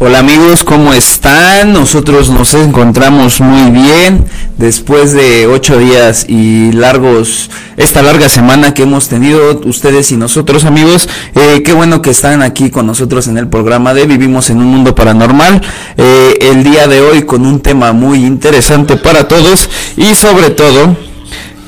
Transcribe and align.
Hola 0.00 0.18
amigos, 0.18 0.64
¿cómo 0.64 0.92
están? 0.92 1.72
Nosotros 1.72 2.28
nos 2.28 2.52
encontramos 2.54 3.40
muy 3.40 3.70
bien 3.70 4.24
después 4.58 5.12
de 5.12 5.46
ocho 5.46 5.78
días 5.78 6.26
y 6.28 6.72
largos, 6.72 7.48
esta 7.76 8.02
larga 8.02 8.28
semana 8.28 8.74
que 8.74 8.82
hemos 8.82 9.08
tenido 9.08 9.60
ustedes 9.64 10.10
y 10.10 10.16
nosotros 10.16 10.64
amigos. 10.64 11.08
Eh, 11.36 11.62
qué 11.64 11.72
bueno 11.72 12.02
que 12.02 12.10
están 12.10 12.42
aquí 12.42 12.70
con 12.70 12.88
nosotros 12.88 13.28
en 13.28 13.38
el 13.38 13.46
programa 13.46 13.94
de 13.94 14.06
Vivimos 14.06 14.50
en 14.50 14.58
un 14.58 14.66
Mundo 14.66 14.96
Paranormal. 14.96 15.62
Eh, 15.96 16.38
el 16.40 16.64
día 16.64 16.88
de 16.88 17.00
hoy 17.00 17.22
con 17.22 17.46
un 17.46 17.60
tema 17.60 17.92
muy 17.92 18.24
interesante 18.24 18.96
para 18.96 19.28
todos 19.28 19.70
y 19.96 20.16
sobre 20.16 20.50
todo 20.50 20.96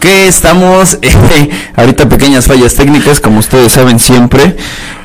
que 0.06 0.28
estamos, 0.28 0.98
eh, 1.02 1.50
ahorita 1.74 2.08
pequeñas 2.08 2.46
fallas 2.46 2.76
técnicas, 2.76 3.20
como 3.20 3.40
ustedes 3.40 3.72
saben 3.72 3.98
siempre. 3.98 4.54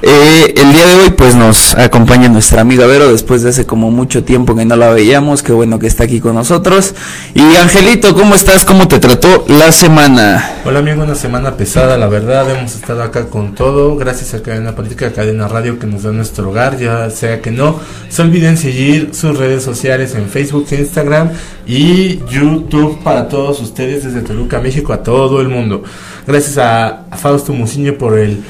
Eh, 0.03 0.53
el 0.57 0.73
día 0.73 0.85
de 0.85 0.95
hoy 0.95 1.09
pues 1.11 1.35
nos 1.35 1.75
acompaña 1.75 2.27
nuestra 2.27 2.61
amiga 2.61 2.87
Vero 2.87 3.11
después 3.11 3.43
de 3.43 3.49
hace 3.49 3.67
como 3.67 3.91
mucho 3.91 4.23
tiempo 4.23 4.55
que 4.55 4.65
no 4.65 4.75
la 4.75 4.89
veíamos, 4.89 5.43
qué 5.43 5.53
bueno 5.53 5.77
que 5.77 5.87
está 5.87 6.03
aquí 6.03 6.19
con 6.19 6.35
nosotros. 6.35 6.93
Y 7.33 7.41
Angelito, 7.55 8.15
¿cómo 8.15 8.35
estás? 8.35 8.63
¿Cómo 8.63 8.87
te 8.87 8.99
trató 8.99 9.45
la 9.47 9.71
semana? 9.71 10.57
Hola 10.65 10.79
amigo, 10.79 11.03
una 11.03 11.15
semana 11.15 11.55
pesada, 11.55 11.97
la 11.97 12.07
verdad, 12.07 12.49
hemos 12.51 12.75
estado 12.75 13.01
acá 13.01 13.25
con 13.27 13.55
todo, 13.55 13.95
gracias 13.95 14.35
a 14.35 14.43
Cadena 14.43 14.75
Política, 14.75 15.11
Cadena 15.13 15.47
Radio 15.47 15.79
que 15.79 15.87
nos 15.87 16.03
da 16.03 16.11
nuestro 16.11 16.49
hogar, 16.49 16.77
ya 16.77 17.09
sea 17.09 17.41
que 17.41 17.51
no, 17.51 17.79
se 18.09 18.21
olviden 18.21 18.57
seguir 18.57 19.11
sus 19.13 19.37
redes 19.37 19.63
sociales 19.63 20.15
en 20.15 20.29
Facebook, 20.29 20.67
Instagram 20.71 21.29
y 21.67 22.19
YouTube 22.29 22.99
para 23.03 23.27
todos 23.27 23.61
ustedes 23.61 24.03
desde 24.03 24.21
Toluca, 24.21 24.59
México, 24.59 24.93
a 24.93 25.03
todo 25.03 25.41
el 25.41 25.49
mundo. 25.49 25.83
Gracias 26.27 26.57
a, 26.57 27.05
a 27.09 27.17
Fausto 27.17 27.53
Muciño 27.53 27.95
por 27.95 28.17
el 28.17 28.43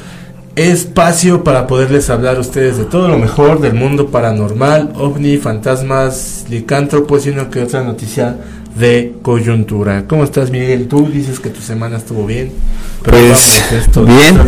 espacio 0.56 1.44
para 1.44 1.68
poderles 1.68 2.10
hablar 2.10 2.38
a 2.38 2.42
ustedes 2.42 2.78
de 2.78 2.86
todo 2.86 3.08
lo 3.08 3.18
mejor 3.18 3.62
del 3.62 3.74
mundo 3.74 4.08
paranormal, 4.08 4.94
ovni, 4.96 5.38
fantasmas, 5.38 6.46
licántropos 6.50 7.26
y 7.26 7.30
una 7.30 7.50
que 7.50 7.62
otra 7.62 7.84
noticia 7.84 8.38
de 8.76 9.16
coyuntura. 9.22 10.06
¿Cómo 10.08 10.24
estás, 10.24 10.52
Miguel? 10.52 10.88
Tú 10.88 11.10
dices 11.10 11.40
que 11.40 11.50
tu 11.50 11.62
semana 11.62 11.98
estuvo 11.98 12.26
bien. 12.26 12.52
Pero 13.04 13.18
pues, 13.18 13.72
esto, 13.72 14.06
bien. 14.06 14.40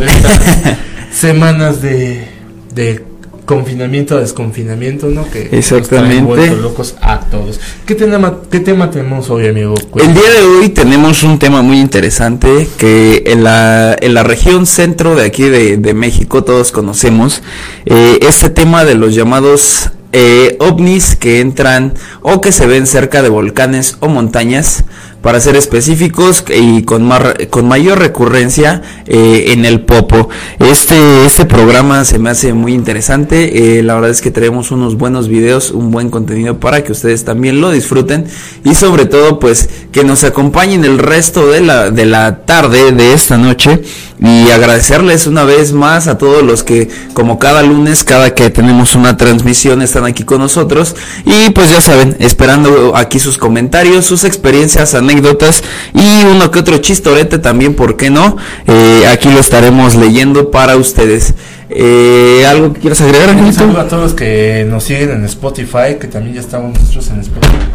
semanas 1.12 1.82
de, 1.82 2.28
de 2.74 3.04
confinamiento 3.46 4.16
a 4.16 4.20
desconfinamiento, 4.20 5.08
¿no? 5.08 5.30
Que 5.30 5.50
Exactamente. 5.52 6.56
locos 6.56 6.96
a 7.02 7.20
todos. 7.22 7.60
¿Qué 7.86 7.96
tema, 7.96 8.40
¿Qué 8.50 8.60
tema 8.60 8.90
tenemos 8.90 9.30
hoy, 9.30 9.48
amigo? 9.48 9.76
El 9.96 10.14
día 10.14 10.30
de 10.30 10.42
hoy 10.44 10.70
tenemos 10.70 11.24
un 11.24 11.40
tema 11.40 11.62
muy 11.62 11.80
interesante 11.80 12.68
que 12.78 13.24
en 13.28 13.44
la, 13.44 13.96
en 14.00 14.14
la 14.14 14.24
región 14.24 14.66
centro 14.66 15.16
de 15.16 15.26
aquí 15.26 15.44
de, 15.44 15.78
de 15.78 15.94
México 15.94 16.44
todos 16.44 16.72
conocemos. 16.72 17.42
Eh, 17.86 18.20
este 18.22 18.50
tema 18.50 18.86
de 18.86 18.96
los 18.96 19.14
llamados 19.16 19.92
eh, 20.16 20.58
ovnis 20.60 21.16
que 21.16 21.40
entran 21.40 21.96
o 22.22 22.40
que 22.40 22.52
se 22.52 22.68
ven 22.68 22.86
cerca 22.86 23.24
de 23.24 23.30
volcanes 23.30 23.98
o 24.00 24.08
montañas 24.08 24.84
para 25.24 25.40
ser 25.40 25.56
específicos 25.56 26.44
y 26.54 26.84
con, 26.84 27.10
con 27.50 27.68
mayor 27.68 27.98
recurrencia 27.98 28.82
eh, 29.08 29.46
en 29.54 29.64
el 29.64 29.80
Popo. 29.80 30.28
Este, 30.60 31.26
este 31.26 31.46
programa 31.46 32.04
se 32.04 32.20
me 32.20 32.30
hace 32.30 32.54
muy 32.54 32.74
interesante, 32.74 33.80
eh, 33.80 33.84
la 33.84 33.96
verdad 33.96 34.12
es 34.12 34.22
que 34.22 34.32
tenemos 34.32 34.70
unos 34.72 34.98
buenos 34.98 35.30
videos, 35.30 35.72
un 35.72 35.92
buen 35.92 36.10
contenido 36.10 36.60
para 36.60 36.84
que 36.84 36.92
ustedes 36.92 37.24
también 37.24 37.62
lo 37.62 37.72
disfruten 37.72 38.26
y 38.66 38.76
sobre 38.76 39.06
todo 39.06 39.40
pues 39.40 39.70
que 39.94 40.04
nos 40.04 40.26
acompañen 40.26 40.84
el 40.84 41.00
resto 41.00 41.48
de 41.48 41.62
la, 41.62 41.90
de 41.90 42.06
la 42.06 42.40
tarde 42.40 42.92
de 42.92 43.14
esta 43.14 43.38
noche 43.38 43.82
y 44.20 44.50
agradecerles 44.52 45.28
una 45.28 45.44
vez 45.44 45.74
más 45.74 46.08
a 46.08 46.18
todos 46.18 46.44
los 46.44 46.64
que 46.64 46.90
como 47.14 47.40
cada 47.40 47.62
lunes, 47.62 48.04
cada 48.04 48.34
que 48.34 48.50
tenemos 48.50 48.96
una 48.96 49.18
transmisión 49.18 49.82
están 49.82 50.06
aquí 50.06 50.24
con 50.24 50.40
nosotros 50.40 50.96
y 51.26 51.50
pues 51.52 51.70
ya 51.70 51.82
saben, 51.82 52.16
esperando 52.20 52.96
aquí 52.96 53.20
sus 53.20 53.38
comentarios, 53.38 54.06
sus 54.06 54.24
experiencias, 54.24 54.94
anécdotas, 54.94 55.13
anécdotas 55.14 55.64
y 55.94 56.26
uno 56.26 56.52
que 56.52 56.60
otro 56.60 56.78
chistorete 56.80 57.40
también, 57.40 57.76
¿por 57.76 57.98
qué 57.98 58.10
no? 58.10 58.38
Eh, 58.68 59.04
aquí 59.12 59.30
lo 59.30 59.40
estaremos 59.40 59.96
leyendo 59.96 60.52
para 60.52 60.76
ustedes. 60.76 61.34
Eh, 61.70 62.46
¿Algo 62.48 62.74
que 62.74 62.82
quieras 62.82 63.02
agregar, 63.02 63.36
Un 63.36 63.54
saludo 63.54 63.80
a 63.80 63.88
todos 63.88 64.04
los 64.04 64.14
que 64.14 64.66
nos 64.70 64.84
siguen 64.84 65.12
en 65.12 65.26
Spotify, 65.26 65.96
que 66.00 66.08
también 66.08 66.36
ya 66.36 66.42
estamos 66.42 66.78
nosotros 66.80 67.10
en 67.10 67.22
Spotify. 67.22 67.73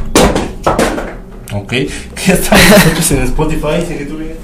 Ok, 1.50 1.72
ya 2.26 2.34
estamos 2.34 3.10
en 3.10 3.22
Spotify, 3.22 3.82
bien. 3.88 4.36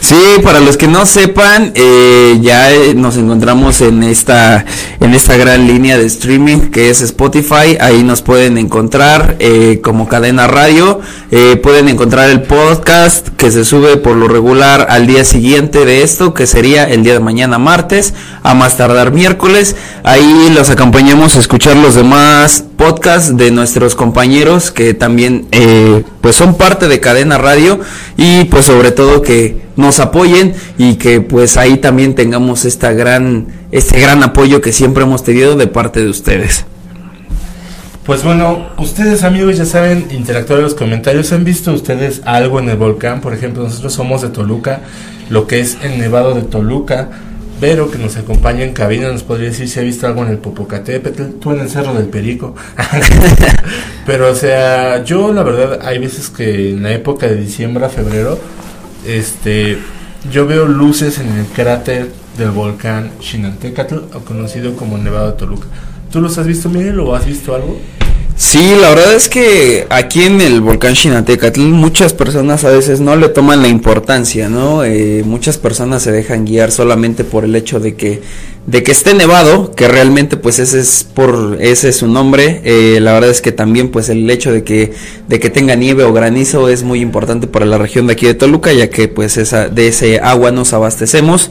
Sí, 0.00 0.16
para 0.42 0.60
los 0.60 0.76
que 0.76 0.86
no 0.86 1.06
sepan, 1.06 1.72
eh, 1.74 2.38
ya 2.42 2.68
nos 2.94 3.16
encontramos 3.16 3.80
en 3.80 4.02
esta 4.02 4.66
en 5.00 5.14
esta 5.14 5.36
gran 5.36 5.66
línea 5.66 5.96
de 5.96 6.04
streaming 6.06 6.70
que 6.70 6.90
es 6.90 7.00
Spotify. 7.00 7.78
Ahí 7.80 8.02
nos 8.02 8.20
pueden 8.20 8.58
encontrar 8.58 9.36
eh, 9.38 9.80
como 9.82 10.08
cadena 10.08 10.46
radio. 10.46 11.00
Eh, 11.30 11.56
pueden 11.56 11.88
encontrar 11.88 12.28
el 12.28 12.42
podcast 12.42 13.28
que 13.28 13.50
se 13.50 13.64
sube 13.64 13.96
por 13.96 14.16
lo 14.16 14.28
regular 14.28 14.88
al 14.90 15.06
día 15.06 15.24
siguiente 15.24 15.86
de 15.86 16.02
esto, 16.02 16.34
que 16.34 16.46
sería 16.46 16.84
el 16.84 17.02
día 17.02 17.14
de 17.14 17.20
mañana 17.20 17.58
martes, 17.58 18.12
a 18.42 18.52
más 18.54 18.76
tardar 18.76 19.12
miércoles. 19.12 19.74
Ahí 20.04 20.52
los 20.54 20.68
acompañamos 20.68 21.36
a 21.36 21.40
escuchar 21.40 21.76
los 21.76 21.94
demás 21.94 22.64
podcasts 22.82 23.36
de 23.36 23.52
nuestros 23.52 23.94
compañeros 23.94 24.72
que 24.72 24.92
también 24.92 25.46
pues 26.20 26.34
son 26.34 26.56
parte 26.56 26.88
de 26.88 26.98
cadena 26.98 27.38
radio 27.38 27.78
y 28.16 28.46
pues 28.46 28.64
sobre 28.64 28.90
todo 28.90 29.22
que 29.22 29.62
nos 29.76 30.00
apoyen 30.00 30.56
y 30.78 30.96
que 30.96 31.20
pues 31.20 31.56
ahí 31.56 31.76
también 31.76 32.16
tengamos 32.16 32.64
esta 32.64 32.92
gran, 32.92 33.46
este 33.70 34.00
gran 34.00 34.24
apoyo 34.24 34.60
que 34.60 34.72
siempre 34.72 35.04
hemos 35.04 35.22
tenido 35.22 35.54
de 35.54 35.68
parte 35.68 36.00
de 36.00 36.08
ustedes. 36.08 36.64
Pues 38.04 38.24
bueno, 38.24 38.70
ustedes 38.78 39.22
amigos 39.22 39.58
ya 39.58 39.64
saben 39.64 40.08
interactuar 40.10 40.58
en 40.58 40.64
los 40.64 40.74
comentarios. 40.74 41.32
¿Han 41.32 41.44
visto 41.44 41.72
ustedes 41.72 42.22
algo 42.24 42.58
en 42.58 42.68
el 42.68 42.78
volcán? 42.78 43.20
Por 43.20 43.32
ejemplo, 43.32 43.62
nosotros 43.62 43.92
somos 43.92 44.22
de 44.22 44.30
Toluca, 44.30 44.80
lo 45.30 45.46
que 45.46 45.60
es 45.60 45.78
el 45.84 46.00
Nevado 46.00 46.34
de 46.34 46.42
Toluca. 46.42 47.10
Vero, 47.62 47.88
que 47.92 47.96
nos 47.96 48.16
acompaña 48.16 48.64
en 48.64 48.72
cabina, 48.72 49.12
nos 49.12 49.22
podría 49.22 49.50
decir 49.50 49.68
si 49.68 49.78
ha 49.78 49.84
visto 49.84 50.04
algo 50.08 50.24
en 50.24 50.32
el 50.32 50.38
Popocatépetl, 50.38 51.38
tú 51.40 51.52
en 51.52 51.60
el 51.60 51.70
Cerro 51.70 51.94
del 51.94 52.06
Perico. 52.06 52.56
Pero, 54.04 54.32
o 54.32 54.34
sea, 54.34 55.04
yo 55.04 55.32
la 55.32 55.44
verdad, 55.44 55.78
hay 55.84 55.98
veces 55.98 56.28
que 56.28 56.70
en 56.70 56.82
la 56.82 56.92
época 56.92 57.28
de 57.28 57.36
diciembre 57.36 57.84
a 57.84 57.88
febrero, 57.88 58.36
este, 59.06 59.78
yo 60.28 60.44
veo 60.44 60.66
luces 60.66 61.20
en 61.20 61.28
el 61.28 61.46
cráter 61.46 62.10
del 62.36 62.50
volcán 62.50 63.12
Chinantecatl, 63.20 63.94
o 64.12 64.24
conocido 64.24 64.74
como 64.74 64.98
Nevado 64.98 65.30
de 65.30 65.38
Toluca. 65.38 65.68
¿Tú 66.10 66.20
los 66.20 66.36
has 66.38 66.48
visto, 66.48 66.68
Miguel, 66.68 66.98
o 66.98 67.14
has 67.14 67.26
visto 67.26 67.54
algo? 67.54 67.78
Sí, 68.36 68.74
la 68.80 68.90
verdad 68.90 69.14
es 69.14 69.28
que 69.28 69.86
aquí 69.90 70.22
en 70.22 70.40
el 70.40 70.60
volcán 70.60 70.94
Chinantecatl 70.94 71.60
muchas 71.60 72.12
personas 72.12 72.64
a 72.64 72.70
veces 72.70 73.00
no 73.00 73.14
le 73.14 73.28
toman 73.28 73.62
la 73.62 73.68
importancia, 73.68 74.48
¿no? 74.48 74.84
Eh, 74.84 75.22
muchas 75.24 75.58
personas 75.58 76.02
se 76.02 76.12
dejan 76.12 76.44
guiar 76.44 76.72
solamente 76.72 77.24
por 77.24 77.44
el 77.44 77.54
hecho 77.54 77.78
de 77.78 77.94
que 77.94 78.22
de 78.66 78.82
que 78.84 78.92
esté 78.92 79.12
nevado, 79.14 79.72
que 79.72 79.88
realmente 79.88 80.36
pues 80.36 80.60
ese 80.60 80.78
es 80.78 81.04
por 81.04 81.58
ese 81.60 81.88
es 81.88 81.96
su 81.96 82.06
nombre. 82.06 82.60
Eh, 82.64 83.00
la 83.00 83.12
verdad 83.12 83.30
es 83.30 83.40
que 83.40 83.52
también 83.52 83.90
pues 83.90 84.08
el 84.08 84.28
hecho 84.30 84.52
de 84.52 84.62
que 84.62 84.92
de 85.28 85.40
que 85.40 85.50
tenga 85.50 85.74
nieve 85.74 86.04
o 86.04 86.12
granizo 86.12 86.68
es 86.68 86.82
muy 86.82 87.00
importante 87.00 87.46
para 87.46 87.66
la 87.66 87.78
región 87.78 88.06
de 88.06 88.12
aquí 88.12 88.26
de 88.26 88.34
Toluca, 88.34 88.72
ya 88.72 88.88
que 88.88 89.08
pues 89.08 89.36
esa 89.36 89.68
de 89.68 89.88
ese 89.88 90.20
agua 90.20 90.52
nos 90.52 90.72
abastecemos. 90.72 91.50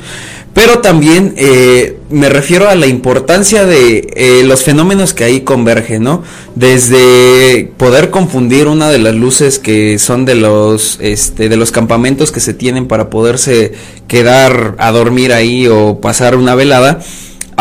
Pero 0.53 0.80
también 0.80 1.34
eh, 1.38 1.98
me 2.10 2.27
refiero 2.27 2.68
a 2.68 2.75
la 2.75 2.86
importancia 2.88 3.65
de 3.65 4.12
eh, 4.15 4.44
los 4.44 4.63
fenómenos 4.63 5.13
que 5.13 5.24
ahí 5.24 5.41
convergen, 5.41 6.03
¿no? 6.03 6.24
Desde 6.56 7.72
poder 7.77 8.10
confundir 8.10 8.68
una 8.68 8.89
de 8.89 9.00
las 9.00 9.15
luces 9.15 9.60
que 9.60 9.98
son 9.98 10.25
de 10.25 10.36
los, 10.36 10.98
este, 11.00 11.48
de 11.48 11.56
los 11.56 11.72
campamentos 11.72 12.34
que 12.34 12.41
se 12.41 12.53
tienen 12.53 12.88
para 12.88 13.10
poderse 13.10 13.72
quedar 14.10 14.75
a 14.77 14.91
dormir 14.91 15.32
ahí 15.32 15.68
o 15.68 16.01
pasar 16.01 16.36
una 16.36 16.53
velada, 16.53 17.00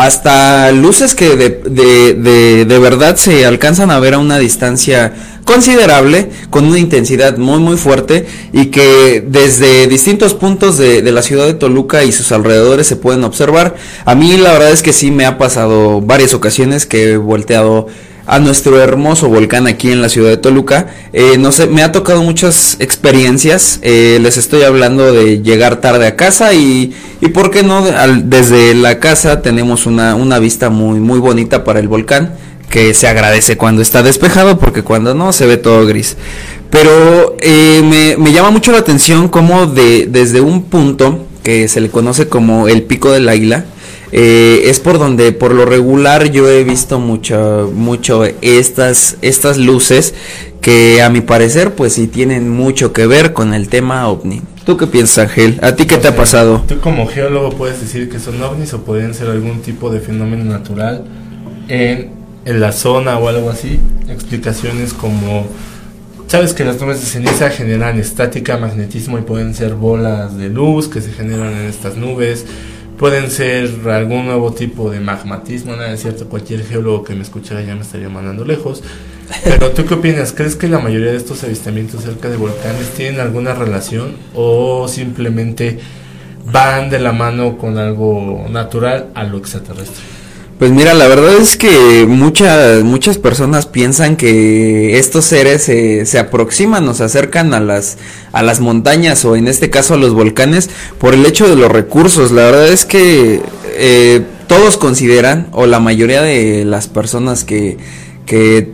hasta 0.05 0.71
luces 0.71 1.13
que 1.13 1.35
de, 1.35 1.49
de, 1.49 2.65
de, 2.65 2.79
verdad 2.79 3.15
se 3.17 3.45
alcanzan 3.45 3.91
a 3.91 3.99
ver 3.99 4.15
a 4.15 4.17
una 4.17 4.39
distancia 4.39 5.13
considerable, 5.45 6.29
con 6.49 6.65
una 6.65 6.79
intensidad 6.79 7.37
muy 7.37 7.59
muy 7.59 7.77
fuerte 7.77 8.25
y 8.51 8.67
que 8.67 9.23
desde 9.27 9.85
distintos 9.85 10.33
puntos 10.33 10.79
de, 10.79 11.03
de, 11.03 11.11
la 11.11 11.21
ciudad 11.21 11.45
de 11.45 11.53
Toluca 11.53 12.03
y 12.03 12.11
sus 12.11 12.31
alrededores 12.31 12.87
se 12.87 12.95
pueden 12.95 13.23
observar. 13.23 13.75
A 14.05 14.15
mí 14.15 14.37
la 14.37 14.53
verdad 14.53 14.71
es 14.71 14.81
que 14.81 14.91
sí 14.91 15.11
me 15.11 15.25
ha 15.27 15.37
pasado 15.37 16.01
varias 16.01 16.33
ocasiones 16.33 16.87
que 16.87 17.11
he 17.11 17.17
volteado 17.17 17.85
a 18.31 18.39
nuestro 18.39 18.81
hermoso 18.81 19.27
volcán 19.27 19.67
aquí 19.67 19.91
en 19.91 20.01
la 20.01 20.07
ciudad 20.07 20.29
de 20.29 20.37
Toluca. 20.37 20.87
Eh, 21.11 21.35
no 21.37 21.51
sé, 21.51 21.67
me 21.67 21.83
ha 21.83 21.91
tocado 21.91 22.23
muchas 22.23 22.77
experiencias. 22.79 23.79
Eh, 23.81 24.19
les 24.21 24.37
estoy 24.37 24.63
hablando 24.63 25.11
de 25.11 25.41
llegar 25.41 25.81
tarde 25.81 26.07
a 26.07 26.15
casa 26.15 26.53
y, 26.53 26.95
y 27.19 27.27
por 27.27 27.51
qué 27.51 27.61
no, 27.61 27.83
desde 28.23 28.73
la 28.73 29.01
casa 29.01 29.41
tenemos 29.41 29.85
una, 29.85 30.15
una 30.15 30.39
vista 30.39 30.69
muy, 30.69 31.01
muy 31.01 31.19
bonita 31.19 31.65
para 31.65 31.81
el 31.81 31.89
volcán 31.89 32.33
que 32.69 32.93
se 32.93 33.09
agradece 33.09 33.57
cuando 33.57 33.81
está 33.81 34.01
despejado 34.01 34.59
porque 34.59 34.81
cuando 34.81 35.13
no 35.13 35.33
se 35.33 35.45
ve 35.45 35.57
todo 35.57 35.85
gris. 35.85 36.15
Pero 36.69 37.35
eh, 37.41 37.81
me, 37.83 38.15
me, 38.15 38.31
llama 38.31 38.49
mucho 38.49 38.71
la 38.71 38.77
atención 38.77 39.27
como 39.27 39.67
de, 39.67 40.07
desde 40.09 40.39
un 40.39 40.63
punto 40.63 41.25
que 41.43 41.67
se 41.67 41.81
le 41.81 41.89
conoce 41.89 42.29
como 42.29 42.69
el 42.69 42.83
pico 42.83 43.11
del 43.11 43.27
águila, 43.27 43.65
eh, 44.11 44.63
es 44.65 44.79
por 44.79 44.99
donde 44.99 45.31
por 45.31 45.53
lo 45.53 45.65
regular 45.65 46.31
yo 46.31 46.49
he 46.49 46.63
visto 46.63 46.99
mucho, 46.99 47.71
mucho 47.73 48.23
estas, 48.41 49.17
estas 49.21 49.57
luces 49.57 50.13
que 50.61 51.01
a 51.01 51.09
mi 51.09 51.21
parecer 51.21 51.73
pues 51.73 51.93
sí 51.93 52.07
tienen 52.07 52.49
mucho 52.49 52.93
que 52.93 53.07
ver 53.07 53.33
con 53.33 53.53
el 53.53 53.69
tema 53.69 54.07
ovni. 54.07 54.41
¿Tú 54.65 54.77
qué 54.77 54.85
piensas, 54.87 55.29
Ángel? 55.29 55.59
¿A 55.61 55.75
ti 55.75 55.85
qué 55.85 55.97
te 55.97 56.07
ha 56.07 56.15
pasado? 56.15 56.63
Tú 56.67 56.79
como 56.79 57.07
geólogo 57.07 57.51
puedes 57.51 57.81
decir 57.81 58.09
que 58.09 58.19
son 58.19 58.41
ovnis 58.43 58.73
o 58.73 58.83
pueden 58.83 59.13
ser 59.13 59.29
algún 59.29 59.61
tipo 59.61 59.89
de 59.89 59.99
fenómeno 59.99 60.43
natural 60.43 61.03
en, 61.67 62.11
en 62.45 62.59
la 62.59 62.71
zona 62.71 63.17
o 63.17 63.27
algo 63.27 63.49
así. 63.49 63.79
Explicaciones 64.07 64.93
como 64.93 65.47
Sabes 66.31 66.53
que 66.53 66.63
las 66.63 66.79
nubes 66.79 67.01
de 67.01 67.07
ceniza 67.07 67.49
generan 67.49 67.99
estática, 67.99 68.55
magnetismo 68.55 69.19
y 69.19 69.21
pueden 69.21 69.53
ser 69.53 69.73
bolas 69.73 70.37
de 70.37 70.47
luz 70.47 70.87
que 70.87 71.01
se 71.01 71.11
generan 71.11 71.51
en 71.51 71.65
estas 71.65 71.97
nubes. 71.97 72.45
Pueden 73.01 73.31
ser 73.31 73.67
algún 73.89 74.27
nuevo 74.27 74.53
tipo 74.53 74.91
de 74.91 74.99
magmatismo, 74.99 75.75
nada 75.75 75.91
es 75.91 76.03
cierto, 76.03 76.29
cualquier 76.29 76.63
geólogo 76.63 77.03
que 77.03 77.15
me 77.15 77.23
escuchara 77.23 77.63
ya 77.63 77.73
me 77.73 77.81
estaría 77.81 78.09
mandando 78.09 78.45
lejos. 78.45 78.83
Pero 79.43 79.71
tú 79.71 79.87
qué 79.87 79.95
opinas? 79.95 80.33
¿Crees 80.33 80.55
que 80.55 80.67
la 80.67 80.77
mayoría 80.77 81.09
de 81.09 81.17
estos 81.17 81.43
avistamientos 81.43 82.03
cerca 82.03 82.29
de 82.29 82.37
volcanes 82.37 82.91
tienen 82.91 83.19
alguna 83.19 83.55
relación 83.55 84.17
o 84.35 84.87
simplemente 84.87 85.79
van 86.45 86.91
de 86.91 86.99
la 86.99 87.11
mano 87.11 87.57
con 87.57 87.79
algo 87.79 88.45
natural 88.51 89.07
a 89.15 89.23
lo 89.23 89.39
extraterrestre? 89.39 90.20
Pues 90.61 90.69
mira, 90.69 90.93
la 90.93 91.07
verdad 91.07 91.37
es 91.37 91.57
que 91.57 92.05
muchas 92.07 92.83
muchas 92.83 93.17
personas 93.17 93.65
piensan 93.65 94.15
que 94.15 94.99
estos 94.99 95.25
seres 95.25 95.63
se, 95.63 96.19
aproximan 96.19 96.87
o 96.87 96.93
se 96.93 97.03
acercan 97.03 97.55
a 97.55 97.59
las 97.59 97.97
a 98.31 98.43
las 98.43 98.59
montañas 98.59 99.25
o 99.25 99.35
en 99.35 99.47
este 99.47 99.71
caso 99.71 99.95
a 99.95 99.97
los 99.97 100.13
volcanes 100.13 100.69
por 100.99 101.15
el 101.15 101.25
hecho 101.25 101.49
de 101.49 101.55
los 101.55 101.71
recursos. 101.71 102.31
La 102.31 102.43
verdad 102.43 102.67
es 102.67 102.85
que 102.85 103.41
eh, 103.73 104.21
todos 104.45 104.77
consideran 104.77 105.47
o 105.51 105.65
la 105.65 105.79
mayoría 105.79 106.21
de 106.21 106.63
las 106.63 106.87
personas 106.87 107.43
que 107.43 107.79
que 108.27 108.71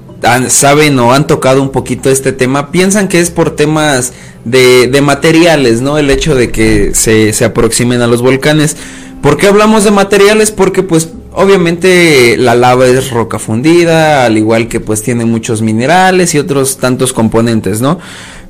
saben 0.49 0.99
o 0.99 1.13
han 1.13 1.25
tocado 1.25 1.61
un 1.61 1.69
poquito 1.71 2.09
este 2.09 2.33
tema 2.33 2.69
piensan 2.69 3.07
que 3.07 3.21
es 3.21 3.31
por 3.31 3.55
temas 3.55 4.11
de, 4.43 4.87
de 4.87 5.01
materiales, 5.01 5.79
¿no? 5.79 5.97
El 5.97 6.09
hecho 6.09 6.35
de 6.35 6.51
que 6.51 6.93
se, 6.93 7.31
se 7.31 7.45
aproximen 7.45 8.01
a 8.01 8.07
los 8.07 8.21
volcanes. 8.21 8.75
¿Por 9.21 9.37
qué 9.37 9.47
hablamos 9.47 9.85
de 9.85 9.91
materiales? 9.91 10.51
Porque 10.51 10.83
pues 10.83 11.07
Obviamente 11.33 12.35
la 12.37 12.55
lava 12.55 12.87
es 12.87 13.11
roca 13.11 13.37
fundida, 13.37 14.25
al 14.25 14.37
igual 14.37 14.67
que 14.67 14.79
pues 14.79 15.03
tiene 15.03 15.25
muchos 15.25 15.61
minerales 15.61 16.33
y 16.33 16.39
otros 16.39 16.77
tantos 16.77 17.13
componentes, 17.13 17.81
¿no? 17.81 17.99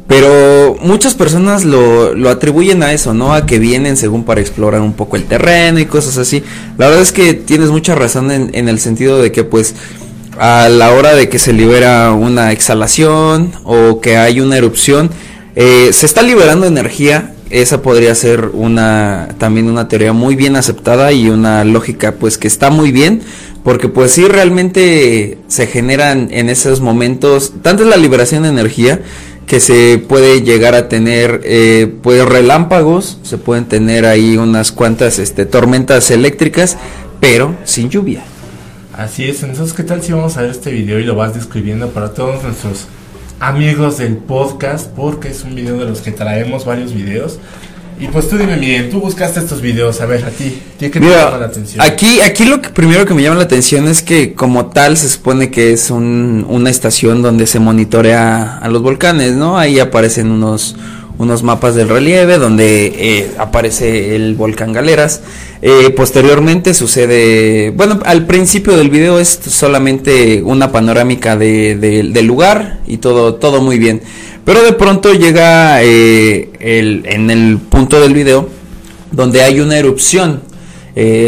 Pero 0.08 0.78
muchas 0.82 1.14
personas 1.16 1.66
lo, 1.66 2.14
lo, 2.14 2.30
atribuyen 2.30 2.82
a 2.82 2.94
eso, 2.94 3.14
¿no? 3.14 3.34
A 3.34 3.46
que 3.46 3.60
vienen 3.60 3.98
según 3.98 4.24
para 4.24 4.40
explorar 4.40 4.80
un 4.80 4.94
poco 4.94 5.18
el 5.18 5.26
terreno 5.26 5.80
y 5.80 5.86
cosas 5.86 6.18
así. 6.18 6.44
La 6.78 6.88
verdad 6.88 7.02
es 7.02 7.12
que 7.12 7.34
tienes 7.34 7.70
mucha 7.72 7.94
razón 7.94 8.32
en, 8.32 8.70
el 8.70 8.80
sentido 8.80 9.22
de 9.22 9.34
que 9.34 9.44
pues 9.44 9.76
a 10.40 10.70
la 10.70 10.94
hora 10.94 11.14
de 11.14 11.28
que 11.28 11.40
se 11.40 11.52
libera 11.52 12.14
una 12.14 12.54
exhalación 12.54 13.52
o 13.66 14.00
que 14.00 14.16
hay 14.16 14.40
una 14.40 14.56
erupción, 14.56 15.10
eh, 15.56 15.90
se 15.92 16.06
está 16.06 16.22
liberando 16.22 16.68
energía 16.68 17.34
esa 17.50 17.82
podría 17.82 18.14
ser 18.16 18.50
una 18.54 19.30
también 19.38 19.70
una 19.70 19.88
teoría 19.88 20.14
muy 20.14 20.36
bien 20.36 20.56
aceptada 20.56 21.12
y 21.12 21.30
una 21.30 21.64
lógica 21.64 22.14
pues 22.14 22.38
que 22.38 22.48
está 22.48 22.70
muy 22.70 22.92
bien 22.92 23.22
porque 23.64 23.90
pues 23.90 24.12
sí 24.12 24.26
realmente 24.28 25.38
se 25.48 25.68
generan 25.68 26.30
en 26.32 26.50
esos 26.50 26.82
momentos 26.82 27.54
tanto 27.62 27.84
la 27.86 27.98
liberación 27.98 28.44
de 28.44 28.50
energía 28.50 29.02
que 29.46 29.60
se 29.60 29.98
puede 29.98 30.42
llegar 30.42 30.76
a 30.76 30.90
tener 30.90 31.42
eh, 31.46 31.94
pues 32.02 32.24
relámpagos 32.26 33.20
se 33.24 33.38
pueden 33.38 33.66
tener 33.66 34.06
ahí 34.06 34.38
unas 34.38 34.72
cuantas 34.72 35.20
este 35.20 35.46
tormentas 35.46 36.12
eléctricas 36.12 36.78
pero 37.20 37.56
sin 37.64 37.90
lluvia. 37.90 38.24
Así 38.94 39.26
es 39.26 39.44
entonces 39.44 39.74
qué 39.76 39.84
tal 39.84 40.02
si 40.02 40.12
vamos 40.12 40.38
a 40.38 40.42
ver 40.42 40.52
este 40.52 40.72
video 40.72 41.00
y 41.00 41.04
lo 41.04 41.16
vas 41.16 41.34
describiendo 41.34 41.90
para 41.90 42.14
todos 42.14 42.44
nuestros 42.44 42.88
amigos 43.40 43.98
del 43.98 44.18
podcast, 44.18 44.88
porque 44.88 45.30
es 45.30 45.44
un 45.44 45.56
video 45.56 45.78
de 45.78 45.86
los 45.86 46.02
que 46.02 46.12
traemos 46.12 46.66
varios 46.66 46.94
videos. 46.94 47.40
Y 48.00 48.08
pues 48.08 48.30
tú 48.30 48.38
dime, 48.38 48.58
Miguel, 48.58 48.92
tú 48.92 49.00
buscaste 49.00 49.40
estos 49.40 49.60
videos, 49.60 50.02
a 50.02 50.06
ver, 50.06 50.24
a 50.24 50.30
ti, 50.30 50.62
¿qué 50.78 50.90
te 50.92 51.00
llama 51.00 51.40
la 51.40 51.48
atención? 51.48 51.84
Aquí, 51.84 52.22
aquí 52.22 52.46
lo 52.46 52.62
que 52.62 52.70
primero 52.70 53.08
que 53.08 53.16
me 53.16 53.24
llama 53.24 53.38
la 53.38 53.46
atención 53.46 53.88
es 53.88 54.04
que 54.04 54.36
como 54.36 54.68
tal 54.68 54.98
se 54.98 55.10
supone 55.10 55.50
que 55.50 55.72
es 55.74 55.90
un, 55.90 56.46
una 56.48 56.70
estación 56.70 57.24
donde 57.24 57.48
se 57.48 57.60
monitorea 57.60 58.60
a 58.60 58.68
los 58.70 58.84
volcanes, 58.84 59.34
¿no? 59.34 59.58
Ahí 59.58 59.80
aparecen 59.80 60.30
unos, 60.30 60.76
unos 61.18 61.42
mapas 61.44 61.76
del 61.76 61.90
relieve 61.90 62.38
donde 62.38 62.94
eh, 62.96 63.32
aparece 63.38 64.16
el 64.16 64.36
volcán 64.36 64.74
Galeras. 64.74 65.22
Eh, 65.62 65.90
posteriormente 65.96 66.74
sucede, 66.74 67.72
bueno, 67.72 68.00
al 68.06 68.26
principio 68.28 68.78
del 68.78 68.90
video 68.90 69.20
es 69.20 69.40
solamente 69.48 70.42
una 70.44 70.72
panorámica 70.72 71.36
de, 71.36 71.76
del 71.76 72.26
lugar 72.26 72.80
y 72.86 72.98
todo, 72.98 73.36
todo 73.36 73.62
muy 73.62 73.80
bien. 73.80 74.02
Pero 74.46 74.64
de 74.64 74.74
pronto 74.74 75.14
llega 75.14 75.84
eh, 75.84 76.50
el, 76.60 77.04
en 77.06 77.30
el 77.32 77.58
punto 77.58 78.00
del 78.00 78.14
video 78.14 78.50
donde 79.12 79.42
hay 79.42 79.60
una 79.60 79.78
erupción. 79.78 80.42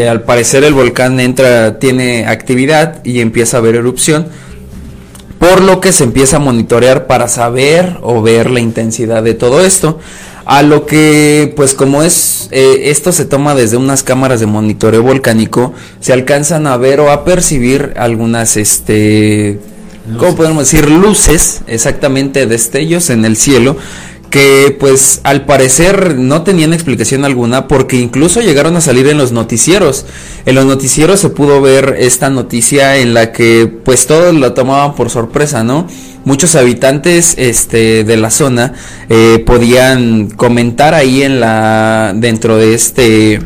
al 0.10 0.22
parecer 0.24 0.64
el 0.64 0.74
volcán 0.74 1.20
entra, 1.20 1.80
tiene 1.80 2.26
actividad 2.26 3.04
y 3.04 3.22
empieza 3.22 3.58
a 3.58 3.60
haber 3.60 3.76
erupción 3.76 4.28
por 5.40 5.62
lo 5.62 5.80
que 5.80 5.94
se 5.94 6.04
empieza 6.04 6.36
a 6.36 6.40
monitorear 6.40 7.08
para 7.08 7.28
saber 7.28 7.98
o 8.02 8.22
ver 8.22 8.52
la 8.52 8.60
intensidad 8.60 9.24
de 9.24 9.34
todo 9.34 9.62
esto. 9.66 10.00
A 10.46 10.64
lo 10.64 10.86
que, 10.86 11.54
pues 11.56 11.76
como 11.76 12.02
es, 12.04 12.50
eh, 12.52 12.90
esto 12.90 13.12
se 13.12 13.26
toma 13.26 13.56
desde 13.56 13.78
unas 13.78 14.04
cámaras 14.04 14.40
de 14.40 14.48
monitoreo 14.48 15.04
volcánico, 15.04 15.74
se 16.00 16.12
alcanzan 16.12 16.66
a 16.66 16.76
ver 16.76 17.00
o 17.00 17.12
a 17.12 17.24
percibir 17.24 17.94
algunas, 17.98 18.58
este, 18.58 19.60
¿cómo 20.18 20.36
podemos 20.36 20.72
decir? 20.72 20.90
Luces, 20.90 21.62
exactamente, 21.68 22.48
destellos 22.48 23.12
en 23.12 23.26
el 23.26 23.38
cielo, 23.38 23.78
que 24.30 24.76
pues 24.80 25.22
al 25.24 25.46
parecer 25.46 26.16
no 26.18 26.44
tenían 26.44 26.74
explicación 26.74 27.26
alguna 27.26 27.68
porque 27.68 27.98
incluso 27.98 28.42
llegaron 28.42 28.76
a 28.76 28.82
salir 28.82 29.08
en 29.08 29.18
los 29.18 29.32
noticieros. 29.32 30.06
En 30.46 30.56
los 30.56 30.66
noticieros 30.66 31.20
se 31.20 31.30
pudo 31.30 31.62
ver 31.62 31.96
esta 32.00 32.30
noticia 32.30 32.98
en 32.98 33.14
la 33.14 33.32
que 33.32 33.72
pues 33.84 34.08
todos 34.08 34.34
lo 34.34 34.54
tomaban 34.54 34.96
por 34.96 35.10
sorpresa, 35.10 35.64
¿no? 35.64 35.88
Muchos 36.26 36.56
habitantes 36.56 37.36
este, 37.38 38.04
de 38.04 38.18
la 38.18 38.30
zona 38.30 38.74
eh, 39.10 39.44
podían 39.46 40.30
comentar 40.30 40.94
ahí 40.94 41.24
en 41.24 41.40
la 41.40 42.14
dentro 42.16 42.58
de 42.58 42.74
este 42.74 43.42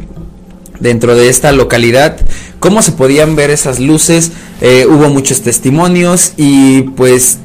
dentro 0.80 1.16
de 1.16 1.30
esta 1.30 1.54
localidad 1.54 2.18
cómo 2.64 2.82
se 2.82 2.94
podían 2.94 3.36
ver 3.36 3.50
esas 3.50 3.82
luces. 3.82 4.32
Eh, 4.62 4.88
hubo 4.90 5.10
muchos 5.10 5.42
testimonios 5.42 6.32
y 6.38 6.84
pues 6.96 7.40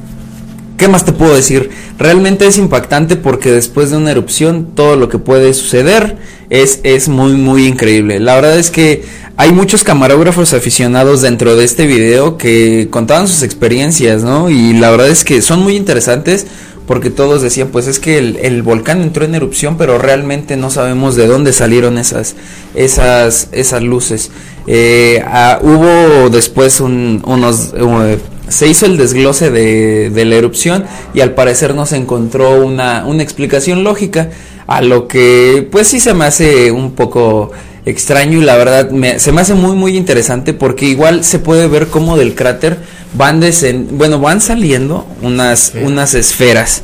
¿Qué 0.79 0.87
más 0.87 1.03
te 1.03 1.11
puedo 1.11 1.35
decir? 1.35 1.71
Realmente 1.97 2.47
es 2.47 2.57
impactante 2.57 3.17
porque 3.17 3.51
después 3.51 3.91
de 3.91 3.97
una 3.97 4.11
erupción 4.11 4.69
todo 4.75 4.95
lo 4.95 5.09
que 5.09 5.17
puede 5.17 5.53
suceder 5.53 6.15
es, 6.49 6.79
es 6.83 7.09
muy 7.09 7.33
muy 7.33 7.67
increíble. 7.67 8.21
La 8.21 8.35
verdad 8.35 8.57
es 8.57 8.71
que 8.71 9.03
hay 9.35 9.51
muchos 9.51 9.83
camarógrafos 9.83 10.53
aficionados 10.53 11.21
dentro 11.21 11.57
de 11.57 11.65
este 11.65 11.85
video 11.85 12.37
que 12.37 12.87
contaban 12.89 13.27
sus 13.27 13.43
experiencias, 13.43 14.23
¿no? 14.23 14.49
Y 14.49 14.71
la 14.71 14.89
verdad 14.89 15.09
es 15.09 15.25
que 15.25 15.41
son 15.41 15.61
muy 15.63 15.75
interesantes 15.75 16.47
porque 16.87 17.09
todos 17.09 17.41
decían, 17.41 17.67
pues 17.67 17.87
es 17.87 17.99
que 17.99 18.17
el, 18.17 18.63
volcán 18.63 19.01
entró 19.01 19.25
en 19.25 19.35
erupción, 19.35 19.77
pero 19.77 19.97
realmente 19.97 20.55
no 20.55 20.71
sabemos 20.71 21.17
de 21.17 21.27
dónde 21.27 21.51
salieron 21.51 21.97
esas, 21.97 22.35
esas, 22.73 23.49
esas 23.51 23.83
luces. 23.83 24.31
Eh, 24.65 25.21
ah, 25.27 25.59
hubo 25.61 26.29
después 26.29 26.79
unos 26.79 27.73
se 28.49 28.67
hizo 28.67 28.85
el 28.85 28.97
desglose 28.97 29.49
de, 29.49 30.09
de, 30.09 30.25
la 30.25 30.35
erupción 30.35 30.85
y 31.13 31.21
al 31.21 31.33
parecer 31.33 31.75
no 31.75 31.85
se 31.85 31.95
encontró 31.95 32.63
una, 32.63 33.05
una 33.05 33.23
explicación 33.23 33.83
lógica, 33.83 34.29
a 34.67 34.81
lo 34.81 35.07
que 35.07 35.67
pues 35.71 35.87
sí 35.87 35.99
se 35.99 36.13
me 36.13 36.25
hace 36.25 36.71
un 36.71 36.91
poco 36.91 37.51
extraño 37.85 38.39
y 38.39 38.43
la 38.43 38.55
verdad 38.55 38.91
me, 38.91 39.19
se 39.19 39.31
me 39.31 39.41
hace 39.41 39.53
muy 39.53 39.75
muy 39.75 39.97
interesante 39.97 40.53
porque 40.53 40.85
igual 40.85 41.23
se 41.23 41.39
puede 41.39 41.67
ver 41.67 41.87
cómo 41.87 42.17
del 42.17 42.35
cráter 42.35 42.77
van 43.13 43.39
desen, 43.39 43.87
bueno 43.97 44.19
van 44.19 44.41
saliendo 44.41 45.07
unas 45.21 45.73
unas 45.81 46.13
esferas. 46.13 46.83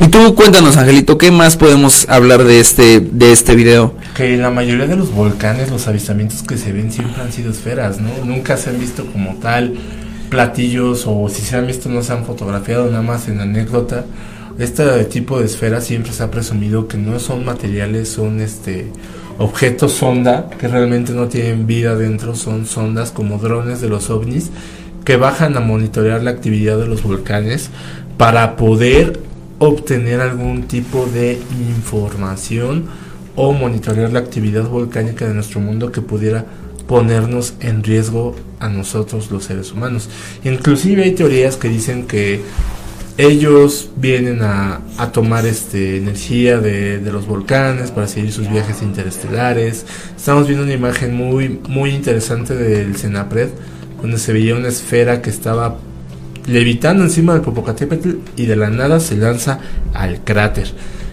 Y 0.00 0.08
tú 0.08 0.34
cuéntanos 0.34 0.76
Angelito 0.76 1.18
qué 1.18 1.30
más 1.30 1.56
podemos 1.56 2.06
hablar 2.08 2.44
de 2.44 2.60
este 2.60 3.00
de 3.00 3.32
este 3.32 3.54
video 3.54 3.94
que 4.14 4.36
la 4.36 4.50
mayoría 4.50 4.86
de 4.86 4.96
los 4.96 5.12
volcanes 5.12 5.70
los 5.70 5.86
avistamientos 5.86 6.42
que 6.42 6.56
se 6.56 6.72
ven 6.72 6.92
siempre 6.92 7.22
han 7.22 7.32
sido 7.32 7.50
esferas 7.50 8.00
no 8.00 8.10
nunca 8.24 8.56
se 8.56 8.70
han 8.70 8.78
visto 8.78 9.06
como 9.06 9.36
tal 9.36 9.74
platillos 10.28 11.04
o 11.06 11.28
si 11.28 11.42
se 11.42 11.56
han 11.56 11.66
visto 11.66 11.88
no 11.88 12.02
se 12.02 12.12
han 12.12 12.24
fotografiado 12.24 12.90
nada 12.90 13.02
más 13.02 13.28
en 13.28 13.40
anécdota 13.40 14.04
este 14.58 15.04
tipo 15.04 15.40
de 15.40 15.46
esferas 15.46 15.84
siempre 15.84 16.12
se 16.12 16.22
ha 16.22 16.30
presumido 16.30 16.86
que 16.86 16.96
no 16.96 17.18
son 17.18 17.44
materiales 17.44 18.08
son 18.08 18.40
este 18.40 18.86
objetos 19.38 19.92
sonda 19.92 20.48
que 20.58 20.68
realmente 20.68 21.12
no 21.12 21.28
tienen 21.28 21.66
vida 21.66 21.96
dentro 21.96 22.34
son 22.34 22.66
sondas 22.66 23.10
como 23.10 23.38
drones 23.38 23.80
de 23.80 23.88
los 23.88 24.10
ovnis 24.10 24.50
que 25.04 25.16
bajan 25.16 25.56
a 25.56 25.60
monitorear 25.60 26.22
la 26.22 26.30
actividad 26.30 26.78
de 26.78 26.86
los 26.86 27.02
volcanes 27.02 27.70
para 28.16 28.56
poder 28.56 29.20
obtener 29.58 30.20
algún 30.20 30.64
tipo 30.64 31.06
de 31.06 31.40
información 31.68 32.86
o 33.36 33.52
monitorear 33.52 34.12
la 34.12 34.20
actividad 34.20 34.68
volcánica 34.68 35.26
de 35.26 35.34
nuestro 35.34 35.60
mundo 35.60 35.90
que 35.90 36.00
pudiera 36.00 36.46
ponernos 36.86 37.54
en 37.60 37.82
riesgo 37.82 38.34
a 38.60 38.68
nosotros 38.68 39.30
los 39.30 39.44
seres 39.44 39.72
humanos. 39.72 40.08
Inclusive 40.44 41.04
hay 41.04 41.12
teorías 41.12 41.56
que 41.56 41.68
dicen 41.68 42.06
que 42.06 42.42
ellos 43.16 43.90
vienen 43.96 44.42
a, 44.42 44.80
tomar 45.12 45.46
este, 45.46 45.98
energía 45.98 46.58
de, 46.58 47.00
los 47.12 47.26
volcanes 47.26 47.90
para 47.90 48.08
seguir 48.08 48.32
sus 48.32 48.50
viajes 48.50 48.82
interestelares. 48.82 49.86
Estamos 50.16 50.46
viendo 50.46 50.64
una 50.64 50.74
imagen 50.74 51.14
muy, 51.14 51.60
muy 51.68 51.90
interesante 51.90 52.54
del 52.54 52.96
Senapred, 52.96 53.50
donde 54.02 54.18
se 54.18 54.32
veía 54.32 54.56
una 54.56 54.68
esfera 54.68 55.22
que 55.22 55.30
estaba 55.30 55.78
levitando 56.46 57.04
encima 57.04 57.32
del 57.34 57.42
Popocatépetl 57.42 58.10
y 58.36 58.46
de 58.46 58.56
la 58.56 58.68
nada 58.68 59.00
se 59.00 59.16
lanza 59.16 59.60
al 59.92 60.24
cráter. 60.24 60.72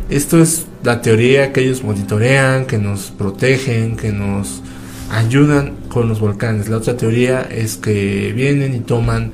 Esto 0.09 0.41
es 0.41 0.65
la 0.83 1.01
teoría 1.01 1.53
que 1.53 1.61
ellos 1.61 1.83
monitorean, 1.83 2.65
que 2.65 2.77
nos 2.77 3.11
protegen, 3.11 3.95
que 3.95 4.11
nos 4.11 4.61
ayudan 5.11 5.73
con 5.89 6.07
los 6.07 6.19
volcanes. 6.19 6.69
La 6.69 6.77
otra 6.77 6.97
teoría 6.97 7.41
es 7.41 7.75
que 7.75 8.33
vienen 8.33 8.73
y 8.73 8.79
toman 8.79 9.31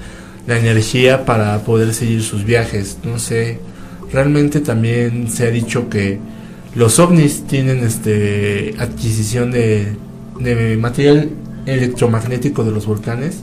la 0.48 0.58
energía 0.58 1.26
para 1.26 1.60
poder 1.60 1.94
seguir 1.94 2.24
sus 2.24 2.44
viajes. 2.44 2.98
No 3.04 3.20
sé, 3.20 3.60
realmente 4.12 4.60
también 4.60 5.30
se 5.30 5.48
ha 5.48 5.52
dicho 5.52 5.90
que 5.90 6.20
los 6.76 7.00
ovnis 7.00 7.46
tienen 7.48 7.84
este 7.84 8.76
adquisición 8.80 9.52
de, 9.52 9.96
de 10.40 10.78
material 10.78 11.30
electromagnético 11.66 12.64
de 12.64 12.72
los 12.72 12.86
volcanes 12.86 13.42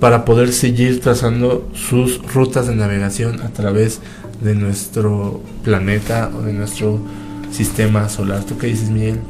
para 0.00 0.24
poder 0.24 0.52
seguir 0.52 1.00
trazando 1.00 1.68
sus 1.74 2.20
rutas 2.32 2.66
de 2.66 2.74
navegación 2.74 3.42
a 3.42 3.48
través 3.50 4.00
de 4.42 4.54
nuestro 4.54 5.42
planeta 5.62 6.30
o 6.36 6.42
de 6.42 6.52
nuestro 6.52 7.00
sistema 7.52 8.08
solar. 8.08 8.44
¿Tú 8.44 8.56
qué 8.56 8.68
dices, 8.68 8.88
Miguel? 8.88 9.20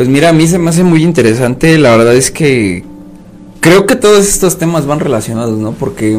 Pues 0.00 0.08
mira, 0.08 0.30
a 0.30 0.32
mí 0.32 0.46
se 0.46 0.58
me 0.58 0.70
hace 0.70 0.82
muy 0.82 1.02
interesante, 1.02 1.76
la 1.76 1.94
verdad 1.94 2.16
es 2.16 2.30
que 2.30 2.84
creo 3.60 3.84
que 3.84 3.96
todos 3.96 4.26
estos 4.26 4.56
temas 4.56 4.86
van 4.86 4.98
relacionados, 4.98 5.58
¿no? 5.58 5.72
Porque 5.72 6.18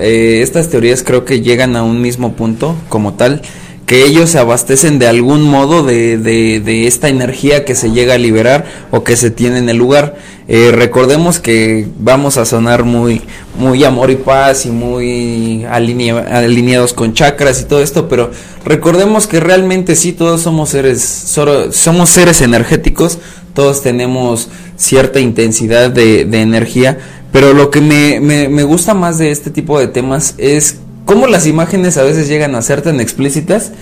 eh, 0.00 0.40
estas 0.42 0.68
teorías 0.68 1.04
creo 1.04 1.24
que 1.24 1.40
llegan 1.40 1.76
a 1.76 1.84
un 1.84 2.02
mismo 2.02 2.32
punto 2.32 2.74
como 2.88 3.14
tal, 3.14 3.42
que 3.90 4.06
ellos 4.06 4.30
se 4.30 4.38
abastecen 4.38 5.00
de 5.00 5.08
algún 5.08 5.42
modo 5.42 5.82
de, 5.82 6.16
de, 6.16 6.86
esta 6.86 7.08
energía 7.08 7.64
que 7.64 7.74
se 7.74 7.90
llega 7.90 8.14
a 8.14 8.18
liberar 8.18 8.64
o 8.92 9.02
que 9.02 9.16
se 9.16 9.32
tiene 9.32 9.58
en 9.58 9.68
el 9.68 9.78
lugar. 9.78 10.14
Eh, 10.46 10.70
recordemos 10.72 11.40
que 11.40 11.88
vamos 11.98 12.36
a 12.36 12.44
sonar 12.44 12.84
muy, 12.84 13.20
muy 13.58 13.82
amor 13.82 14.12
y 14.12 14.14
paz 14.14 14.64
y 14.64 14.70
muy 14.70 15.64
alineados 15.64 16.92
con 16.92 17.14
chakras 17.14 17.62
y 17.62 17.64
todo 17.64 17.82
esto, 17.82 18.08
pero 18.08 18.30
recordemos 18.64 19.26
que 19.26 19.40
realmente 19.40 19.96
sí 19.96 20.12
todos 20.12 20.40
somos 20.40 20.68
seres, 20.68 21.02
somos 21.02 22.10
seres 22.10 22.42
energéticos, 22.42 23.18
todos 23.54 23.82
tenemos 23.82 24.50
cierta 24.76 25.18
intensidad 25.18 25.90
de, 25.90 26.20
energía, 26.20 26.96
pero 27.32 27.54
lo 27.54 27.72
que 27.72 27.80
me, 27.80 28.20
me, 28.20 28.62
gusta 28.62 28.94
más 28.94 29.18
de 29.18 29.32
este 29.32 29.50
tipo 29.50 29.80
de 29.80 29.88
temas 29.88 30.36
es 30.38 30.76
cómo 31.10 31.26
las 31.26 31.44
imágenes 31.48 31.96
a 31.96 32.04
veces 32.04 32.28
llegan 32.28 32.54
a 32.54 32.62
ser 32.62 32.82
tan 32.82 33.00
explícitas 33.00 33.72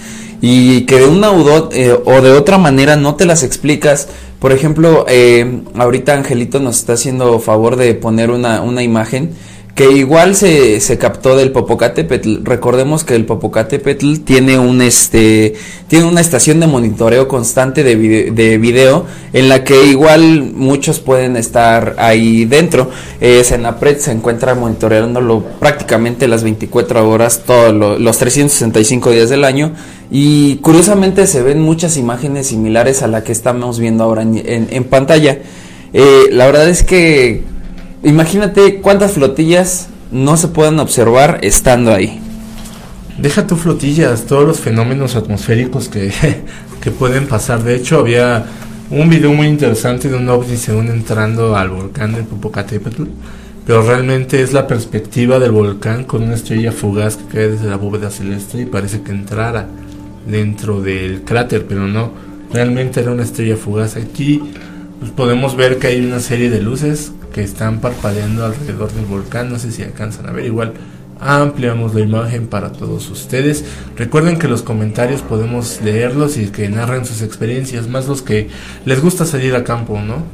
y 0.40 0.87
que 0.87 1.00
de 1.00 1.06
una 1.08 1.28
eh, 1.73 1.94
o 2.06 2.23
de 2.23 2.32
otra 2.32 2.56
manera 2.56 2.97
no 2.97 3.16
te 3.16 3.26
las 3.26 3.42
explicas. 3.42 4.08
Por 4.38 4.50
ejemplo, 4.50 5.04
eh, 5.11 5.61
ahorita 5.75 6.14
Angelito 6.14 6.58
nos 6.58 6.78
está 6.78 6.94
haciendo 6.94 7.38
favor 7.38 7.76
de 7.76 7.92
poner 7.92 8.30
una, 8.30 8.62
una 8.62 8.82
imagen 8.82 9.32
que 9.78 9.92
igual 9.92 10.35
se, 10.35 10.80
se 10.80 10.99
captó 10.99 11.37
del 11.37 11.52
Popocatépetl. 11.52 12.38
Recordemos 12.42 13.04
que 13.04 13.14
el 13.14 13.25
Popocatépetl 13.25 14.16
tiene 14.25 14.58
un 14.58 14.82
este 14.82 15.54
tiene 15.87 16.04
una 16.04 16.20
estación 16.20 16.58
de 16.58 16.66
monitoreo 16.66 17.28
constante 17.28 17.85
de, 17.85 17.94
de 18.32 18.58
video 18.58 19.06
en 19.32 19.49
la 19.49 19.62
que 19.62 19.87
igual 19.87 20.50
muchos 20.52 20.99
pueden 20.99 21.37
estar 21.37 21.94
ahí 21.99 22.44
dentro. 22.44 22.90
Eh, 23.20 23.44
Senapred 23.44 23.99
se 23.99 24.11
encuentra 24.11 24.56
monitoreándolo 24.56 25.44
prácticamente 25.61 26.26
las 26.26 26.42
24 26.42 27.08
horas, 27.08 27.44
todos 27.47 28.00
los 28.00 28.18
365 28.18 29.12
días 29.12 29.30
del 29.30 29.44
año 29.44 29.75
y 30.11 30.56
curiosamente 30.56 31.25
se 31.28 31.40
ven 31.42 31.62
muchas 31.62 31.97
imágenes 31.97 32.49
similares 32.49 33.04
a 33.04 33.06
la 33.06 33.23
que 33.23 33.30
estamos 33.30 33.78
viendo 33.78 34.02
ahora 34.02 34.23
en, 34.23 34.42
en, 34.44 34.85
pantalla. 34.85 35.38
Eh, 35.92 36.25
la 36.32 36.47
verdad 36.47 36.68
es 36.68 36.82
que 36.82 37.44
Imagínate 38.02 38.80
cuántas 38.80 39.12
flotillas 39.12 39.88
no 40.12 40.37
se 40.37 40.48
pueden 40.48 40.78
observar 40.78 41.40
estando 41.42 41.92
ahí. 41.92 42.20
Deja 43.18 43.48
tu 43.48 43.56
flotillas, 43.56 44.24
todos 44.26 44.46
los 44.46 44.61
fenómenos 44.61 45.16
atmosféricos 45.16 45.88
que, 45.88 46.12
que 46.80 46.90
pueden 46.92 47.26
pasar. 47.26 47.64
De 47.64 47.74
hecho, 47.74 47.98
había 47.98 48.46
un 48.90 49.11
video 49.11 49.32
muy 49.32 49.48
interesante 49.48 50.08
de 50.08 50.16
un 50.16 50.28
ovni 50.28 50.56
según 50.56 50.88
entrando 50.88 51.56
al 51.56 51.70
volcán 51.70 52.14
de 52.14 52.22
Popocatépetl, 52.22 53.02
pero 53.66 53.82
realmente 53.82 54.42
es 54.42 54.52
la 54.52 54.68
perspectiva 54.68 55.40
del 55.40 55.50
volcán 55.50 56.04
con 56.04 56.22
una 56.22 56.34
estrella 56.34 56.70
fugaz 56.70 57.16
que 57.16 57.24
cae 57.24 57.48
desde 57.48 57.68
la 57.68 57.76
bóveda 57.76 58.11
celeste 58.11 58.62
y 58.62 58.66
parece 58.66 59.02
que 59.02 59.11
entrara 59.11 59.66
dentro 60.24 60.80
del 60.80 61.22
cráter, 61.22 61.66
pero 61.68 61.88
no, 61.88 62.12
realmente 62.52 63.00
era 63.00 63.11
una 63.11 63.24
estrella 63.24 63.56
fugaz. 63.56 63.96
Aquí 63.96 64.40
pues, 65.00 65.11
podemos 65.11 65.56
ver 65.56 65.78
que 65.78 65.88
hay 65.88 66.04
una 66.04 66.20
serie 66.20 66.48
de 66.48 66.62
luces 66.62 67.12
que 67.38 67.44
están 67.44 67.79
parpadeando 67.79 68.44
alrededor 68.44 68.92
del 68.92 69.05
volcán. 69.05 69.48
No 69.48 69.61
sé 69.61 69.70
si 69.70 69.85
alcanzan 69.85 70.29
a 70.29 70.33
ver. 70.33 70.44
Igual 70.44 70.72
ampliamos 71.20 71.94
la 71.94 72.01
imagen 72.01 72.48
para 72.48 72.72
todos 72.72 73.09
ustedes. 73.11 73.64
Recuerden 73.94 74.40
que 74.40 74.48
los 74.48 74.62
comentarios 74.62 75.22
podemos 75.22 75.81
leerlos 75.81 76.37
y 76.37 76.48
que 76.48 76.68
narren 76.68 77.07
sus 77.07 77.22
experiencias, 77.22 77.87
más 77.87 78.09
los 78.09 78.22
que 78.22 78.48
les 78.85 79.01
gusta 79.01 79.24
salir 79.24 79.55
a 79.55 79.62
campo, 79.62 80.01
¿no? 80.01 80.24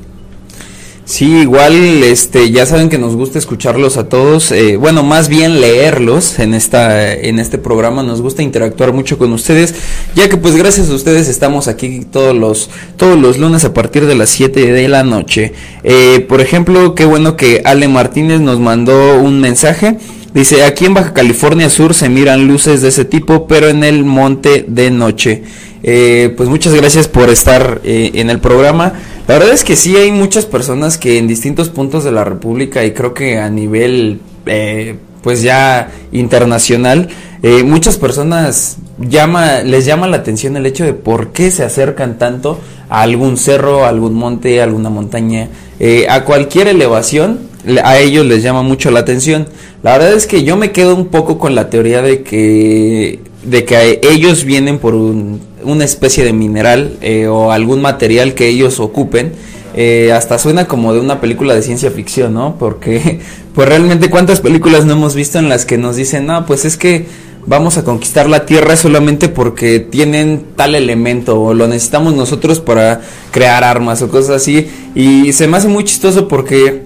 Sí, 1.06 1.26
igual, 1.26 2.02
este, 2.02 2.50
ya 2.50 2.64
saben 2.64 2.88
que 2.88 2.96
nos 2.96 3.14
gusta 3.14 3.38
escucharlos 3.38 3.98
a 3.98 4.08
todos, 4.08 4.50
eh, 4.52 4.78
bueno, 4.78 5.02
más 5.02 5.28
bien 5.28 5.60
leerlos 5.60 6.38
en 6.38 6.54
esta, 6.54 7.12
en 7.12 7.38
este 7.38 7.58
programa, 7.58 8.02
nos 8.02 8.22
gusta 8.22 8.42
interactuar 8.42 8.94
mucho 8.94 9.18
con 9.18 9.30
ustedes, 9.34 9.74
ya 10.14 10.30
que 10.30 10.38
pues 10.38 10.56
gracias 10.56 10.88
a 10.88 10.94
ustedes 10.94 11.28
estamos 11.28 11.68
aquí 11.68 12.06
todos 12.10 12.34
los, 12.34 12.70
todos 12.96 13.18
los 13.18 13.36
lunes 13.36 13.66
a 13.66 13.74
partir 13.74 14.06
de 14.06 14.14
las 14.14 14.30
7 14.30 14.72
de 14.72 14.88
la 14.88 15.02
noche. 15.02 15.52
Eh, 15.82 16.24
por 16.26 16.40
ejemplo, 16.40 16.94
qué 16.94 17.04
bueno 17.04 17.36
que 17.36 17.60
Ale 17.66 17.86
Martínez 17.86 18.40
nos 18.40 18.58
mandó 18.58 19.18
un 19.18 19.42
mensaje. 19.42 19.98
Dice, 20.32 20.64
aquí 20.64 20.86
en 20.86 20.94
Baja 20.94 21.12
California 21.12 21.68
Sur 21.68 21.92
se 21.92 22.08
miran 22.08 22.48
luces 22.48 22.80
de 22.80 22.88
ese 22.88 23.04
tipo, 23.04 23.46
pero 23.46 23.68
en 23.68 23.84
el 23.84 24.04
monte 24.04 24.64
de 24.66 24.90
noche. 24.90 25.42
Eh, 25.86 26.32
pues 26.36 26.48
muchas 26.48 26.74
gracias 26.74 27.06
por 27.06 27.28
estar 27.28 27.80
en 27.84 28.30
el 28.30 28.40
programa. 28.40 28.94
La 29.28 29.38
verdad 29.38 29.54
es 29.54 29.64
que 29.64 29.76
sí 29.76 29.96
hay 29.96 30.10
muchas 30.10 30.46
personas 30.46 30.98
que 30.98 31.18
en 31.18 31.28
distintos 31.28 31.68
puntos 31.68 32.04
de 32.04 32.12
la 32.12 32.24
República 32.24 32.84
y 32.84 32.92
creo 32.92 33.14
que 33.14 33.38
a 33.38 33.48
nivel 33.48 34.20
eh, 34.46 34.96
pues 35.22 35.40
ya 35.40 35.90
internacional, 36.12 37.08
eh, 37.42 37.62
muchas 37.64 37.96
personas 37.96 38.76
llama, 38.98 39.62
les 39.62 39.86
llama 39.86 40.06
la 40.06 40.18
atención 40.18 40.54
el 40.58 40.66
hecho 40.66 40.84
de 40.84 40.92
por 40.92 41.32
qué 41.32 41.50
se 41.50 41.64
acercan 41.64 42.18
tanto 42.18 42.60
a 42.90 43.00
algún 43.00 43.38
cerro, 43.38 43.86
a 43.86 43.88
algún 43.88 44.12
monte, 44.12 44.60
a 44.60 44.64
alguna 44.64 44.90
montaña, 44.90 45.48
eh, 45.80 46.06
a 46.10 46.24
cualquier 46.24 46.68
elevación, 46.68 47.48
a 47.82 47.98
ellos 47.98 48.26
les 48.26 48.42
llama 48.42 48.62
mucho 48.62 48.90
la 48.90 49.00
atención. 49.00 49.48
La 49.82 49.92
verdad 49.92 50.12
es 50.12 50.26
que 50.26 50.44
yo 50.44 50.58
me 50.58 50.72
quedo 50.72 50.94
un 50.94 51.06
poco 51.06 51.38
con 51.38 51.54
la 51.54 51.70
teoría 51.70 52.02
de 52.02 52.22
que, 52.22 53.20
de 53.44 53.64
que 53.64 54.00
ellos 54.02 54.44
vienen 54.44 54.78
por 54.78 54.94
un 54.94 55.40
una 55.64 55.84
especie 55.84 56.24
de 56.24 56.32
mineral 56.32 56.98
eh, 57.00 57.26
o 57.26 57.50
algún 57.50 57.80
material 57.80 58.34
que 58.34 58.48
ellos 58.48 58.78
ocupen, 58.80 59.32
eh, 59.74 60.12
hasta 60.12 60.38
suena 60.38 60.68
como 60.68 60.94
de 60.94 61.00
una 61.00 61.20
película 61.20 61.54
de 61.54 61.62
ciencia 61.62 61.90
ficción, 61.90 62.34
¿no? 62.34 62.56
Porque, 62.58 63.20
pues 63.54 63.68
realmente 63.68 64.10
cuántas 64.10 64.40
películas 64.40 64.84
no 64.84 64.92
hemos 64.92 65.14
visto 65.14 65.38
en 65.38 65.48
las 65.48 65.64
que 65.64 65.78
nos 65.78 65.96
dicen, 65.96 66.26
no, 66.26 66.46
pues 66.46 66.64
es 66.64 66.76
que 66.76 67.06
vamos 67.46 67.76
a 67.76 67.84
conquistar 67.84 68.28
la 68.28 68.46
Tierra 68.46 68.76
solamente 68.76 69.28
porque 69.28 69.80
tienen 69.80 70.44
tal 70.56 70.74
elemento 70.74 71.42
o 71.42 71.52
lo 71.52 71.66
necesitamos 71.66 72.14
nosotros 72.14 72.60
para 72.60 73.02
crear 73.32 73.64
armas 73.64 74.00
o 74.02 74.08
cosas 74.08 74.36
así. 74.36 74.68
Y 74.94 75.32
se 75.32 75.48
me 75.48 75.56
hace 75.56 75.68
muy 75.68 75.84
chistoso 75.84 76.28
porque 76.28 76.84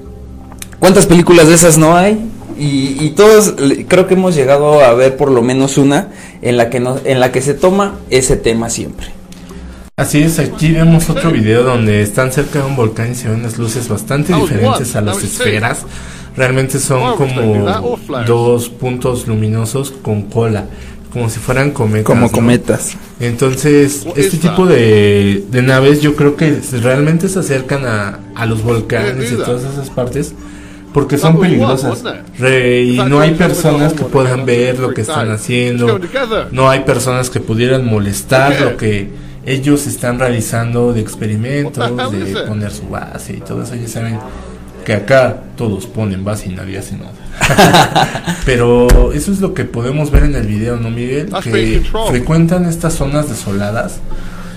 cuántas 0.79 1.07
películas 1.07 1.49
de 1.49 1.55
esas 1.55 1.79
no 1.79 1.97
hay 1.97 2.19
y, 2.59 3.11
todos 3.11 3.55
creo 3.89 4.07
que 4.07 4.15
hemos 4.15 4.35
llegado 4.35 4.81
a 4.81 4.93
ver 4.95 5.17
por 5.17 5.31
lo 5.31 5.43
menos 5.43 5.79
una 5.79 6.09
en 6.43 6.57
la 6.57 6.71
que 6.71 6.81
no, 6.81 6.99
en 7.05 7.21
la 7.21 7.33
que 7.33 7.41
se 7.41 7.55
toma 7.55 7.97
ese 8.11 8.37
tema 8.37 8.71
siempre. 8.71 9.09
Así 9.97 10.23
es, 10.23 10.39
aquí 10.39 10.73
vemos 10.73 11.11
otro 11.11 11.33
video 11.33 11.65
donde 11.65 12.03
están 12.03 12.31
cerca 12.31 12.61
de 12.61 12.67
un 12.67 12.77
volcán 12.77 13.13
y 13.13 13.15
se 13.15 13.29
ven 13.29 13.41
unas 13.41 13.59
luces 13.59 13.89
bastante 13.89 14.33
diferentes 14.33 14.95
a 14.95 15.01
las 15.01 15.23
esferas. 15.23 15.85
Realmente 16.37 16.79
son 16.79 17.17
como 17.17 17.67
dos 18.25 18.69
puntos 18.69 19.27
luminosos 19.27 19.91
con 19.91 20.23
cola, 20.23 20.67
como 21.13 21.29
si 21.29 21.41
fueran 21.41 21.73
cometas. 21.73 22.05
Como 22.05 22.31
cometas. 22.31 22.97
Entonces, 23.19 24.07
este 24.15 24.37
tipo 24.37 24.67
de, 24.67 25.45
de, 25.51 25.63
naves 25.63 26.01
yo 26.01 26.15
creo 26.15 26.37
que 26.37 26.61
realmente 26.81 27.29
se 27.29 27.41
acercan 27.41 27.85
a, 27.85 28.21
a 28.37 28.47
los 28.47 28.63
volcanes 28.63 29.33
y 29.33 29.35
todas 29.35 29.65
esas 29.65 29.91
partes 29.91 30.33
porque 30.93 31.19
son 31.19 31.39
peligrosas. 31.39 32.03
y 32.41 32.99
no 33.09 33.21
hay 33.21 33.35
personas 33.35 33.93
que 33.93 34.05
puedan 34.05 34.45
ver 34.47 34.79
lo 34.79 34.95
que 34.95 35.03
están 35.03 35.31
haciendo. 35.31 36.01
No 36.51 36.69
hay 36.69 36.81
personas 36.81 37.31
que 37.31 37.41
pudieran 37.41 37.87
molestar 37.87 38.61
lo 38.61 38.77
que 38.77 39.11
ellos 39.47 39.87
están 39.87 40.19
realizando 40.19 40.93
de 40.93 41.01
experimentos, 41.01 41.91
de 42.13 42.43
poner 42.47 42.71
su 42.71 42.89
base 42.89 43.35
y 43.35 43.41
todo 43.41 43.63
eso. 43.63 43.75
Ya 43.75 43.89
saben 43.89 44.19
que 44.85 44.93
acá 44.95 45.43
todos 45.57 45.87
ponen 45.87 46.25
base 46.25 46.49
y 46.49 46.55
nadie 46.55 46.79
hace 46.79 46.97
nada. 46.97 48.35
Pero 48.45 49.13
eso 49.13 49.33
es 49.33 49.41
lo 49.41 49.55
que 49.55 49.65
podemos 49.65 50.11
ver 50.11 50.25
en 50.25 50.35
el 50.35 50.47
video, 50.47 50.77
¿no, 50.77 50.91
Miguel? 50.91 51.31
Que 51.43 51.83
frecuentan 52.09 52.67
estas 52.67 52.95
zonas 52.95 53.29
desoladas 53.29 54.01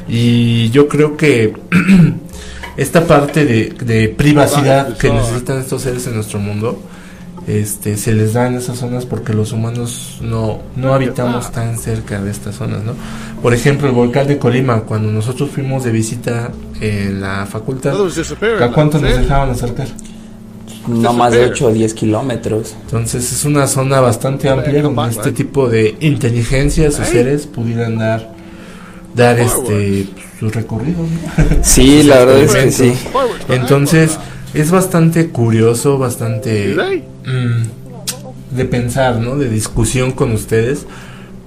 y 0.08 0.70
yo 0.72 0.88
creo 0.88 1.15
que 1.15 1.54
esta 2.77 3.05
parte 3.05 3.45
de, 3.45 4.10
privacidad 4.10 4.97
que 4.97 5.12
necesitan 5.12 5.60
estos 5.60 5.81
seres 5.81 6.07
en 6.07 6.15
nuestro 6.15 6.39
mundo 6.39 6.81
este, 7.47 7.97
se 7.97 8.13
les 8.13 8.34
da 8.34 8.47
en 8.47 8.55
esas 8.55 8.77
zonas 8.77 9.05
porque 9.05 9.34
los 9.34 9.51
humanos 9.51 10.19
no, 10.21 10.60
no 10.75 10.93
habitamos 10.93 11.51
tan 11.51 11.77
cerca 11.77 12.21
de 12.21 12.29
estas 12.29 12.55
zonas, 12.55 12.84
¿no? 12.84 12.93
Por 13.41 13.53
ejemplo, 13.53 13.88
el 13.88 13.93
volcán 13.93 14.27
de 14.27 14.38
Colima, 14.38 14.81
cuando 14.81 15.12
nosotros 15.12 15.49
fuimos 15.49 15.84
de 15.84 15.91
visita 15.91 16.51
en 16.79 17.19
la 17.19 17.47
facultad, 17.47 17.95
¿a 18.62 18.71
cuánto 18.71 18.99
nos 18.99 19.17
dejaban 19.17 19.49
acercar? 19.49 19.88
No 20.88 21.13
más 21.13 21.34
de 21.34 21.45
8 21.45 21.67
o 21.67 21.71
10 21.71 21.93
kilómetros. 21.93 22.75
Entonces 22.86 23.31
es 23.31 23.45
una 23.45 23.67
zona 23.67 23.99
bastante 23.99 24.49
amplia 24.49 24.81
donde 24.84 25.10
este 25.10 25.31
tipo 25.31 25.67
de 25.67 25.95
inteligencias 25.99 26.99
o 26.99 27.05
seres 27.05 27.47
pudieran 27.47 27.97
dar, 27.97 28.34
dar 29.15 29.39
este 29.39 30.08
su 30.39 30.50
recorrido. 30.50 31.06
Sí, 31.63 32.04
la 32.04 32.26
verdad 32.26 32.39
es 32.39 32.56
que 32.56 32.71
sí. 32.71 32.93
Entonces 33.50 34.17
es 34.54 34.71
bastante 34.71 35.30
curioso, 35.30 35.97
bastante 35.97 36.76
mm, 37.26 38.56
de 38.56 38.65
pensar, 38.65 39.17
¿no? 39.17 39.38
De 39.38 39.50
discusión 39.50 40.12
con 40.12 40.32
ustedes, 40.32 40.86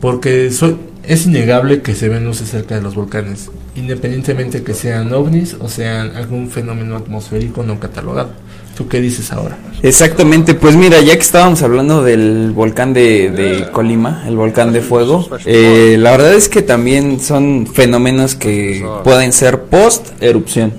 porque 0.00 0.50
soy, 0.50 0.76
es 1.02 1.26
innegable 1.26 1.82
que 1.82 1.94
se 1.94 2.08
ven 2.08 2.24
luces 2.24 2.48
cerca 2.48 2.76
de 2.76 2.82
los 2.82 2.94
volcanes, 2.94 3.50
independientemente 3.76 4.62
que 4.62 4.74
sean 4.74 5.12
ovnis 5.12 5.56
o 5.60 5.68
sean 5.68 6.16
algún 6.16 6.50
fenómeno 6.50 6.96
atmosférico 6.96 7.62
no 7.62 7.80
catalogado. 7.80 8.30
¿Tú 8.76 8.88
qué 8.88 9.00
dices 9.00 9.32
ahora? 9.32 9.56
Exactamente, 9.82 10.54
pues 10.54 10.74
mira, 10.74 11.00
ya 11.00 11.14
que 11.14 11.20
estábamos 11.20 11.62
hablando 11.62 12.02
del 12.02 12.50
volcán 12.52 12.92
de, 12.92 13.68
Colima, 13.72 14.24
el 14.26 14.36
volcán 14.36 14.72
de 14.72 14.80
fuego, 14.80 15.28
eh, 15.44 15.96
la 15.98 16.10
verdad 16.10 16.34
es 16.34 16.48
que 16.48 16.60
también 16.62 17.20
son 17.20 17.68
fenómenos 17.72 18.34
que 18.34 18.84
pueden 19.04 19.32
ser 19.32 19.62
post 19.62 20.20
erupción, 20.20 20.72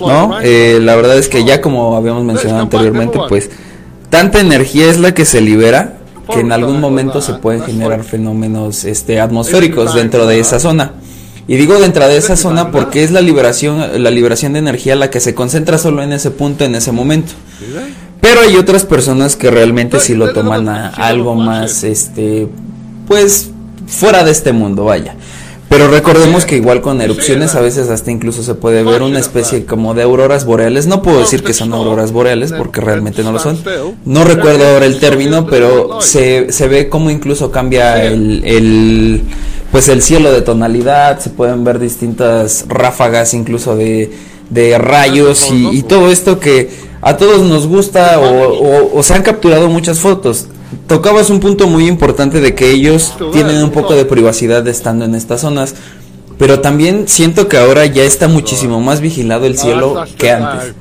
¿no? 0.00 0.40
Eh, 0.40 0.78
la 0.80 0.96
verdad 0.96 1.18
es 1.18 1.28
que 1.28 1.44
ya 1.44 1.60
como 1.60 1.94
habíamos 1.96 2.24
mencionado 2.24 2.62
anteriormente, 2.62 3.18
pues 3.28 3.50
tanta 4.08 4.40
energía 4.40 4.88
es 4.88 4.98
la 4.98 5.12
que 5.12 5.26
se 5.26 5.42
libera 5.42 5.98
que 6.32 6.40
en 6.40 6.52
algún 6.52 6.80
momento 6.80 7.20
se 7.20 7.34
pueden 7.34 7.62
generar 7.62 8.02
fenómenos 8.02 8.84
este 8.84 9.20
atmosféricos 9.20 9.94
dentro 9.94 10.26
de 10.26 10.40
esa 10.40 10.58
zona. 10.58 10.92
Y 11.48 11.56
digo 11.56 11.78
dentro 11.78 12.08
de 12.08 12.16
esa 12.16 12.36
zona 12.36 12.72
porque 12.72 13.04
es 13.04 13.12
la 13.12 13.20
liberación, 13.20 14.02
la 14.02 14.10
liberación 14.10 14.54
de 14.54 14.58
energía 14.58 14.96
la 14.96 15.10
que 15.10 15.20
se 15.20 15.34
concentra 15.34 15.78
solo 15.78 16.02
en 16.02 16.12
ese 16.12 16.30
punto, 16.30 16.64
en 16.64 16.74
ese 16.74 16.90
momento. 16.90 17.32
Pero 18.20 18.40
hay 18.40 18.56
otras 18.56 18.84
personas 18.84 19.36
que 19.36 19.50
realmente 19.50 20.00
sí 20.00 20.14
lo 20.14 20.32
toman 20.32 20.68
a 20.68 20.88
algo 20.88 21.34
más, 21.36 21.84
este, 21.84 22.48
pues, 23.06 23.50
fuera 23.86 24.24
de 24.24 24.32
este 24.32 24.52
mundo, 24.52 24.84
vaya. 24.84 25.14
Pero 25.76 25.90
recordemos 25.90 26.46
que 26.46 26.56
igual 26.56 26.80
con 26.80 27.02
erupciones 27.02 27.54
a 27.54 27.60
veces 27.60 27.90
hasta 27.90 28.10
incluso 28.10 28.42
se 28.42 28.54
puede 28.54 28.82
ver 28.82 29.02
una 29.02 29.18
especie 29.18 29.66
como 29.66 29.92
de 29.92 30.04
auroras 30.04 30.46
boreales. 30.46 30.86
No 30.86 31.02
puedo 31.02 31.20
decir 31.20 31.42
que 31.42 31.52
son 31.52 31.74
auroras 31.74 32.12
boreales 32.12 32.52
porque 32.52 32.80
realmente 32.80 33.22
no 33.22 33.30
lo 33.30 33.38
son. 33.38 33.62
No 34.06 34.24
recuerdo 34.24 34.66
ahora 34.66 34.86
el 34.86 34.98
término, 34.98 35.46
pero 35.46 36.00
se, 36.00 36.50
se 36.50 36.66
ve 36.68 36.88
como 36.88 37.10
incluso 37.10 37.50
cambia 37.50 38.02
el, 38.02 38.42
el 38.46 39.22
pues 39.70 39.90
el 39.90 40.00
cielo 40.00 40.32
de 40.32 40.40
tonalidad, 40.40 41.20
se 41.20 41.28
pueden 41.28 41.62
ver 41.62 41.78
distintas 41.78 42.64
ráfagas 42.68 43.34
incluso 43.34 43.76
de, 43.76 44.10
de 44.48 44.78
rayos 44.78 45.50
y, 45.50 45.82
todo 45.82 46.10
esto 46.10 46.40
que 46.40 46.70
a 47.02 47.18
todos 47.18 47.42
nos 47.42 47.66
gusta 47.66 48.18
o, 48.18 49.02
se 49.02 49.12
han 49.12 49.22
capturado 49.22 49.68
muchas 49.68 49.98
fotos. 49.98 50.46
Tocabas 50.86 51.30
un 51.30 51.40
punto 51.40 51.66
muy 51.66 51.86
importante 51.86 52.40
de 52.40 52.54
que 52.54 52.70
ellos 52.70 53.14
tienen 53.32 53.62
un 53.62 53.70
poco 53.70 53.94
de 53.94 54.04
privacidad 54.04 54.66
estando 54.68 55.04
en 55.04 55.14
estas 55.14 55.40
zonas, 55.40 55.74
pero 56.38 56.60
también 56.60 57.08
siento 57.08 57.48
que 57.48 57.58
ahora 57.58 57.86
ya 57.86 58.04
está 58.04 58.28
muchísimo 58.28 58.80
más 58.80 59.00
vigilado 59.00 59.46
el 59.46 59.58
cielo 59.58 60.04
que 60.18 60.30
antes. 60.30 60.74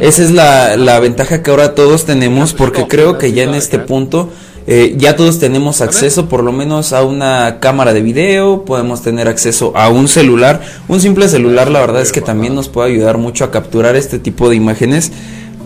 Esa 0.00 0.22
es 0.22 0.30
la, 0.32 0.76
la 0.76 1.00
ventaja 1.00 1.42
que 1.42 1.50
ahora 1.50 1.74
todos 1.74 2.04
tenemos 2.04 2.52
porque 2.52 2.86
creo 2.88 3.18
que 3.18 3.32
ya 3.32 3.44
en 3.44 3.54
este 3.54 3.78
punto 3.78 4.28
eh, 4.66 4.94
ya 4.96 5.16
todos 5.16 5.40
tenemos 5.40 5.80
acceso 5.80 6.28
por 6.28 6.44
lo 6.44 6.52
menos 6.52 6.92
a 6.92 7.02
una 7.02 7.58
cámara 7.58 7.92
de 7.92 8.00
video, 8.00 8.64
podemos 8.64 9.02
tener 9.02 9.26
acceso 9.26 9.72
a 9.74 9.88
un 9.88 10.08
celular. 10.08 10.60
Un 10.88 11.00
simple 11.00 11.28
celular 11.28 11.70
la 11.70 11.80
verdad 11.80 12.02
es 12.02 12.12
que 12.12 12.20
también 12.20 12.54
nos 12.54 12.68
puede 12.68 12.92
ayudar 12.92 13.18
mucho 13.18 13.44
a 13.44 13.50
capturar 13.50 13.96
este 13.96 14.18
tipo 14.18 14.48
de 14.48 14.56
imágenes. 14.56 15.10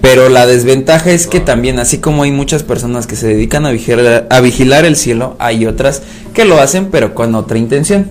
Pero 0.01 0.29
la 0.29 0.47
desventaja 0.47 1.11
es 1.11 1.27
que 1.27 1.41
también, 1.41 1.79
así 1.79 1.99
como 1.99 2.23
hay 2.23 2.31
muchas 2.31 2.63
personas 2.63 3.07
que 3.07 3.17
se 3.17 3.29
dedican 3.29 3.67
a 3.67 3.71
vigilar, 3.71 4.27
a 4.31 4.41
vigilar 4.41 4.85
el 4.85 4.97
cielo, 4.97 5.37
hay 5.39 5.67
otras 5.67 6.03
que 6.33 6.45
lo 6.45 6.61
hacen 6.61 6.89
pero 6.91 7.15
con 7.15 7.35
otra 7.35 7.59
intención. 7.59 8.11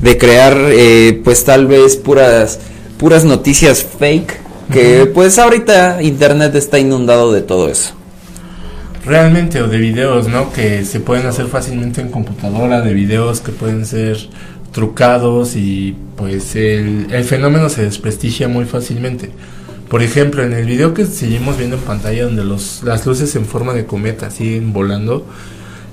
De 0.00 0.16
crear 0.16 0.56
eh, 0.70 1.20
pues 1.24 1.44
tal 1.44 1.66
vez 1.66 1.96
puras, 1.96 2.58
puras 2.98 3.24
noticias 3.24 3.84
fake. 3.84 4.48
Que 4.72 5.06
pues 5.06 5.38
ahorita 5.38 6.02
internet 6.02 6.54
está 6.54 6.78
inundado 6.78 7.32
de 7.32 7.40
todo 7.40 7.70
eso 7.70 7.94
realmente 9.08 9.60
o 9.62 9.68
de 9.68 9.78
videos, 9.78 10.28
¿no? 10.28 10.52
Que 10.52 10.84
se 10.84 11.00
pueden 11.00 11.26
hacer 11.26 11.46
fácilmente 11.46 12.00
en 12.00 12.10
computadora, 12.10 12.82
de 12.82 12.92
videos 12.92 13.40
que 13.40 13.50
pueden 13.50 13.86
ser 13.86 14.18
trucados 14.72 15.56
y 15.56 15.96
pues 16.16 16.54
el, 16.54 17.06
el 17.10 17.24
fenómeno 17.24 17.68
se 17.68 17.82
desprestigia 17.82 18.48
muy 18.48 18.66
fácilmente. 18.66 19.30
Por 19.88 20.02
ejemplo, 20.02 20.42
en 20.42 20.52
el 20.52 20.66
video 20.66 20.92
que 20.92 21.06
seguimos 21.06 21.56
viendo 21.56 21.76
en 21.76 21.82
pantalla 21.82 22.24
donde 22.24 22.44
los, 22.44 22.82
las 22.84 23.06
luces 23.06 23.34
en 23.36 23.46
forma 23.46 23.72
de 23.72 23.86
cometa 23.86 24.30
siguen 24.30 24.72
volando, 24.72 25.26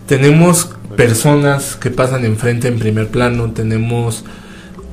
tenemos 0.06 0.70
personas 0.98 1.76
que 1.76 1.92
pasan 1.92 2.26
enfrente 2.26 2.68
en 2.68 2.78
primer 2.78 3.08
plano, 3.08 3.52
tenemos 3.52 4.26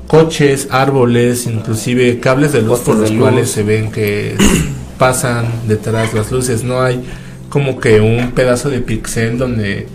coches, 0.07 0.69
árboles, 0.71 1.47
inclusive 1.47 2.21
cables 2.21 2.53
de 2.53 2.63
luz 2.63 2.81
por 2.81 2.97
los 2.97 3.11
cuales 3.11 3.51
se 3.51 3.63
ven 3.63 3.91
que 3.91 4.37
pasan 4.99 5.47
detrás 5.67 6.15
las 6.15 6.31
luces. 6.31 6.63
No 6.63 6.81
hay 6.81 7.03
como 7.49 7.81
que 7.81 8.01
un 8.01 8.33
pedazo 8.33 8.71
de 8.71 8.81
pixel 8.81 9.37
donde 9.37 9.87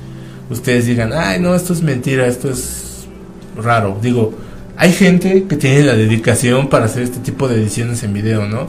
ustedes 0.50 0.86
digan, 0.86 1.13
ay, 1.13 1.39
no, 1.39 1.56
esto 1.56 1.74
es 1.74 1.82
mentira, 1.82 2.28
esto 2.28 2.50
es 2.50 3.08
raro. 3.56 3.98
Digo, 4.02 4.34
hay 4.76 4.91
gente 4.91 5.46
que 5.48 5.56
tiene 5.56 5.84
la 5.84 5.96
dedicación 5.96 6.70
para 6.70 6.86
hacer 6.86 7.04
este 7.04 7.20
tipo 7.20 7.48
de 7.48 7.56
ediciones 7.56 8.04
en 8.04 8.13
video, 8.13 8.48
¿no? 8.48 8.67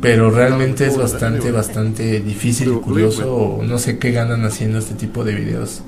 Pero 0.00 0.30
realmente 0.30 0.86
es 0.86 0.96
bastante, 0.96 1.50
bastante 1.50 2.20
difícil 2.20 2.72
y 2.72 2.76
curioso. 2.76 3.60
No 3.66 3.78
sé 3.78 3.98
qué 3.98 4.12
ganan 4.12 4.44
haciendo 4.44 4.78
este 4.78 4.94
tipo 4.94 5.24
de 5.24 5.34
videos 5.34 5.82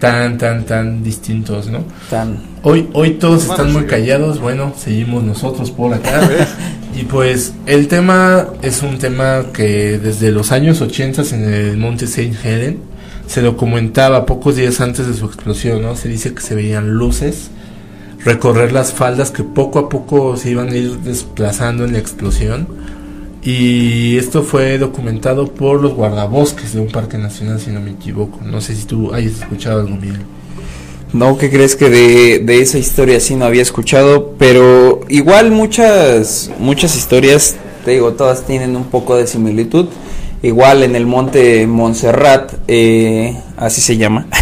tan, 0.00 0.38
tan, 0.38 0.64
tan 0.64 1.04
distintos, 1.04 1.68
¿no? 1.68 1.84
Tan. 2.08 2.38
Hoy, 2.62 2.88
hoy 2.94 3.12
todos 3.12 3.44
están 3.44 3.72
muy 3.72 3.84
callados, 3.84 4.40
bueno, 4.40 4.72
seguimos 4.76 5.22
nosotros 5.22 5.70
por 5.70 5.94
acá. 5.94 6.28
y 6.98 7.04
pues 7.04 7.52
el 7.66 7.86
tema 7.86 8.48
es 8.62 8.82
un 8.82 8.98
tema 8.98 9.44
que 9.52 9.98
desde 9.98 10.32
los 10.32 10.50
años 10.50 10.80
80 10.80 11.22
en 11.34 11.44
el 11.54 11.76
monte 11.76 12.06
Saint 12.06 12.34
Helen 12.44 12.78
se 13.26 13.42
documentaba 13.42 14.26
pocos 14.26 14.56
días 14.56 14.80
antes 14.80 15.06
de 15.06 15.14
su 15.14 15.26
explosión, 15.26 15.82
¿no? 15.82 15.94
Se 15.94 16.08
dice 16.08 16.34
que 16.34 16.40
se 16.40 16.54
veían 16.54 16.90
luces 16.90 17.50
recorrer 18.24 18.72
las 18.72 18.92
faldas 18.92 19.30
que 19.30 19.44
poco 19.44 19.78
a 19.78 19.88
poco 19.88 20.36
se 20.36 20.50
iban 20.50 20.68
a 20.68 20.76
ir 20.76 20.98
desplazando 20.98 21.84
en 21.84 21.92
la 21.92 21.98
explosión 21.98 22.66
y 23.42 24.18
esto 24.18 24.42
fue 24.42 24.76
documentado 24.76 25.46
por 25.46 25.80
los 25.80 25.94
guardabosques 25.94 26.74
de 26.74 26.80
un 26.80 26.88
parque 26.88 27.16
nacional, 27.16 27.58
si 27.58 27.70
no 27.70 27.80
me 27.80 27.92
equivoco. 27.92 28.38
No 28.44 28.60
sé 28.60 28.74
si 28.74 28.84
tú 28.84 29.14
hayas 29.14 29.40
escuchado 29.40 29.80
algo 29.80 29.96
bien. 29.96 30.18
No, 31.14 31.38
¿qué 31.38 31.50
crees 31.50 31.74
que 31.74 31.88
de, 31.88 32.60
esa 32.60 32.78
historia 32.78 33.18
sí 33.18 33.36
no 33.36 33.46
había 33.46 33.62
escuchado? 33.62 34.34
Pero 34.38 35.00
igual 35.08 35.50
muchas, 35.52 36.50
muchas 36.58 36.94
historias, 36.96 37.56
te 37.84 37.92
digo, 37.92 38.12
todas 38.12 38.46
tienen 38.46 38.76
un 38.76 38.84
poco 38.84 39.16
de 39.16 39.26
similitud. 39.26 39.86
Igual 40.42 40.82
en 40.82 40.94
el 40.94 41.06
monte 41.06 41.66
Montserrat, 41.66 42.52
eh, 42.68 43.36
así 43.56 43.80
se 43.80 43.96
llama. 43.96 44.26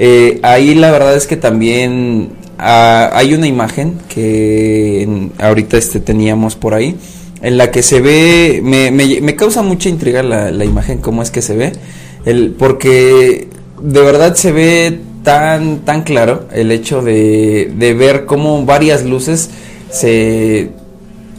Eh, 0.00 0.38
ahí 0.44 0.76
la 0.76 0.92
verdad 0.92 1.16
es 1.16 1.26
que 1.26 1.36
también 1.36 2.28
ah, 2.56 3.10
hay 3.14 3.34
una 3.34 3.48
imagen 3.48 3.98
que 4.08 5.28
ahorita 5.38 5.76
este 5.76 5.98
teníamos 5.98 6.54
por 6.54 6.72
ahí 6.72 6.96
en 7.42 7.56
la 7.56 7.70
que 7.70 7.82
se 7.82 8.00
ve, 8.00 8.60
me, 8.62 8.90
me, 8.90 9.36
causa 9.36 9.62
mucha 9.62 9.88
intriga 9.88 10.22
la, 10.22 10.50
la, 10.50 10.64
imagen, 10.64 10.98
cómo 10.98 11.22
es 11.22 11.30
que 11.30 11.42
se 11.42 11.56
ve, 11.56 11.72
el, 12.24 12.54
porque 12.58 13.48
de 13.80 14.00
verdad 14.02 14.34
se 14.34 14.52
ve 14.52 14.98
tan, 15.22 15.80
tan 15.80 16.02
claro 16.02 16.46
el 16.52 16.72
hecho 16.72 17.02
de, 17.02 17.72
de 17.76 17.94
ver 17.94 18.26
cómo 18.26 18.64
varias 18.64 19.04
luces 19.04 19.50
se 19.90 20.70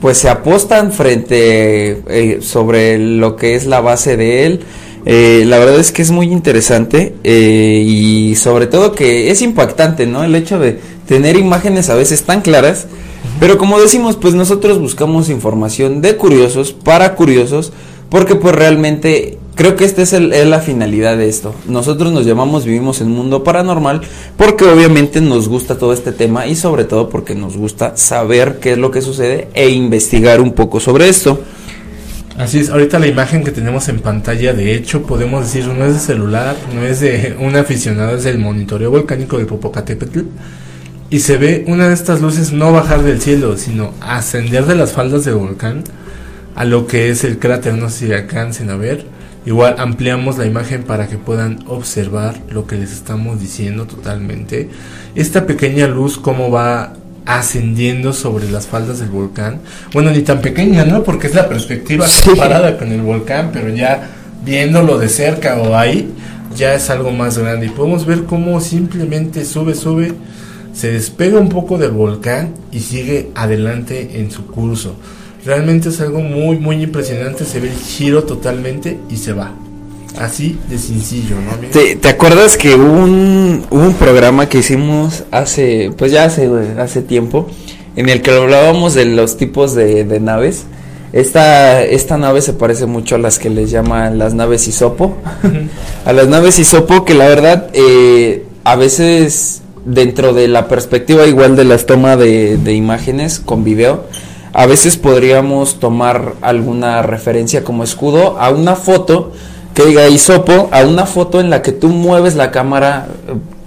pues 0.01 0.17
se 0.17 0.29
apostan 0.29 0.91
frente 0.91 2.01
eh, 2.07 2.39
sobre 2.41 2.97
lo 2.97 3.35
que 3.35 3.55
es 3.55 3.65
la 3.65 3.81
base 3.81 4.17
de 4.17 4.45
él. 4.45 4.59
Eh, 5.05 5.43
la 5.45 5.57
verdad 5.59 5.79
es 5.79 5.91
que 5.91 6.01
es 6.01 6.11
muy 6.11 6.27
interesante 6.27 7.15
eh, 7.23 7.83
y 7.85 8.35
sobre 8.35 8.67
todo 8.67 8.93
que 8.93 9.31
es 9.31 9.41
impactante, 9.41 10.05
¿no? 10.05 10.23
El 10.23 10.35
hecho 10.35 10.59
de 10.59 10.79
tener 11.09 11.37
imágenes 11.37 11.89
a 11.89 11.95
veces 11.95 12.21
tan 12.21 12.41
claras, 12.41 12.85
pero 13.39 13.57
como 13.57 13.81
decimos, 13.81 14.15
pues 14.15 14.35
nosotros 14.35 14.77
buscamos 14.77 15.27
información 15.29 16.03
de 16.03 16.15
curiosos, 16.15 16.71
para 16.71 17.15
curiosos, 17.15 17.73
porque 18.09 18.35
pues 18.35 18.53
realmente 18.53 19.39
creo 19.55 19.75
que 19.75 19.85
esta 19.85 20.03
es, 20.03 20.13
la 20.13 20.59
finalidad 20.59 21.17
de 21.17 21.27
esto. 21.27 21.55
Nosotros 21.67 22.13
nos 22.13 22.27
llamamos 22.27 22.63
Vivimos 22.63 23.01
en 23.01 23.07
un 23.07 23.15
Mundo 23.15 23.43
Paranormal 23.43 24.01
porque 24.37 24.65
obviamente 24.65 25.19
nos 25.19 25.49
gusta 25.49 25.79
todo 25.79 25.93
este 25.93 26.11
tema 26.11 26.45
y 26.45 26.55
sobre 26.55 26.83
todo 26.83 27.09
porque 27.09 27.33
nos 27.33 27.57
gusta 27.57 27.97
saber 27.97 28.59
qué 28.59 28.73
es 28.73 28.77
lo 28.77 28.91
que 28.91 29.01
sucede 29.01 29.47
e 29.55 29.67
investigar 29.71 30.39
un 30.39 30.53
poco 30.53 30.79
sobre 30.79 31.09
esto. 31.09 31.41
Así 32.37 32.59
es, 32.59 32.69
ahorita 32.69 32.99
la 32.99 33.07
imagen 33.07 33.43
que 33.43 33.51
tenemos 33.51 33.89
en 33.89 33.99
pantalla, 33.99 34.53
de 34.53 34.75
hecho, 34.75 35.01
podemos 35.01 35.41
decir, 35.41 35.65
no 35.65 35.85
es 35.85 35.93
de 35.95 35.99
celular, 35.99 36.55
no 36.75 36.85
es 36.85 36.99
de 36.99 37.35
un 37.39 37.55
aficionado, 37.55 38.15
es 38.15 38.23
del 38.23 38.37
monitoreo 38.37 38.91
volcánico 38.91 39.37
del 39.37 39.47
Popocatépetl. 39.47 40.19
Y 41.09 41.19
se 41.19 41.37
ve 41.37 41.63
una 41.67 41.87
de 41.87 41.93
estas 41.93 42.21
luces 42.21 42.51
no 42.51 42.71
bajar 42.71 43.03
del 43.03 43.19
cielo, 43.19 43.57
sino 43.57 43.93
ascender 43.99 44.65
de 44.65 44.75
las 44.75 44.93
faldas 44.93 45.25
del 45.25 45.35
volcán 45.35 45.83
a 46.55 46.65
lo 46.65 46.87
que 46.87 47.09
es 47.09 47.23
el 47.23 47.39
cráter, 47.39 47.73
no 47.75 47.89
sé 47.89 48.07
si 48.07 48.13
alcancen 48.13 48.69
a 48.69 48.75
ver. 48.75 49.05
Igual 49.45 49.75
ampliamos 49.79 50.37
la 50.37 50.45
imagen 50.45 50.83
para 50.83 51.07
que 51.07 51.17
puedan 51.17 51.59
observar 51.67 52.35
lo 52.51 52.67
que 52.67 52.75
les 52.75 52.91
estamos 52.91 53.39
diciendo 53.39 53.85
totalmente. 53.85 54.69
Esta 55.15 55.47
pequeña 55.47 55.87
luz, 55.87 56.17
cómo 56.17 56.51
va 56.51 56.93
ascendiendo 57.25 58.11
sobre 58.11 58.49
las 58.51 58.67
faldas 58.67 58.99
del 58.99 59.09
volcán. 59.09 59.59
Bueno, 59.93 60.11
ni 60.11 60.21
tan 60.21 60.41
pequeña, 60.41 60.83
¿no? 60.83 61.03
Porque 61.03 61.27
es 61.27 61.35
la 61.35 61.47
perspectiva 61.47 62.07
sí. 62.07 62.29
comparada 62.29 62.77
con 62.77 62.91
el 62.91 63.01
volcán, 63.01 63.51
pero 63.53 63.69
ya 63.69 64.09
viéndolo 64.43 64.97
de 64.97 65.09
cerca 65.09 65.57
o 65.61 65.75
ahí, 65.77 66.11
ya 66.55 66.73
es 66.73 66.89
algo 66.89 67.11
más 67.11 67.37
grande. 67.37 67.67
Y 67.67 67.69
podemos 67.69 68.05
ver 68.05 68.25
cómo 68.25 68.59
simplemente 68.59 69.45
sube, 69.45 69.75
sube, 69.75 70.13
se 70.73 70.91
despega 70.91 71.39
un 71.39 71.49
poco 71.49 71.77
del 71.77 71.91
volcán 71.91 72.53
y 72.71 72.79
sigue 72.79 73.31
adelante 73.35 74.19
en 74.19 74.31
su 74.31 74.45
curso. 74.45 74.95
Realmente 75.45 75.89
es 75.89 76.01
algo 76.01 76.19
muy, 76.19 76.57
muy 76.57 76.81
impresionante. 76.81 77.45
Se 77.45 77.59
ve 77.59 77.69
el 77.69 77.77
giro 77.77 78.23
totalmente 78.23 78.99
y 79.09 79.17
se 79.17 79.33
va. 79.33 79.53
Así 80.17 80.57
de 80.69 80.77
sencillo, 80.77 81.35
¿no? 81.39 81.51
Amigo? 81.51 81.71
¿Te, 81.71 81.95
¿Te, 81.95 82.09
acuerdas 82.09 82.57
que 82.57 82.75
hubo 82.75 83.03
un, 83.03 83.65
hubo 83.69 83.81
un 83.81 83.93
programa 83.93 84.49
que 84.49 84.57
hicimos 84.57 85.23
hace, 85.31 85.91
pues 85.97 86.11
ya 86.11 86.25
hace, 86.25 86.49
hace 86.77 87.01
tiempo, 87.01 87.47
en 87.95 88.09
el 88.09 88.21
que 88.21 88.31
hablábamos 88.31 88.95
de 88.95 89.05
los 89.05 89.37
tipos 89.37 89.75
de, 89.75 90.03
de 90.03 90.19
naves? 90.19 90.65
Esta, 91.13 91.83
esta 91.83 92.17
nave 92.17 92.41
se 92.41 92.53
parece 92.53 92.85
mucho 92.85 93.15
a 93.15 93.17
las 93.17 93.39
que 93.39 93.49
les 93.49 93.71
llaman 93.71 94.17
las 94.19 94.33
naves 94.33 94.67
Isopo. 94.67 95.17
a 96.05 96.13
las 96.13 96.27
naves 96.27 96.59
Isopo 96.59 97.05
que 97.05 97.13
la 97.13 97.27
verdad 97.27 97.69
eh, 97.73 98.45
a 98.63 98.75
veces 98.75 99.61
dentro 99.93 100.33
de 100.33 100.47
la 100.47 100.67
perspectiva 100.67 101.25
igual 101.27 101.55
de 101.55 101.65
las 101.65 101.85
tomas 101.85 102.17
de, 102.17 102.57
de 102.57 102.73
imágenes 102.73 103.39
con 103.39 103.63
video, 103.63 104.05
a 104.53 104.65
veces 104.65 104.97
podríamos 104.97 105.79
tomar 105.79 106.33
alguna 106.41 107.01
referencia 107.01 107.63
como 107.63 107.83
escudo 107.83 108.39
a 108.39 108.49
una 108.49 108.75
foto 108.75 109.31
que 109.73 109.85
diga 109.85 110.07
isopo 110.07 110.69
a 110.71 110.83
una 110.83 111.05
foto 111.05 111.39
en 111.39 111.49
la 111.49 111.61
que 111.61 111.71
tú 111.71 111.87
mueves 111.89 112.35
la 112.35 112.51
cámara 112.51 113.07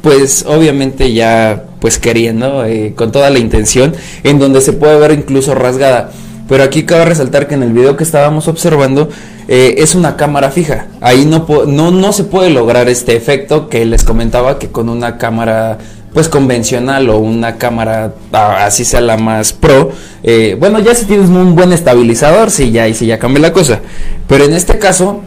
pues 0.02 0.44
obviamente 0.46 1.12
ya 1.12 1.64
pues 1.80 1.98
queriendo 1.98 2.64
eh, 2.64 2.92
con 2.96 3.12
toda 3.12 3.30
la 3.30 3.38
intención 3.38 3.94
en 4.24 4.38
donde 4.38 4.60
se 4.60 4.72
puede 4.72 4.98
ver 4.98 5.12
incluso 5.12 5.54
rasgada. 5.54 6.10
Pero 6.48 6.64
aquí 6.64 6.82
cabe 6.82 7.06
resaltar 7.06 7.48
que 7.48 7.54
en 7.54 7.62
el 7.62 7.72
video 7.72 7.96
que 7.96 8.04
estábamos 8.04 8.46
observando 8.46 9.08
eh, 9.48 9.76
es 9.78 9.94
una 9.94 10.16
cámara 10.16 10.50
fija. 10.50 10.88
Ahí 11.00 11.24
no, 11.24 11.46
no 11.66 11.90
no 11.92 12.12
se 12.12 12.24
puede 12.24 12.50
lograr 12.50 12.88
este 12.88 13.16
efecto 13.16 13.68
que 13.68 13.84
les 13.86 14.04
comentaba 14.04 14.58
que 14.58 14.68
con 14.68 14.88
una 14.88 15.18
cámara 15.18 15.78
pues 16.12 16.28
convencional 16.28 17.08
o 17.08 17.18
una 17.18 17.56
cámara 17.56 18.12
así 18.32 18.84
sea 18.84 19.00
la 19.00 19.16
más 19.16 19.52
pro 19.52 19.92
eh, 20.22 20.56
bueno 20.58 20.78
ya 20.78 20.94
si 20.94 21.06
tienes 21.06 21.28
un 21.28 21.54
buen 21.54 21.72
estabilizador 21.72 22.50
sí 22.50 22.70
ya 22.70 22.86
y 22.88 22.94
sí 22.94 23.06
ya 23.06 23.18
cambia 23.18 23.40
la 23.40 23.52
cosa 23.52 23.80
pero 24.28 24.44
en 24.44 24.52
este 24.52 24.78
caso 24.78 25.22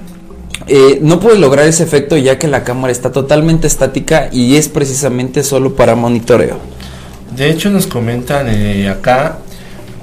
eh, 0.67 0.99
no 1.01 1.19
puedes 1.19 1.39
lograr 1.39 1.67
ese 1.67 1.83
efecto 1.83 2.17
ya 2.17 2.39
que 2.39 2.47
la 2.47 2.63
cámara 2.63 2.91
está 2.91 3.11
totalmente 3.11 3.67
estática 3.67 4.29
y 4.31 4.55
es 4.55 4.67
precisamente 4.67 5.43
solo 5.43 5.75
para 5.75 5.95
monitoreo. 5.95 6.57
De 7.35 7.49
hecho 7.49 7.69
nos 7.69 7.85
comentan 7.85 8.47
eh, 8.49 8.89
acá 8.89 9.39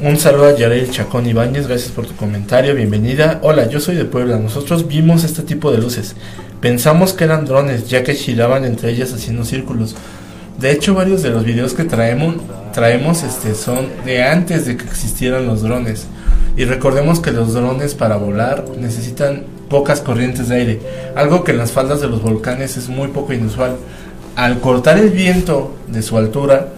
un 0.01 0.19
saludo 0.19 0.47
a 0.47 0.57
Yarel 0.57 0.91
Chacón 0.91 1.27
Ibáñez, 1.27 1.67
gracias 1.67 1.91
por 1.91 2.07
tu 2.07 2.15
comentario, 2.15 2.75
bienvenida. 2.75 3.39
Hola, 3.43 3.69
yo 3.69 3.81
soy 3.81 3.97
de 3.97 4.05
Puebla, 4.05 4.37
nosotros 4.39 4.87
vimos 4.87 5.25
este 5.25 5.43
tipo 5.43 5.71
de 5.73 5.79
luces. 5.79 6.17
Pensamos 6.61 7.13
que 7.13 7.25
eran 7.25 7.45
drones 7.45 7.89
ya 7.89 8.05
que 8.05 8.15
giraban 8.15 8.65
entre 8.65 8.91
ellas 8.91 9.13
haciendo 9.13 9.45
círculos. 9.45 9.97
De 10.63 10.71
hecho, 10.71 10.95
varios 10.95 11.25
de 11.25 11.31
los 11.31 11.45
videos 11.45 11.75
que 11.75 11.83
traemos, 11.83 12.37
traemos 12.73 13.25
este, 13.25 13.57
son 13.57 13.89
de 14.05 14.23
antes 14.23 14.65
de 14.65 14.77
que 14.77 14.85
existieran 14.85 15.45
los 15.45 15.63
drones. 15.63 16.07
Y 16.57 16.67
recordemos 16.67 17.19
que 17.19 17.33
los 17.33 17.53
drones 17.53 17.97
para 17.97 18.17
volar 18.17 18.65
necesitan 18.79 19.43
pocas 19.69 20.01
corrientes 20.01 20.49
de 20.49 20.55
aire, 20.55 20.81
algo 21.17 21.43
que 21.43 21.51
en 21.51 21.59
las 21.59 21.73
faldas 21.73 22.01
de 22.01 22.07
los 22.07 22.23
volcanes 22.23 22.77
es 22.77 22.89
muy 22.89 23.09
poco 23.09 23.33
inusual. 23.33 23.75
Al 24.37 24.61
cortar 24.61 24.99
el 24.99 25.11
viento 25.11 25.75
de 25.89 26.01
su 26.01 26.17
altura, 26.17 26.69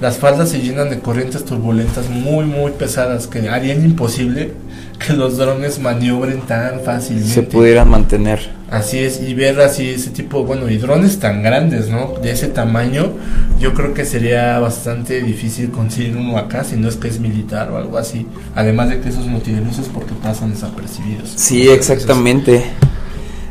las 0.00 0.16
faldas 0.16 0.48
se 0.48 0.60
llenan 0.60 0.88
de 0.88 1.00
corrientes 1.00 1.44
turbulentas 1.44 2.08
muy 2.08 2.46
muy 2.46 2.72
pesadas 2.72 3.26
que 3.26 3.50
harían 3.50 3.84
imposible 3.84 4.54
que 4.98 5.12
los 5.12 5.36
drones 5.36 5.78
maniobren 5.78 6.40
tan 6.42 6.80
fácilmente. 6.80 7.32
Se 7.32 7.42
pudieran 7.42 7.90
mantener. 7.90 8.50
Así 8.70 8.98
es, 8.98 9.20
y 9.22 9.34
ver 9.34 9.60
así 9.60 9.90
ese 9.90 10.10
tipo, 10.10 10.44
bueno, 10.44 10.68
y 10.68 10.78
drones 10.78 11.20
tan 11.20 11.42
grandes, 11.42 11.90
¿no? 11.90 12.14
De 12.20 12.32
ese 12.32 12.48
tamaño, 12.48 13.12
yo 13.60 13.72
creo 13.72 13.94
que 13.94 14.04
sería 14.04 14.58
bastante 14.58 15.22
difícil 15.22 15.70
conseguir 15.70 16.16
uno 16.16 16.38
acá, 16.38 16.64
si 16.64 16.76
no 16.76 16.88
es 16.88 16.96
que 16.96 17.08
es 17.08 17.20
militar 17.20 17.70
o 17.70 17.76
algo 17.76 17.98
así. 17.98 18.26
Además 18.54 18.88
de 18.88 19.00
que 19.00 19.10
esos 19.10 19.26
multiluces 19.26 19.88
porque 19.92 20.12
pasan 20.22 20.52
desapercibidos. 20.52 21.32
Sí, 21.36 21.68
exactamente. 21.68 22.64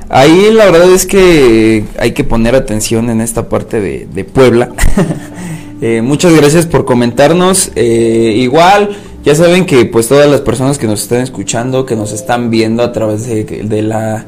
Ahí 0.09 0.51
la 0.51 0.69
verdad 0.69 0.91
es 0.91 1.05
que 1.05 1.85
hay 1.97 2.11
que 2.11 2.23
poner 2.23 2.55
atención 2.55 3.09
en 3.09 3.21
esta 3.21 3.47
parte 3.49 3.79
de, 3.79 4.07
de 4.13 4.25
Puebla. 4.25 4.71
eh, 5.81 6.01
muchas 6.01 6.33
gracias 6.35 6.65
por 6.65 6.85
comentarnos. 6.85 7.71
Eh, 7.75 8.33
igual, 8.37 8.89
ya 9.23 9.35
saben 9.35 9.65
que 9.65 9.85
pues 9.85 10.07
todas 10.07 10.29
las 10.29 10.41
personas 10.41 10.77
que 10.77 10.87
nos 10.87 11.01
están 11.03 11.21
escuchando, 11.21 11.85
que 11.85 11.95
nos 11.95 12.11
están 12.11 12.49
viendo 12.49 12.83
a 12.83 12.91
través 12.91 13.25
de, 13.25 13.43
de 13.43 13.81
la 13.81 14.25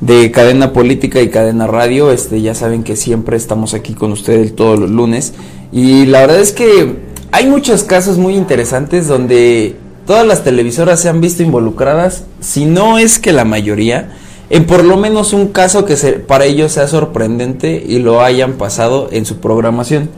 de 0.00 0.30
cadena 0.30 0.72
política 0.72 1.20
y 1.20 1.28
cadena 1.28 1.66
radio, 1.66 2.12
este 2.12 2.40
ya 2.40 2.54
saben 2.54 2.84
que 2.84 2.94
siempre 2.94 3.36
estamos 3.36 3.74
aquí 3.74 3.94
con 3.94 4.12
ustedes 4.12 4.54
todos 4.54 4.78
los 4.78 4.90
lunes 4.90 5.34
y 5.72 6.06
la 6.06 6.20
verdad 6.20 6.40
es 6.40 6.52
que 6.52 7.08
hay 7.30 7.46
muchos 7.46 7.84
casos 7.84 8.16
muy 8.16 8.34
interesantes 8.34 9.06
donde 9.06 9.76
todas 10.06 10.26
las 10.26 10.44
televisoras 10.44 11.00
se 11.00 11.10
han 11.10 11.20
visto 11.20 11.42
involucradas, 11.42 12.24
si 12.40 12.64
no 12.64 12.96
es 12.96 13.18
que 13.18 13.32
la 13.32 13.44
mayoría, 13.44 14.16
en 14.48 14.64
por 14.64 14.82
lo 14.82 14.96
menos 14.96 15.34
un 15.34 15.48
caso 15.48 15.84
que 15.84 15.96
se, 15.96 16.12
para 16.12 16.46
ellos 16.46 16.72
sea 16.72 16.88
sorprendente 16.88 17.84
y 17.86 17.98
lo 17.98 18.22
hayan 18.22 18.54
pasado 18.54 19.08
en 19.12 19.26
su 19.26 19.36
programación. 19.38 20.08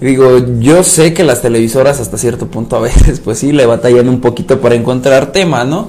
Digo, 0.00 0.38
yo 0.60 0.82
sé 0.82 1.14
que 1.14 1.22
las 1.24 1.40
televisoras 1.42 2.00
hasta 2.00 2.18
cierto 2.18 2.46
punto 2.48 2.76
a 2.76 2.80
veces 2.88 3.20
pues 3.20 3.38
sí 3.38 3.52
le 3.52 3.66
batallan 3.66 4.08
un 4.08 4.20
poquito 4.20 4.60
para 4.60 4.74
encontrar 4.74 5.32
tema, 5.32 5.64
¿no? 5.64 5.88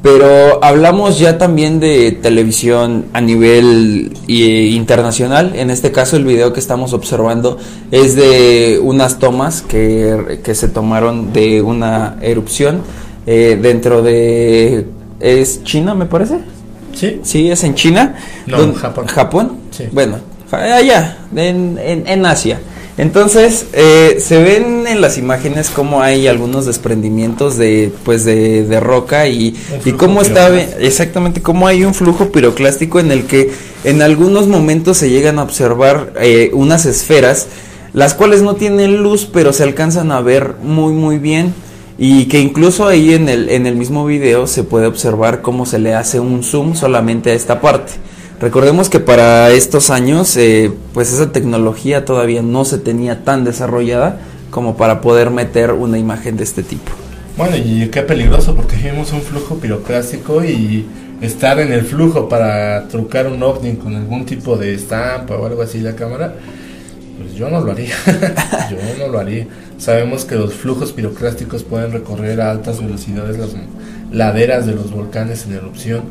Pero 0.00 0.62
hablamos 0.62 1.18
ya 1.18 1.38
también 1.38 1.80
de 1.80 2.12
televisión 2.12 3.06
a 3.14 3.20
nivel 3.20 4.12
eh, 4.28 4.70
internacional. 4.72 5.54
En 5.56 5.70
este 5.70 5.90
caso 5.90 6.16
el 6.16 6.24
video 6.24 6.52
que 6.52 6.60
estamos 6.60 6.92
observando 6.92 7.58
es 7.90 8.14
de 8.14 8.78
unas 8.80 9.18
tomas 9.18 9.60
que, 9.62 10.38
que 10.44 10.54
se 10.54 10.68
tomaron 10.68 11.32
de 11.32 11.62
una 11.62 12.16
erupción 12.22 12.82
eh, 13.26 13.58
dentro 13.60 14.02
de... 14.02 14.86
¿Es 15.18 15.64
China 15.64 15.94
me 15.96 16.06
parece? 16.06 16.38
Sí. 16.94 17.18
Sí, 17.24 17.50
es 17.50 17.64
en 17.64 17.74
China. 17.74 18.14
No, 18.46 18.58
Don- 18.58 18.74
Japón. 18.74 19.06
Japón. 19.08 19.52
Sí. 19.72 19.84
Bueno, 19.90 20.18
allá, 20.52 21.18
en, 21.34 21.76
en, 21.82 22.06
en 22.06 22.24
Asia. 22.24 22.60
Entonces, 22.98 23.66
eh, 23.74 24.16
se 24.18 24.42
ven 24.42 24.88
en 24.88 25.00
las 25.00 25.18
imágenes 25.18 25.70
cómo 25.70 26.02
hay 26.02 26.26
algunos 26.26 26.66
desprendimientos 26.66 27.56
de, 27.56 27.92
pues, 28.04 28.24
de, 28.24 28.64
de 28.64 28.80
roca 28.80 29.28
y, 29.28 29.56
y 29.84 29.92
cómo 29.92 30.20
está, 30.20 30.52
exactamente, 30.80 31.40
cómo 31.40 31.68
hay 31.68 31.84
un 31.84 31.94
flujo 31.94 32.32
piroclástico 32.32 32.98
en 32.98 33.12
el 33.12 33.24
que 33.24 33.52
en 33.84 34.02
algunos 34.02 34.48
momentos 34.48 34.96
se 34.96 35.10
llegan 35.10 35.38
a 35.38 35.44
observar 35.44 36.12
eh, 36.20 36.50
unas 36.52 36.86
esferas, 36.86 37.46
las 37.92 38.14
cuales 38.14 38.42
no 38.42 38.56
tienen 38.56 39.00
luz, 39.00 39.28
pero 39.32 39.52
se 39.52 39.62
alcanzan 39.62 40.10
a 40.10 40.20
ver 40.20 40.56
muy, 40.60 40.92
muy 40.92 41.18
bien. 41.18 41.54
Y 42.00 42.26
que 42.26 42.40
incluso 42.40 42.86
ahí 42.86 43.14
en 43.14 43.28
el, 43.28 43.48
en 43.48 43.66
el 43.66 43.76
mismo 43.76 44.06
video 44.06 44.46
se 44.46 44.62
puede 44.64 44.86
observar 44.86 45.40
cómo 45.40 45.66
se 45.66 45.78
le 45.78 45.94
hace 45.94 46.20
un 46.20 46.44
zoom 46.44 46.74
solamente 46.74 47.30
a 47.30 47.34
esta 47.34 47.60
parte. 47.60 47.92
Recordemos 48.40 48.88
que 48.88 49.00
para 49.00 49.50
estos 49.50 49.90
años, 49.90 50.36
eh, 50.36 50.70
pues 50.94 51.12
esa 51.12 51.32
tecnología 51.32 52.04
todavía 52.04 52.40
no 52.40 52.64
se 52.64 52.78
tenía 52.78 53.24
tan 53.24 53.44
desarrollada 53.44 54.20
como 54.50 54.76
para 54.76 55.00
poder 55.00 55.30
meter 55.30 55.72
una 55.72 55.98
imagen 55.98 56.36
de 56.36 56.44
este 56.44 56.62
tipo. 56.62 56.92
Bueno, 57.36 57.56
y 57.56 57.88
qué 57.88 58.02
peligroso 58.02 58.54
porque 58.54 58.76
vimos 58.76 59.12
un 59.12 59.22
flujo 59.22 59.56
piroclástico 59.56 60.44
y 60.44 60.86
estar 61.20 61.58
en 61.58 61.72
el 61.72 61.82
flujo 61.82 62.28
para 62.28 62.86
trucar 62.86 63.26
un 63.26 63.42
ovni 63.42 63.74
con 63.74 63.96
algún 63.96 64.24
tipo 64.24 64.56
de 64.56 64.74
estampa 64.74 65.36
o 65.36 65.44
algo 65.44 65.62
así 65.62 65.80
la 65.80 65.96
cámara 65.96 66.34
Pues 67.18 67.34
yo 67.34 67.50
no 67.50 67.60
lo 67.60 67.72
haría. 67.72 67.94
yo 68.70 68.76
no 69.04 69.12
lo 69.12 69.18
haría. 69.18 69.48
Sabemos 69.78 70.24
que 70.24 70.36
los 70.36 70.54
flujos 70.54 70.92
piroclásticos 70.92 71.64
pueden 71.64 71.90
recorrer 71.90 72.40
a 72.40 72.52
altas 72.52 72.80
velocidades 72.80 73.36
las 73.36 73.50
laderas 74.12 74.64
de 74.64 74.74
los 74.74 74.92
volcanes 74.92 75.44
en 75.46 75.54
erupción 75.54 76.02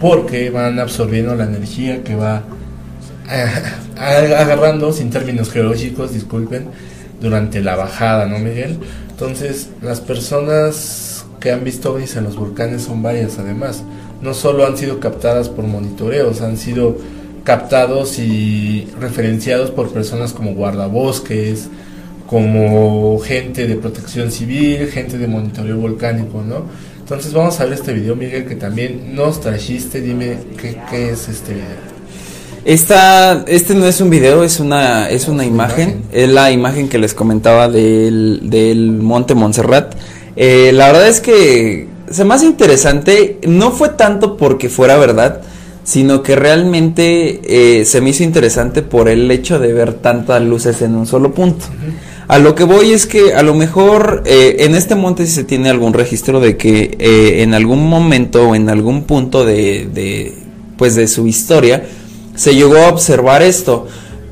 porque 0.00 0.50
van 0.50 0.78
absorbiendo 0.78 1.34
la 1.34 1.44
energía 1.44 2.02
que 2.04 2.14
va 2.14 2.42
eh, 3.30 3.46
agarrando, 3.98 4.92
sin 4.92 5.10
términos 5.10 5.50
geológicos, 5.50 6.12
disculpen, 6.12 6.66
durante 7.20 7.60
la 7.60 7.76
bajada, 7.76 8.26
¿no, 8.26 8.38
Miguel? 8.38 8.78
Entonces, 9.10 9.70
las 9.82 10.00
personas 10.00 11.26
que 11.40 11.52
han 11.52 11.64
visto 11.64 11.92
ovnis 11.92 12.16
en 12.16 12.24
los 12.24 12.36
volcanes 12.36 12.82
son 12.82 13.02
varias, 13.02 13.38
además. 13.38 13.82
No 14.22 14.34
solo 14.34 14.66
han 14.66 14.76
sido 14.76 15.00
captadas 15.00 15.48
por 15.48 15.64
monitoreos, 15.64 16.40
han 16.40 16.56
sido 16.56 16.96
captados 17.44 18.18
y 18.18 18.88
referenciados 19.00 19.70
por 19.70 19.90
personas 19.92 20.32
como 20.32 20.54
guardabosques, 20.54 21.68
como 22.26 23.18
gente 23.20 23.66
de 23.66 23.76
protección 23.76 24.30
civil, 24.30 24.88
gente 24.88 25.16
de 25.18 25.26
monitoreo 25.26 25.78
volcánico, 25.78 26.42
¿no? 26.42 26.66
Entonces 27.08 27.32
vamos 27.32 27.58
a 27.58 27.64
ver 27.64 27.72
este 27.72 27.94
video, 27.94 28.14
Miguel, 28.14 28.44
que 28.44 28.54
también 28.54 29.14
nos 29.14 29.40
trajiste. 29.40 30.02
Dime 30.02 30.36
qué, 30.60 30.76
qué 30.90 31.08
es 31.08 31.26
este 31.30 31.54
video. 31.54 31.64
Esta, 32.66 33.44
este 33.46 33.74
no 33.74 33.86
es 33.86 34.02
un 34.02 34.10
video, 34.10 34.44
es 34.44 34.60
una, 34.60 35.08
es 35.08 35.26
una 35.26 35.46
imagen. 35.46 36.02
Es 36.12 36.28
la 36.28 36.50
imagen 36.50 36.86
que 36.90 36.98
les 36.98 37.14
comentaba 37.14 37.70
del, 37.70 38.50
del 38.50 38.92
Monte 38.92 39.34
Montserrat. 39.34 39.94
Eh, 40.36 40.70
la 40.74 40.88
verdad 40.88 41.08
es 41.08 41.22
que 41.22 41.88
se 42.10 42.26
me 42.26 42.34
hace 42.34 42.44
interesante. 42.44 43.38
No 43.48 43.70
fue 43.70 43.88
tanto 43.88 44.36
porque 44.36 44.68
fuera 44.68 44.98
verdad, 44.98 45.40
sino 45.84 46.22
que 46.22 46.36
realmente 46.36 47.40
eh, 47.42 47.86
se 47.86 48.02
me 48.02 48.10
hizo 48.10 48.22
interesante 48.22 48.82
por 48.82 49.08
el 49.08 49.30
hecho 49.30 49.58
de 49.58 49.72
ver 49.72 49.94
tantas 49.94 50.42
luces 50.42 50.82
en 50.82 50.94
un 50.94 51.06
solo 51.06 51.32
punto. 51.32 51.64
A 52.28 52.38
lo 52.38 52.54
que 52.54 52.64
voy 52.64 52.92
es 52.92 53.06
que 53.06 53.32
a 53.32 53.42
lo 53.42 53.54
mejor 53.54 54.22
eh, 54.26 54.56
en 54.60 54.74
este 54.74 54.94
monte 54.94 55.26
se 55.26 55.44
tiene 55.44 55.70
algún 55.70 55.94
registro 55.94 56.40
de 56.40 56.58
que 56.58 56.94
eh, 56.98 57.42
en 57.42 57.54
algún 57.54 57.88
momento 57.88 58.50
o 58.50 58.54
en 58.54 58.68
algún 58.68 59.04
punto 59.04 59.46
de, 59.46 59.86
de, 59.86 60.34
pues 60.76 60.94
de 60.94 61.08
su 61.08 61.26
historia 61.26 61.86
se 62.34 62.54
llegó 62.54 62.76
a 62.76 62.88
observar 62.88 63.42
esto. 63.42 63.86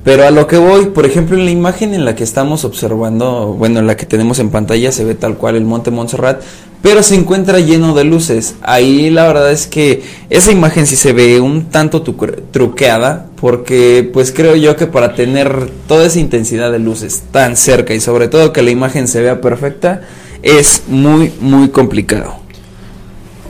Pero 0.05 0.25
a 0.25 0.31
lo 0.31 0.47
que 0.47 0.59
voy, 0.59 0.87
por 0.87 1.07
ejemplo, 1.07 1.37
en 1.37 1.47
la 1.47 1.51
imagen 1.51 1.95
en 1.95 2.05
la 2.05 2.15
que 2.15 2.23
estamos 2.23 2.65
observando, 2.65 3.57
bueno, 3.59 3.81
en 3.81 3.87
la 3.89 3.97
que 3.97 4.07
tenemos 4.07 4.39
en 4.39 4.51
pantalla 4.51 4.93
se 4.93 5.03
ve 5.05 5.15
tal 5.15 5.37
cual 5.37 5.57
el 5.57 5.65
monte 5.65 5.91
Montserrat, 5.91 6.43
pero 6.87 7.03
se 7.03 7.17
encuentra 7.17 7.59
lleno 7.59 7.95
de 7.95 8.05
luces. 8.05 8.55
Ahí 8.63 9.11
la 9.11 9.27
verdad 9.27 9.51
es 9.51 9.67
que 9.67 10.05
esa 10.31 10.53
imagen 10.53 10.87
sí 10.87 10.95
se 10.95 11.13
ve 11.13 11.41
un 11.41 11.65
tanto 11.65 12.01
truqueada, 12.01 13.27
porque 13.41 14.09
pues 14.13 14.31
creo 14.31 14.55
yo 14.55 14.77
que 14.77 14.87
para 14.87 15.17
tener 15.17 15.69
toda 15.89 16.07
esa 16.07 16.21
intensidad 16.21 16.71
de 16.71 16.79
luces 16.79 17.25
tan 17.33 17.57
cerca 17.57 17.93
y 17.93 17.99
sobre 17.99 18.29
todo 18.29 18.53
que 18.53 18.63
la 18.63 18.71
imagen 18.71 19.09
se 19.09 19.21
vea 19.21 19.41
perfecta, 19.41 20.03
es 20.45 20.85
muy, 20.87 21.33
muy 21.41 21.71
complicado. 21.71 22.37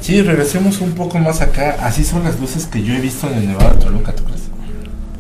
Sí, 0.01 0.23
regresemos 0.23 0.81
un 0.81 0.93
poco 0.93 1.19
más 1.19 1.43
acá. 1.43 1.77
Así 1.83 2.05
son 2.05 2.25
las 2.25 2.41
luces 2.41 2.65
que 2.65 2.83
yo 2.83 2.95
he 2.95 3.01
visto 3.03 3.29
en 3.29 3.35
el 3.35 3.49
Nevado 3.49 3.75
de 3.75 3.85
Toluca, 3.85 4.15
¿tú 4.15 4.25
crees? 4.25 4.45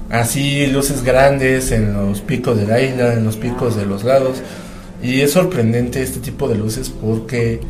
Así 0.08 0.68
luces 0.68 1.02
grandes 1.02 1.70
en 1.70 1.92
los 1.92 2.22
picos 2.22 2.56
de 2.56 2.66
la 2.66 2.80
isla, 2.80 3.12
en 3.12 3.26
los 3.26 3.36
picos 3.36 3.76
de 3.76 3.84
los 3.84 4.04
lados. 4.04 4.38
Y 5.02 5.20
es 5.20 5.32
sorprendente 5.32 6.02
este 6.02 6.20
tipo 6.20 6.48
de 6.48 6.54
luces 6.54 6.88
porque 6.88 7.60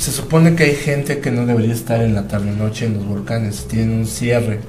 se 0.00 0.12
supone 0.12 0.54
que 0.54 0.64
hay 0.64 0.74
gente 0.74 1.18
que 1.18 1.30
no 1.30 1.44
debería 1.44 1.74
estar 1.74 2.00
en 2.00 2.14
la 2.14 2.26
tarde-noche 2.26 2.86
en 2.86 2.94
los 2.94 3.06
volcanes, 3.06 3.66
tienen 3.68 3.90
un 3.90 4.06
cierre. 4.06 4.60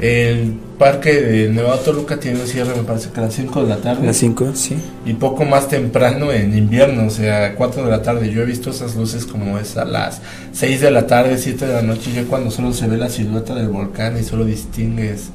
El 0.00 0.54
parque 0.78 1.20
de 1.20 1.50
Nueva 1.50 1.76
Toluca 1.80 2.18
tiene 2.18 2.40
un 2.40 2.46
cierre, 2.46 2.74
me 2.74 2.84
parece 2.84 3.10
que 3.10 3.20
a 3.20 3.24
las 3.24 3.34
5 3.34 3.62
de 3.64 3.68
la 3.68 3.76
tarde. 3.76 4.06
Las 4.06 4.16
5, 4.16 4.52
sí. 4.54 4.78
Y 5.04 5.12
poco 5.12 5.44
más 5.44 5.68
temprano 5.68 6.32
en 6.32 6.56
invierno, 6.56 7.08
o 7.08 7.10
sea, 7.10 7.44
a 7.44 7.54
4 7.54 7.84
de 7.84 7.90
la 7.90 8.00
tarde. 8.00 8.30
Yo 8.30 8.40
he 8.40 8.46
visto 8.46 8.70
esas 8.70 8.96
luces 8.96 9.26
como 9.26 9.58
es 9.58 9.76
a 9.76 9.84
las 9.84 10.22
6 10.52 10.80
de 10.80 10.90
la 10.90 11.06
tarde, 11.06 11.36
7 11.36 11.66
de 11.66 11.74
la 11.74 11.82
noche, 11.82 12.12
ya 12.14 12.24
cuando 12.24 12.50
solo 12.50 12.72
se 12.72 12.86
ve 12.86 12.96
la 12.96 13.10
silueta 13.10 13.54
del 13.54 13.68
volcán 13.68 14.18
y 14.18 14.24
solo 14.24 14.46
distingues 14.46 15.28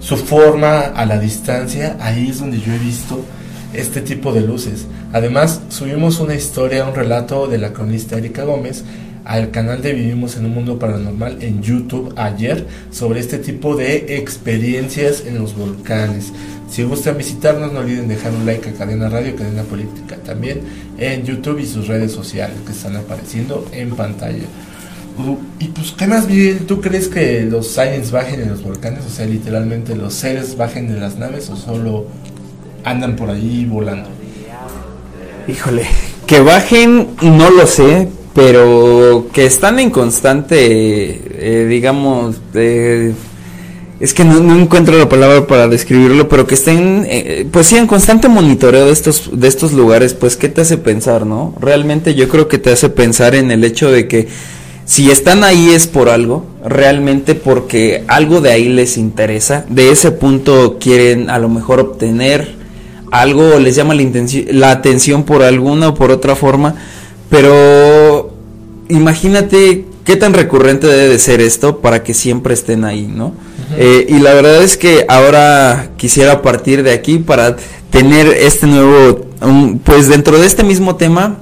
su 0.00 0.16
forma 0.16 0.80
a 0.80 1.06
la 1.06 1.20
distancia, 1.20 1.96
ahí 2.00 2.30
es 2.30 2.40
donde 2.40 2.60
yo 2.60 2.72
he 2.72 2.78
visto 2.78 3.24
este 3.74 4.00
tipo 4.00 4.32
de 4.32 4.40
luces. 4.40 4.86
Además, 5.12 5.60
subimos 5.68 6.20
una 6.20 6.34
historia, 6.34 6.86
un 6.86 6.94
relato 6.94 7.46
de 7.46 7.58
la 7.58 7.72
cronista 7.72 8.16
Erika 8.16 8.44
Gómez 8.44 8.84
al 9.24 9.50
canal 9.50 9.82
de 9.82 9.92
Vivimos 9.92 10.36
en 10.36 10.46
un 10.46 10.54
Mundo 10.54 10.78
Paranormal 10.78 11.42
en 11.42 11.62
YouTube 11.62 12.14
ayer 12.16 12.66
sobre 12.90 13.20
este 13.20 13.38
tipo 13.38 13.76
de 13.76 14.16
experiencias 14.16 15.24
en 15.26 15.38
los 15.38 15.54
volcanes. 15.54 16.32
Si 16.70 16.82
gustan 16.82 17.18
visitarnos, 17.18 17.72
no 17.72 17.80
olviden 17.80 18.08
dejar 18.08 18.32
un 18.32 18.46
like 18.46 18.70
a 18.70 18.72
Cadena 18.72 19.10
Radio, 19.10 19.36
Cadena 19.36 19.64
Política 19.64 20.16
también 20.24 20.60
en 20.96 21.24
YouTube 21.24 21.58
y 21.58 21.66
sus 21.66 21.88
redes 21.88 22.12
sociales 22.12 22.56
que 22.64 22.72
están 22.72 22.96
apareciendo 22.96 23.66
en 23.72 23.90
pantalla. 23.90 24.44
Y 25.58 25.64
pues, 25.68 25.92
¿qué 25.92 26.06
más 26.06 26.28
bien? 26.28 26.66
¿Tú 26.66 26.80
crees 26.80 27.08
que 27.08 27.42
los 27.42 27.76
aliens 27.76 28.12
bajen 28.12 28.40
en 28.40 28.50
los 28.50 28.62
volcanes? 28.62 29.04
O 29.04 29.10
sea, 29.10 29.26
literalmente 29.26 29.96
los 29.96 30.14
seres 30.14 30.56
bajen 30.56 30.88
de 30.88 31.00
las 31.00 31.18
naves 31.18 31.50
o 31.50 31.56
solo 31.56 32.06
andan 32.84 33.16
por 33.16 33.30
ahí 33.30 33.64
volando. 33.64 34.08
Híjole, 35.46 35.86
que 36.26 36.40
bajen 36.40 37.08
no 37.22 37.50
lo 37.50 37.66
sé, 37.66 38.08
pero 38.34 39.26
que 39.32 39.46
están 39.46 39.78
en 39.78 39.90
constante, 39.90 40.58
eh, 40.60 41.66
digamos, 41.66 42.36
es 42.54 44.14
que 44.14 44.24
no, 44.24 44.56
encuentro 44.56 44.96
la 44.96 45.08
palabra 45.08 45.46
para 45.46 45.66
describirlo, 45.66 46.28
pero 46.28 46.46
que 46.46 46.54
estén, 46.54 47.04
eh, 47.08 47.48
pues 47.50 47.66
sí, 47.66 47.76
en 47.76 47.86
constante 47.86 48.28
monitoreo 48.28 48.86
de 48.86 48.92
estos, 48.92 49.30
de 49.32 49.48
estos 49.48 49.72
lugares, 49.72 50.14
pues, 50.14 50.36
¿qué 50.36 50.48
te 50.48 50.60
hace 50.60 50.76
pensar, 50.76 51.26
no? 51.26 51.54
Realmente 51.60 52.14
yo 52.14 52.28
creo 52.28 52.46
que 52.46 52.58
te 52.58 52.70
hace 52.70 52.90
pensar 52.90 53.34
en 53.34 53.50
el 53.50 53.64
hecho 53.64 53.90
de 53.90 54.06
que 54.06 54.28
si 54.84 55.10
están 55.10 55.44
ahí 55.44 55.70
es 55.70 55.86
por 55.86 56.08
algo, 56.08 56.46
realmente 56.64 57.34
porque 57.34 58.04
algo 58.06 58.40
de 58.40 58.52
ahí 58.52 58.68
les 58.68 58.96
interesa, 58.96 59.64
de 59.68 59.90
ese 59.90 60.12
punto 60.12 60.78
quieren 60.78 61.28
a 61.28 61.38
lo 61.38 61.48
mejor 61.48 61.80
obtener 61.80 62.57
algo 63.10 63.58
les 63.58 63.74
llama 63.76 63.94
la, 63.94 64.04
la 64.50 64.70
atención 64.70 65.24
por 65.24 65.42
alguna 65.42 65.88
o 65.88 65.94
por 65.94 66.10
otra 66.10 66.36
forma, 66.36 66.74
pero 67.30 68.32
imagínate 68.88 69.84
qué 70.04 70.16
tan 70.16 70.32
recurrente 70.32 70.86
debe 70.86 71.08
de 71.08 71.18
ser 71.18 71.40
esto 71.40 71.80
para 71.80 72.02
que 72.02 72.14
siempre 72.14 72.54
estén 72.54 72.84
ahí, 72.84 73.06
¿no? 73.06 73.34
Eh, 73.76 74.06
y 74.08 74.20
la 74.20 74.32
verdad 74.32 74.62
es 74.62 74.78
que 74.78 75.04
ahora 75.08 75.90
quisiera 75.98 76.40
partir 76.40 76.82
de 76.82 76.92
aquí 76.92 77.18
para 77.18 77.56
tener 77.90 78.28
este 78.28 78.66
nuevo, 78.66 79.26
pues 79.84 80.08
dentro 80.08 80.38
de 80.38 80.46
este 80.46 80.64
mismo 80.64 80.96
tema, 80.96 81.38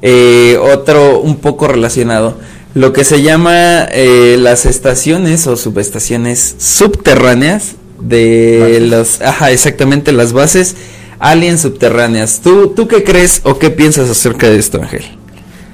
eh, 0.00 0.58
otro 0.58 1.20
un 1.20 1.36
poco 1.36 1.68
relacionado. 1.68 2.38
Lo 2.74 2.92
que 2.92 3.04
se 3.04 3.22
llama 3.22 3.84
eh, 3.90 4.36
las 4.38 4.66
estaciones 4.66 5.46
o 5.46 5.56
subestaciones 5.56 6.56
subterráneas 6.58 7.76
de 8.00 8.78
los, 8.80 9.20
ajá, 9.20 9.50
exactamente 9.50 10.12
las 10.12 10.32
bases 10.32 10.76
aliens 11.18 11.60
subterráneas. 11.60 12.40
¿Tú, 12.40 12.72
¿Tú 12.74 12.88
qué 12.88 13.04
crees 13.04 13.40
o 13.44 13.58
qué 13.58 13.70
piensas 13.70 14.08
acerca 14.10 14.48
de 14.48 14.58
esto, 14.58 14.80
Ángel? 14.80 15.04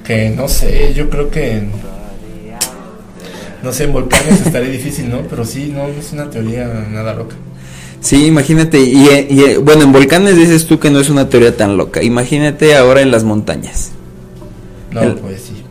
Que 0.04 0.30
no 0.30 0.48
sé, 0.48 0.92
yo 0.94 1.08
creo 1.08 1.30
que 1.30 1.62
no 3.62 3.72
sé, 3.72 3.84
en 3.84 3.92
volcanes 3.92 4.44
estaría 4.44 4.70
difícil, 4.70 5.08
¿no? 5.08 5.22
Pero 5.30 5.44
sí, 5.44 5.72
no, 5.72 5.86
es 5.86 6.12
una 6.12 6.28
teoría 6.28 6.66
nada 6.90 7.14
loca. 7.14 7.36
Sí, 8.00 8.26
imagínate, 8.26 8.80
y, 8.80 9.08
y, 9.30 9.56
bueno, 9.58 9.84
en 9.84 9.92
volcanes 9.92 10.36
dices 10.36 10.66
tú 10.66 10.80
que 10.80 10.90
no 10.90 10.98
es 10.98 11.08
una 11.08 11.28
teoría 11.28 11.56
tan 11.56 11.76
loca. 11.76 12.02
Imagínate 12.02 12.74
ahora 12.76 13.00
en 13.02 13.12
las 13.12 13.22
montañas. 13.22 13.92
No, 14.90 15.14
pues 15.16 15.42
sí. 15.42 15.62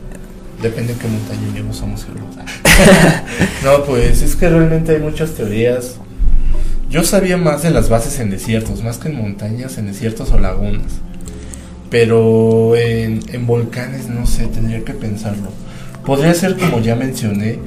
Depende 0.61 0.93
de 0.93 0.99
qué 0.99 1.07
montaña 1.07 1.41
vivimos, 1.51 1.77
somos 1.77 2.05
No, 3.63 3.83
pues 3.83 4.21
es 4.21 4.35
que 4.35 4.47
realmente 4.47 4.93
hay 4.93 4.99
muchas 4.99 5.31
teorías. 5.31 5.95
Yo 6.91 7.05
sabía 7.05 7.37
más 7.37 7.63
de 7.63 7.69
las 7.69 7.87
bases 7.87 8.19
en 8.19 8.29
desiertos, 8.29 8.83
más 8.83 8.97
que 8.97 9.07
en 9.07 9.15
montañas, 9.15 9.77
en 9.77 9.87
desiertos 9.87 10.29
o 10.33 10.37
lagunas. 10.37 10.91
Pero 11.89 12.75
en, 12.75 13.47
volcanes, 13.47 14.09
no 14.09 14.27
sé, 14.27 14.47
tendría 14.47 14.83
que 14.83 14.93
pensarlo. 14.93 15.51
Podría 16.05 16.33
ser, 16.33 16.57
como 16.57 16.81
ya 16.81 16.97
mencioné, 16.97 17.59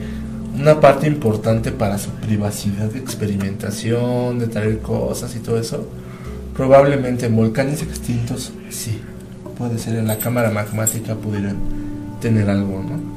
una 0.60 0.78
parte 0.78 1.06
importante 1.06 1.72
para 1.72 1.96
su 1.96 2.10
privacidad 2.10 2.90
de 2.90 2.98
experimentación, 2.98 4.38
de 4.40 4.46
traer 4.46 4.80
cosas 4.80 5.34
y 5.34 5.38
todo 5.38 5.58
eso. 5.58 5.88
Probablemente 6.54 7.24
en 7.24 7.34
volcanes 7.34 7.80
extintos, 7.80 8.52
sí. 8.68 9.00
Puede 9.56 9.78
ser 9.78 9.96
en 9.96 10.06
la 10.06 10.18
cámara 10.18 10.50
magmática 10.50 11.14
pudieran 11.14 11.56
tener 12.20 12.50
algo, 12.50 12.82
¿no? 12.82 13.13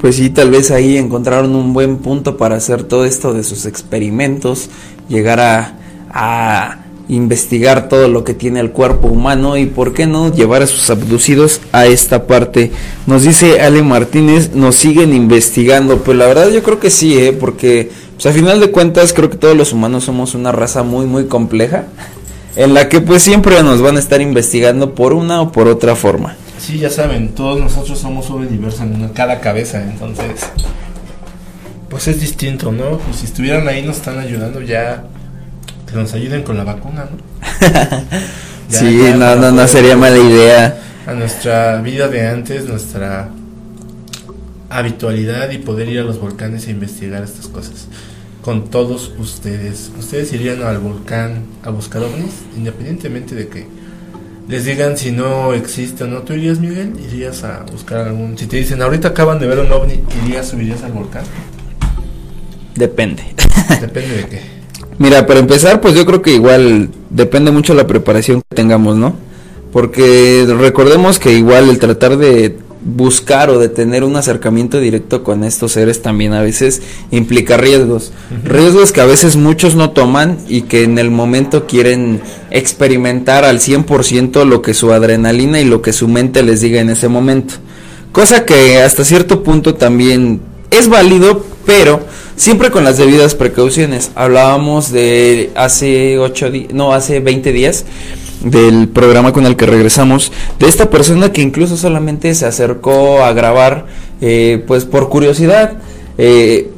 Pues 0.00 0.14
sí, 0.16 0.30
tal 0.30 0.50
vez 0.50 0.70
ahí 0.70 0.96
encontraron 0.96 1.56
un 1.56 1.72
buen 1.72 1.96
punto 1.96 2.36
para 2.36 2.56
hacer 2.56 2.84
todo 2.84 3.04
esto 3.04 3.34
de 3.34 3.42
sus 3.42 3.66
experimentos 3.66 4.70
llegar 5.08 5.40
a, 5.40 6.84
investigar 7.10 7.88
todo 7.88 8.06
lo 8.06 8.22
que 8.22 8.34
tiene 8.34 8.60
el 8.60 8.70
cuerpo 8.70 9.08
humano 9.08 9.56
y 9.56 9.64
por 9.64 9.94
qué 9.94 10.06
no 10.06 10.30
llevar 10.30 10.60
a 10.60 10.66
sus 10.66 10.90
abducidos 10.90 11.62
a 11.72 11.86
esta 11.86 12.26
parte. 12.26 12.70
Nos 13.06 13.22
dice 13.22 13.62
Ale 13.62 13.82
Martínez, 13.82 14.50
nos 14.54 14.76
siguen 14.76 15.14
investigando, 15.14 15.98
pues 15.98 16.18
la 16.18 16.26
verdad 16.26 16.50
yo 16.50 16.62
creo 16.62 16.78
que 16.78 16.90
sí, 16.90 17.16
¿eh? 17.18 17.32
porque 17.32 17.90
pues 18.14 18.26
a 18.26 18.32
final 18.32 18.60
de 18.60 18.70
cuentas 18.70 19.14
creo 19.14 19.30
que 19.30 19.38
todos 19.38 19.56
los 19.56 19.72
humanos 19.72 20.04
somos 20.04 20.34
una 20.34 20.52
raza 20.52 20.82
muy 20.82 21.06
muy 21.06 21.28
compleja. 21.28 21.86
en 22.56 22.74
la 22.74 22.90
que 22.90 23.00
pues 23.00 23.22
siempre 23.22 23.62
nos 23.62 23.80
van 23.80 23.96
a 23.96 24.00
estar 24.00 24.20
investigando 24.20 24.94
por 24.94 25.14
una 25.14 25.40
o 25.40 25.50
por 25.50 25.66
otra 25.66 25.96
forma. 25.96 26.36
Sí, 26.68 26.76
ya 26.76 26.90
saben, 26.90 27.30
todos 27.30 27.58
nosotros 27.58 27.98
somos 27.98 28.28
un 28.28 28.46
universo 28.46 28.82
en 28.82 29.08
cada 29.14 29.40
cabeza, 29.40 29.80
entonces 29.82 30.50
pues 31.88 32.08
es 32.08 32.20
distinto, 32.20 32.70
¿no? 32.70 32.98
Pues 32.98 33.16
si 33.16 33.24
estuvieran 33.24 33.66
ahí 33.68 33.80
nos 33.80 33.96
están 33.96 34.18
ayudando 34.18 34.60
ya 34.60 35.04
que 35.86 35.96
nos 35.96 36.12
ayuden 36.12 36.42
con 36.42 36.58
la 36.58 36.64
vacuna, 36.64 37.06
¿no? 37.06 37.16
sí, 38.68 39.00
no, 39.16 39.34
no, 39.36 39.50
no 39.50 39.66
sería 39.66 39.96
mala 39.96 40.18
idea. 40.18 40.78
A 41.06 41.14
nuestra 41.14 41.80
vida 41.80 42.06
de 42.08 42.26
antes, 42.26 42.66
nuestra 42.66 43.30
habitualidad 44.68 45.48
y 45.48 45.56
poder 45.56 45.88
ir 45.88 46.00
a 46.00 46.02
los 46.02 46.20
volcanes 46.20 46.66
e 46.66 46.72
investigar 46.72 47.22
estas 47.22 47.46
cosas 47.46 47.86
con 48.42 48.68
todos 48.68 49.14
ustedes. 49.18 49.90
¿Ustedes 49.98 50.34
irían 50.34 50.62
al 50.62 50.80
volcán 50.80 51.46
a 51.62 51.70
buscar 51.70 52.02
ovnis? 52.02 52.34
Independientemente 52.58 53.34
de 53.34 53.48
que 53.48 53.77
les 54.48 54.64
digan 54.64 54.96
si 54.96 55.12
no 55.12 55.52
existe 55.52 56.04
o 56.04 56.06
no. 56.06 56.22
¿Tú 56.22 56.32
irías, 56.32 56.58
Miguel? 56.58 56.94
¿Irías 56.98 57.44
a 57.44 57.64
buscar 57.70 58.08
algún...? 58.08 58.36
Si 58.38 58.46
te 58.46 58.56
dicen, 58.56 58.80
ahorita 58.80 59.08
acaban 59.08 59.38
de 59.38 59.46
ver 59.46 59.58
un 59.58 59.70
ovni, 59.70 60.02
¿irías, 60.24 60.48
subirías 60.48 60.82
al 60.82 60.92
volcán? 60.92 61.24
Depende. 62.74 63.22
Depende 63.80 64.16
de 64.16 64.26
qué. 64.26 64.40
Mira, 64.98 65.26
para 65.26 65.40
empezar, 65.40 65.80
pues 65.80 65.94
yo 65.94 66.06
creo 66.06 66.22
que 66.22 66.32
igual 66.32 66.88
depende 67.10 67.50
mucho 67.50 67.74
la 67.74 67.86
preparación 67.86 68.40
que 68.48 68.56
tengamos, 68.56 68.96
¿no? 68.96 69.14
Porque 69.70 70.46
recordemos 70.58 71.18
que 71.18 71.34
igual 71.34 71.68
el 71.68 71.78
tratar 71.78 72.16
de 72.16 72.56
buscar 72.80 73.50
o 73.50 73.58
de 73.58 73.68
tener 73.68 74.04
un 74.04 74.16
acercamiento 74.16 74.80
directo 74.80 75.24
con 75.24 75.44
estos 75.44 75.72
seres 75.72 76.02
también 76.02 76.32
a 76.32 76.42
veces 76.42 76.82
implica 77.10 77.56
riesgos. 77.56 78.12
Riesgos 78.44 78.92
que 78.92 79.00
a 79.00 79.06
veces 79.06 79.36
muchos 79.36 79.74
no 79.74 79.90
toman 79.90 80.38
y 80.48 80.62
que 80.62 80.84
en 80.84 80.98
el 80.98 81.10
momento 81.10 81.66
quieren 81.66 82.20
experimentar 82.50 83.44
al 83.44 83.58
100% 83.58 84.44
lo 84.44 84.62
que 84.62 84.74
su 84.74 84.92
adrenalina 84.92 85.60
y 85.60 85.64
lo 85.64 85.82
que 85.82 85.92
su 85.92 86.08
mente 86.08 86.42
les 86.42 86.60
diga 86.60 86.80
en 86.80 86.90
ese 86.90 87.08
momento. 87.08 87.54
Cosa 88.12 88.44
que 88.44 88.78
hasta 88.78 89.04
cierto 89.04 89.42
punto 89.42 89.74
también 89.74 90.40
es 90.70 90.88
válido, 90.88 91.44
pero 91.66 92.00
siempre 92.36 92.70
con 92.70 92.84
las 92.84 92.98
debidas 92.98 93.34
precauciones. 93.34 94.10
Hablábamos 94.14 94.90
de 94.90 95.50
hace 95.54 96.18
8 96.18 96.50
no, 96.72 96.94
hace 96.94 97.20
20 97.20 97.52
días 97.52 97.84
del 98.42 98.88
programa 98.88 99.32
con 99.32 99.46
el 99.46 99.56
que 99.56 99.66
regresamos, 99.66 100.32
de 100.58 100.68
esta 100.68 100.90
persona 100.90 101.32
que 101.32 101.42
incluso 101.42 101.76
solamente 101.76 102.34
se 102.34 102.46
acercó 102.46 103.22
a 103.24 103.32
grabar, 103.32 103.86
eh, 104.20 104.62
pues 104.66 104.84
por 104.84 105.08
curiosidad, 105.08 105.74
eh, 106.18 106.70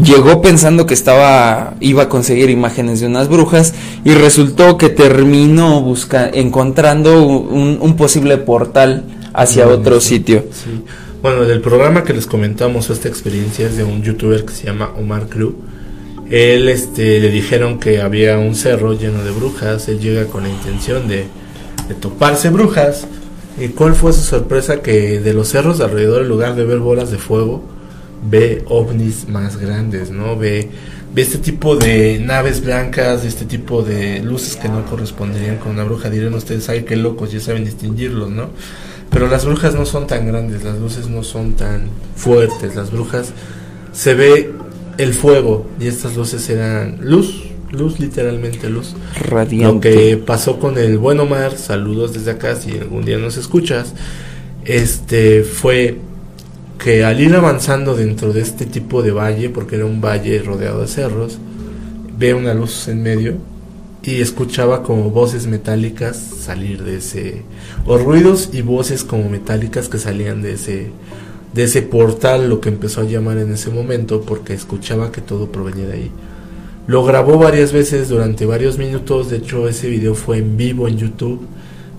llegó 0.00 0.42
pensando 0.42 0.86
que 0.86 0.94
estaba, 0.94 1.74
iba 1.80 2.04
a 2.04 2.08
conseguir 2.08 2.50
imágenes 2.50 3.00
de 3.00 3.06
unas 3.06 3.28
brujas 3.28 3.74
y 4.04 4.12
resultó 4.12 4.76
que 4.76 4.88
terminó 4.88 5.80
busca, 5.82 6.28
encontrando 6.32 7.26
un, 7.26 7.96
posible 7.96 8.38
portal 8.38 9.04
hacia 9.32 9.68
otro 9.68 10.00
sitio. 10.00 10.44
Bueno, 11.22 11.42
del 11.42 11.60
programa 11.60 12.04
que 12.04 12.12
les 12.12 12.26
comentamos, 12.26 12.90
esta 12.90 13.08
experiencia 13.08 13.66
es 13.66 13.76
de 13.76 13.84
un 13.84 14.02
youtuber 14.02 14.44
que 14.44 14.52
se 14.52 14.66
llama 14.66 14.90
Omar 14.96 15.28
Crew 15.28 15.54
él 16.30 16.68
este, 16.68 17.20
le 17.20 17.30
dijeron 17.30 17.78
que 17.78 18.00
había 18.00 18.38
un 18.38 18.54
cerro 18.54 18.94
lleno 18.94 19.22
de 19.24 19.30
brujas. 19.30 19.88
Él 19.88 20.00
llega 20.00 20.26
con 20.26 20.44
la 20.44 20.48
intención 20.48 21.06
de, 21.08 21.26
toparse 22.00 22.50
brujas. 22.50 23.06
¿Y 23.58 23.68
cuál 23.68 23.94
fue 23.94 24.12
su 24.12 24.22
sorpresa? 24.22 24.80
Que 24.80 25.20
de 25.20 25.32
los 25.32 25.48
cerros 25.48 25.80
alrededor, 25.80 26.22
en 26.22 26.28
lugar 26.28 26.56
de 26.56 26.64
ver 26.64 26.78
bolas 26.78 27.10
de 27.10 27.18
fuego, 27.18 27.62
ve 28.28 28.64
ovnis 28.68 29.28
más 29.28 29.58
grandes, 29.58 30.10
¿no? 30.10 30.36
Ve, 30.36 30.70
ve 31.14 31.22
este 31.22 31.38
tipo 31.38 31.76
de 31.76 32.18
naves 32.18 32.64
blancas, 32.64 33.24
este 33.24 33.44
tipo 33.44 33.82
de 33.82 34.20
luces 34.20 34.56
que 34.56 34.68
no 34.68 34.84
corresponderían 34.86 35.58
con 35.58 35.72
una 35.72 35.84
bruja. 35.84 36.10
Dirán 36.10 36.34
ustedes, 36.34 36.68
ay, 36.68 36.82
qué 36.82 36.96
locos, 36.96 37.30
ya 37.30 37.38
saben 37.38 37.64
distinguirlos, 37.64 38.30
¿no? 38.30 38.48
Pero 39.10 39.28
las 39.28 39.44
brujas 39.44 39.74
no 39.74 39.86
son 39.86 40.08
tan 40.08 40.26
grandes, 40.26 40.64
las 40.64 40.78
luces 40.78 41.08
no 41.08 41.22
son 41.22 41.52
tan 41.52 41.90
fuertes. 42.16 42.74
Las 42.74 42.90
brujas 42.90 43.32
se 43.92 44.14
ve 44.14 44.52
el 44.98 45.14
fuego 45.14 45.66
y 45.80 45.86
estas 45.86 46.16
luces 46.16 46.48
eran 46.48 46.98
luz, 47.00 47.44
luz 47.70 47.98
literalmente 48.00 48.68
luz. 48.68 48.94
Radiante. 49.20 49.66
Lo 49.66 49.80
que 49.80 50.16
pasó 50.16 50.58
con 50.58 50.78
el 50.78 50.98
buen 50.98 51.20
Omar, 51.20 51.56
saludos 51.56 52.12
desde 52.14 52.32
acá 52.32 52.56
si 52.56 52.78
algún 52.78 53.04
día 53.04 53.18
nos 53.18 53.36
escuchas, 53.36 53.94
este 54.64 55.42
fue 55.42 55.98
que 56.78 57.04
al 57.04 57.20
ir 57.20 57.34
avanzando 57.34 57.94
dentro 57.94 58.32
de 58.32 58.40
este 58.40 58.66
tipo 58.66 59.02
de 59.02 59.10
valle, 59.10 59.48
porque 59.48 59.76
era 59.76 59.86
un 59.86 60.00
valle 60.00 60.42
rodeado 60.42 60.80
de 60.80 60.88
cerros, 60.88 61.38
ve 62.16 62.34
una 62.34 62.54
luz 62.54 62.88
en 62.88 63.02
medio 63.02 63.34
y 64.02 64.20
escuchaba 64.20 64.82
como 64.82 65.10
voces 65.10 65.46
metálicas 65.46 66.16
salir 66.16 66.82
de 66.84 66.98
ese 66.98 67.42
o 67.86 67.96
ruidos 67.96 68.50
y 68.52 68.60
voces 68.60 69.02
como 69.02 69.28
metálicas 69.30 69.88
que 69.88 69.98
salían 69.98 70.42
de 70.42 70.52
ese 70.52 70.90
de 71.54 71.64
ese 71.64 71.82
portal, 71.82 72.48
lo 72.48 72.60
que 72.60 72.68
empezó 72.68 73.02
a 73.02 73.04
llamar 73.04 73.38
en 73.38 73.52
ese 73.52 73.70
momento, 73.70 74.22
porque 74.22 74.54
escuchaba 74.54 75.12
que 75.12 75.20
todo 75.20 75.52
provenía 75.52 75.86
de 75.86 75.92
ahí. 75.92 76.10
Lo 76.86 77.04
grabó 77.04 77.38
varias 77.38 77.72
veces 77.72 78.08
durante 78.08 78.44
varios 78.44 78.76
minutos, 78.76 79.30
de 79.30 79.38
hecho 79.38 79.68
ese 79.68 79.88
video 79.88 80.14
fue 80.14 80.38
en 80.38 80.56
vivo 80.56 80.88
en 80.88 80.98
YouTube, 80.98 81.46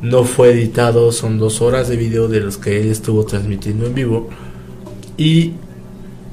no 0.02 0.26
fue 0.26 0.52
editado, 0.52 1.12
son 1.12 1.40
dos 1.40 1.62
horas 1.62 1.88
de 1.88 1.96
video 1.96 2.28
de 2.28 2.42
los 2.42 2.58
que 2.58 2.82
él 2.82 2.92
estuvo 2.92 3.26
transmitiendo 3.26 3.88
en 3.88 3.96
vivo. 3.96 4.30
Y 5.18 5.54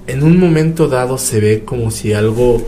en 0.08 0.24
un 0.24 0.38
momento 0.38 0.88
dado 0.88 1.16
se 1.16 1.40
ve 1.40 1.62
como 1.64 1.92
si 1.92 2.12
algo 2.12 2.66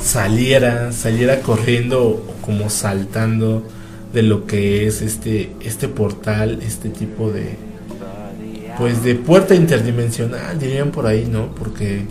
saliera, 0.00 0.92
saliera 0.92 1.40
corriendo 1.40 2.22
como 2.42 2.68
saltando 2.68 3.64
de 4.12 4.22
lo 4.22 4.46
que 4.46 4.86
es 4.86 5.00
este, 5.02 5.50
este 5.62 5.88
portal, 5.88 6.60
este 6.62 6.90
tipo 6.90 7.32
de, 7.32 7.56
pues 8.78 9.02
de 9.02 9.14
puerta 9.14 9.54
interdimensional, 9.54 10.58
dirían 10.58 10.90
por 10.90 11.06
ahí, 11.06 11.26
¿no? 11.30 11.54
Porque 11.54 12.02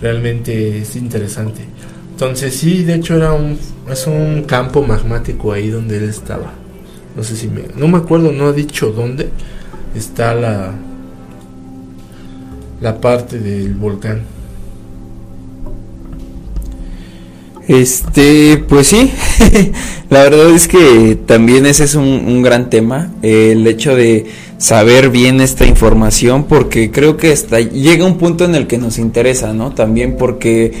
realmente 0.00 0.78
es 0.78 0.96
interesante. 0.96 1.62
Entonces 2.12 2.54
sí, 2.54 2.84
de 2.84 2.94
hecho 2.94 3.16
era 3.16 3.32
un 3.32 3.58
es 3.90 4.06
un 4.06 4.44
campo 4.44 4.82
magmático 4.82 5.52
ahí 5.52 5.68
donde 5.68 5.98
él 5.98 6.04
estaba. 6.04 6.52
No 7.16 7.24
sé 7.24 7.36
si 7.36 7.48
me 7.48 7.64
no 7.76 7.88
me 7.88 7.98
acuerdo, 7.98 8.32
no 8.32 8.46
ha 8.46 8.52
dicho 8.52 8.92
dónde 8.92 9.28
está 9.94 10.34
la 10.34 10.74
la 12.80 13.00
parte 13.00 13.38
del 13.38 13.74
volcán. 13.74 14.22
Este, 17.68 18.64
pues 18.68 18.88
sí, 18.88 19.12
la 20.10 20.24
verdad 20.24 20.50
es 20.50 20.66
que 20.66 21.16
también 21.24 21.66
ese 21.66 21.84
es 21.84 21.94
un, 21.94 22.04
un 22.04 22.42
gran 22.42 22.68
tema, 22.68 23.12
el 23.22 23.64
hecho 23.66 23.94
de 23.94 24.26
saber 24.60 25.08
bien 25.08 25.40
esta 25.40 25.64
información 25.64 26.44
porque 26.44 26.90
creo 26.90 27.16
que 27.16 27.32
hasta 27.32 27.60
llega 27.60 28.04
un 28.04 28.18
punto 28.18 28.44
en 28.44 28.54
el 28.54 28.66
que 28.66 28.76
nos 28.76 28.98
interesa, 28.98 29.54
¿no? 29.54 29.72
También 29.72 30.16
porque 30.18 30.72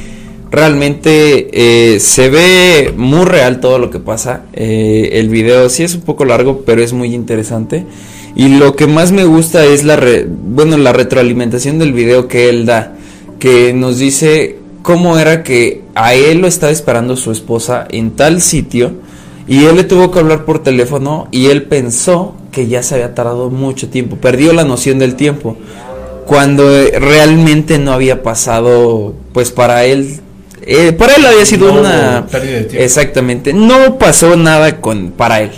realmente 0.50 1.48
eh, 1.94 1.98
se 1.98 2.28
ve 2.28 2.92
muy 2.94 3.24
real 3.24 3.58
todo 3.58 3.78
lo 3.78 3.90
que 3.90 3.98
pasa. 3.98 4.42
Eh, 4.52 5.08
el 5.14 5.30
video 5.30 5.70
sí 5.70 5.82
es 5.82 5.94
un 5.94 6.02
poco 6.02 6.26
largo, 6.26 6.62
pero 6.66 6.82
es 6.82 6.92
muy 6.92 7.14
interesante. 7.14 7.86
Y 8.36 8.48
lo 8.58 8.76
que 8.76 8.86
más 8.86 9.12
me 9.12 9.24
gusta 9.24 9.64
es 9.64 9.82
la, 9.82 9.98
bueno, 10.28 10.76
la 10.76 10.92
retroalimentación 10.92 11.78
del 11.78 11.94
video 11.94 12.28
que 12.28 12.50
él 12.50 12.66
da, 12.66 12.96
que 13.38 13.72
nos 13.72 13.98
dice 13.98 14.58
cómo 14.82 15.18
era 15.18 15.42
que 15.42 15.80
a 15.94 16.12
él 16.12 16.42
lo 16.42 16.46
estaba 16.46 16.70
esperando 16.70 17.16
su 17.16 17.32
esposa 17.32 17.88
en 17.90 18.10
tal 18.10 18.42
sitio 18.42 18.92
y 19.48 19.64
él 19.64 19.76
le 19.76 19.84
tuvo 19.84 20.10
que 20.10 20.18
hablar 20.18 20.44
por 20.44 20.62
teléfono 20.62 21.28
y 21.30 21.46
él 21.46 21.62
pensó 21.62 22.36
que 22.50 22.66
ya 22.66 22.82
se 22.82 22.94
había 22.94 23.14
tardado 23.14 23.50
mucho 23.50 23.88
tiempo, 23.88 24.16
perdió 24.16 24.52
la 24.52 24.64
noción 24.64 24.98
del 24.98 25.14
tiempo, 25.14 25.56
cuando 26.26 26.64
realmente 26.92 27.78
no 27.78 27.92
había 27.92 28.22
pasado, 28.22 29.14
pues 29.32 29.50
para 29.50 29.84
él, 29.84 30.20
eh, 30.62 30.92
para 30.92 31.16
él 31.16 31.26
había 31.26 31.44
sido 31.44 31.72
una... 31.72 32.26
Exactamente, 32.72 33.52
no 33.52 33.98
pasó 33.98 34.36
nada 34.36 34.80
con, 34.80 35.10
para 35.10 35.40
él, 35.40 35.50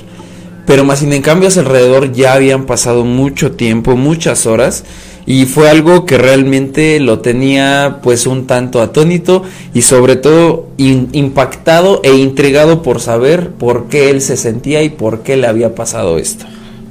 pero 0.67 0.85
más 0.85 1.01
sin 1.01 1.13
en 1.13 1.23
cambio 1.23 1.49
a 1.49 1.51
su 1.51 1.61
alrededor 1.61 2.13
ya 2.13 2.35
habían 2.35 2.65
pasado 2.67 3.05
mucho 3.05 3.53
tiempo, 3.53 3.97
muchas 3.97 4.47
horas, 4.47 4.85
y 5.27 5.47
fue 5.47 5.69
algo 5.69 6.05
que 6.05 6.19
realmente 6.19 6.99
lo 7.01 7.21
tenía 7.21 8.01
pues 8.03 8.27
un 8.27 8.47
tanto 8.47 8.81
atónito 8.81 9.43
y 9.73 9.83
sobre 9.83 10.17
todo 10.17 10.69
impactado 10.79 12.01
e 12.03 12.15
intrigado 12.15 12.83
por 12.83 13.01
saber 13.01 13.51
por 13.51 13.89
qué 13.89 14.11
él 14.11 14.21
se 14.21 14.37
sentía 14.37 14.83
y 14.83 14.89
por 14.89 15.21
qué 15.23 15.37
le 15.37 15.47
había 15.47 15.75
pasado 15.75 16.19
esto. 16.19 16.47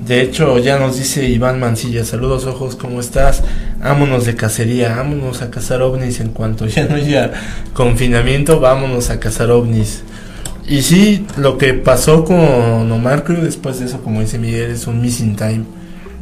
De 0.06 0.22
hecho, 0.22 0.58
ya 0.58 0.80
nos 0.80 0.98
dice 0.98 1.30
Iván 1.30 1.60
Mancilla, 1.60 2.04
saludos 2.04 2.46
ojos, 2.48 2.76
¿cómo 2.76 3.00
estás? 3.00 3.44
Vámonos 3.80 4.26
de 4.26 4.36
cacería, 4.36 4.96
vámonos 4.96 5.44
a 5.44 5.52
cazar 5.52 5.82
ovnis 5.84 6.20
en 6.20 6.30
cuanto 6.30 6.66
ya 6.66 6.86
no 6.86 6.96
haya 6.96 7.32
confinamiento, 7.74 8.60
vámonos 8.60 9.12
a 9.12 9.20
cazar 9.20 9.52
ovnis. 9.52 10.02
Y 10.68 10.82
sí, 10.82 11.26
lo 11.38 11.58
que 11.58 11.76
pasó 11.76 12.24
con 12.24 12.92
Omar 12.92 13.24
Cruz 13.24 13.44
después 13.44 13.80
de 13.80 13.86
eso, 13.86 14.02
como 14.02 14.22
dice 14.22 14.40
Miguel, 14.40 14.72
es 14.72 14.88
un 14.88 15.02
missing 15.02 15.36
time 15.36 15.66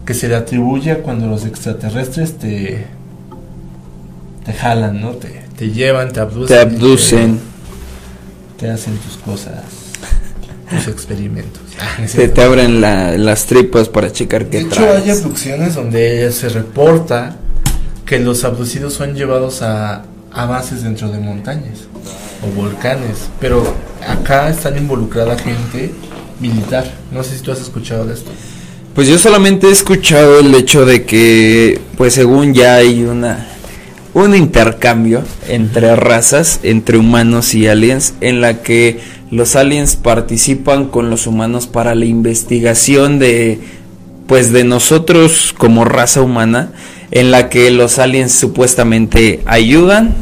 que 0.05 0.13
se 0.13 0.27
le 0.27 0.35
atribuye 0.35 0.91
a 0.91 0.97
cuando 0.99 1.27
los 1.27 1.45
extraterrestres 1.45 2.37
te 2.37 2.87
te 4.43 4.53
jalan, 4.53 4.99
¿no? 4.99 5.11
Te, 5.11 5.43
te 5.55 5.69
llevan, 5.69 6.11
te 6.11 6.19
abducen. 6.19 6.47
Te 6.47 6.59
abducen. 6.59 7.39
te 8.57 8.69
hacen 8.69 8.97
tus 8.97 9.17
cosas. 9.17 9.78
Tus 10.69 10.87
experimentos. 10.87 11.61
Ah, 11.79 12.07
Se 12.07 12.27
te 12.27 12.41
abren 12.41 12.81
las 12.81 13.45
tripas 13.45 13.89
para 13.89 14.11
checar 14.11 14.45
qué 14.45 14.59
De 14.59 14.63
hecho, 14.65 14.89
hay 14.91 15.09
abducciones 15.09 15.75
donde 15.75 16.31
se 16.31 16.49
reporta 16.49 17.37
que 18.05 18.19
los 18.19 18.43
abducidos 18.43 18.93
son 18.93 19.15
llevados 19.15 19.61
a, 19.61 20.03
a 20.31 20.45
bases 20.45 20.83
dentro 20.83 21.09
de 21.09 21.19
montañas 21.19 21.79
o 22.43 22.55
volcanes, 22.55 23.29
pero 23.39 23.75
acá 24.07 24.49
están 24.49 24.77
involucrada 24.77 25.37
gente 25.37 25.91
militar. 26.39 26.91
No 27.11 27.23
sé 27.23 27.37
si 27.37 27.43
tú 27.43 27.51
has 27.51 27.61
escuchado 27.61 28.05
de 28.05 28.13
esto. 28.13 28.31
Pues 28.95 29.07
yo 29.07 29.17
solamente 29.17 29.67
he 29.67 29.71
escuchado 29.71 30.39
el 30.39 30.53
hecho 30.55 30.85
de 30.85 31.05
que, 31.05 31.79
pues 31.97 32.13
según 32.13 32.53
ya 32.53 32.75
hay 32.75 33.03
una 33.03 33.47
un 34.13 34.35
intercambio 34.35 35.23
entre 35.47 35.95
razas, 35.95 36.59
entre 36.63 36.97
humanos 36.97 37.53
y 37.53 37.67
aliens, 37.67 38.15
en 38.21 38.41
la 38.41 38.61
que 38.61 38.99
los 39.31 39.55
aliens 39.55 39.95
participan 39.95 40.85
con 40.87 41.09
los 41.09 41.27
humanos 41.27 41.67
para 41.67 41.95
la 41.95 42.05
investigación 42.05 43.19
de, 43.19 43.59
pues 44.27 44.51
de 44.51 44.63
nosotros 44.63 45.53
como 45.57 45.85
raza 45.85 46.21
humana, 46.21 46.71
en 47.11 47.31
la 47.31 47.49
que 47.49 47.71
los 47.71 47.99
aliens 47.99 48.31
supuestamente 48.31 49.41
ayudan, 49.45 50.15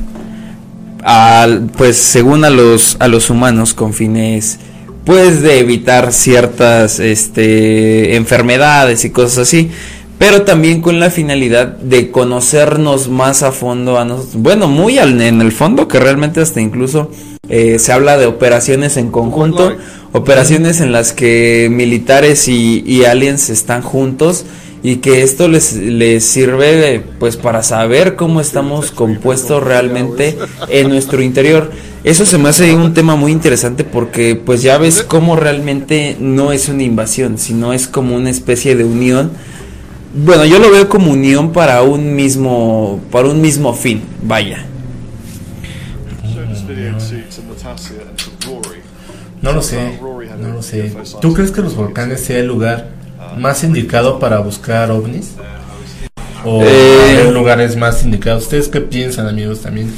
a, 1.04 1.48
pues 1.78 1.98
según 1.98 2.44
a 2.44 2.50
los 2.50 2.98
a 3.00 3.08
los 3.08 3.30
humanos 3.30 3.74
con 3.74 3.94
fines 3.94 4.60
pues 5.08 5.42
de 5.42 5.60
evitar 5.60 6.12
ciertas 6.12 7.00
este, 7.00 8.18
enfermedades 8.18 9.06
y 9.06 9.10
cosas 9.10 9.38
así, 9.38 9.72
pero 10.18 10.44
también 10.44 10.82
con 10.82 11.00
la 11.00 11.10
finalidad 11.10 11.68
de 11.68 12.12
conocernos 12.12 13.10
más 13.10 13.44
a 13.44 13.52
fondo 13.52 14.00
a 14.00 14.06
nosotros. 14.06 14.42
Bueno, 14.42 14.68
muy 14.68 14.98
al, 14.98 15.20
en 15.22 15.42
el 15.42 15.52
fondo, 15.52 15.88
que 15.88 16.00
realmente 16.00 16.42
hasta 16.42 16.62
incluso 16.62 17.12
eh, 17.50 17.80
se 17.80 17.92
habla 17.92 18.18
de 18.18 18.26
operaciones 18.26 18.98
en 18.98 19.12
conjunto, 19.12 19.76
operaciones 20.14 20.82
en 20.82 20.92
las 20.92 21.14
que 21.14 21.70
militares 21.72 22.48
y, 22.48 22.84
y 22.86 23.06
aliens 23.06 23.50
están 23.50 23.82
juntos 23.82 24.46
y 24.84 24.98
que 24.98 25.24
esto 25.24 25.48
les, 25.48 25.74
les 25.74 26.24
sirve 26.24 27.04
pues 27.20 27.36
para 27.36 27.64
saber 27.64 28.16
cómo 28.16 28.42
estamos 28.42 28.92
compuestos 28.92 29.64
realmente 29.64 30.38
en 30.70 30.90
nuestro 30.90 31.22
interior. 31.22 31.72
Eso 32.04 32.26
se 32.26 32.38
me 32.38 32.50
hace 32.50 32.74
un 32.74 32.94
tema 32.94 33.16
muy 33.16 33.32
interesante 33.32 33.84
porque 33.84 34.36
pues 34.36 34.62
ya 34.62 34.78
ves 34.78 35.04
cómo 35.04 35.36
realmente 35.36 36.16
no 36.20 36.52
es 36.52 36.70
una 36.70 36.84
invasión, 36.84 37.38
sino 37.38 37.74
es 37.74 37.88
como 37.88 38.16
una 38.16 38.30
especie 38.30 38.76
de 38.76 38.86
unión. 38.86 39.32
Bueno, 40.20 40.46
yo 40.46 40.58
lo 40.58 40.72
veo 40.72 40.90
como 40.90 41.12
unión 41.12 41.54
para 41.54 41.84
un 41.84 42.16
mismo 42.16 43.00
para 43.12 43.28
un 43.28 43.40
mismo 43.40 43.72
fin, 43.76 44.02
vaya. 44.24 44.66
No 49.44 49.54
lo 49.54 49.62
sé, 49.62 50.00
no 50.42 50.50
lo 50.54 50.64
sé. 50.64 50.92
¿Tú 51.22 51.34
crees 51.34 51.52
que 51.52 51.62
los 51.62 51.76
volcanes 51.76 52.22
sea 52.22 52.40
el 52.40 52.48
lugar 52.48 52.90
más 53.38 53.64
indicado 53.64 54.18
para 54.18 54.40
buscar 54.40 54.90
ovnis? 54.90 55.34
¿O 56.44 56.64
eh, 56.64 57.30
lugares 57.32 57.76
más 57.76 58.04
indicados? 58.04 58.44
¿Ustedes 58.46 58.70
qué 58.70 58.82
piensan, 58.82 59.28
amigos? 59.28 59.62
También 59.62 59.92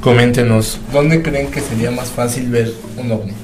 coméntenos, 0.00 0.80
¿dónde 0.92 1.22
creen 1.22 1.48
que 1.48 1.60
sería 1.60 1.92
más 1.92 2.10
fácil 2.10 2.48
ver 2.48 2.72
un 2.96 3.12
ovni? 3.12 3.34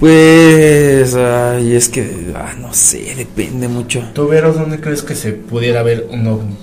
Pues, 0.00 1.14
ay, 1.14 1.74
es 1.76 1.90
que, 1.90 2.32
ah, 2.34 2.54
no 2.58 2.72
sé, 2.72 3.14
depende 3.14 3.68
mucho. 3.68 4.02
¿Tú, 4.14 4.28
Veros, 4.28 4.58
dónde 4.58 4.80
crees 4.80 5.02
que 5.02 5.14
se 5.14 5.32
pudiera 5.34 5.82
ver 5.82 6.08
un 6.10 6.26
ovni? 6.26 6.56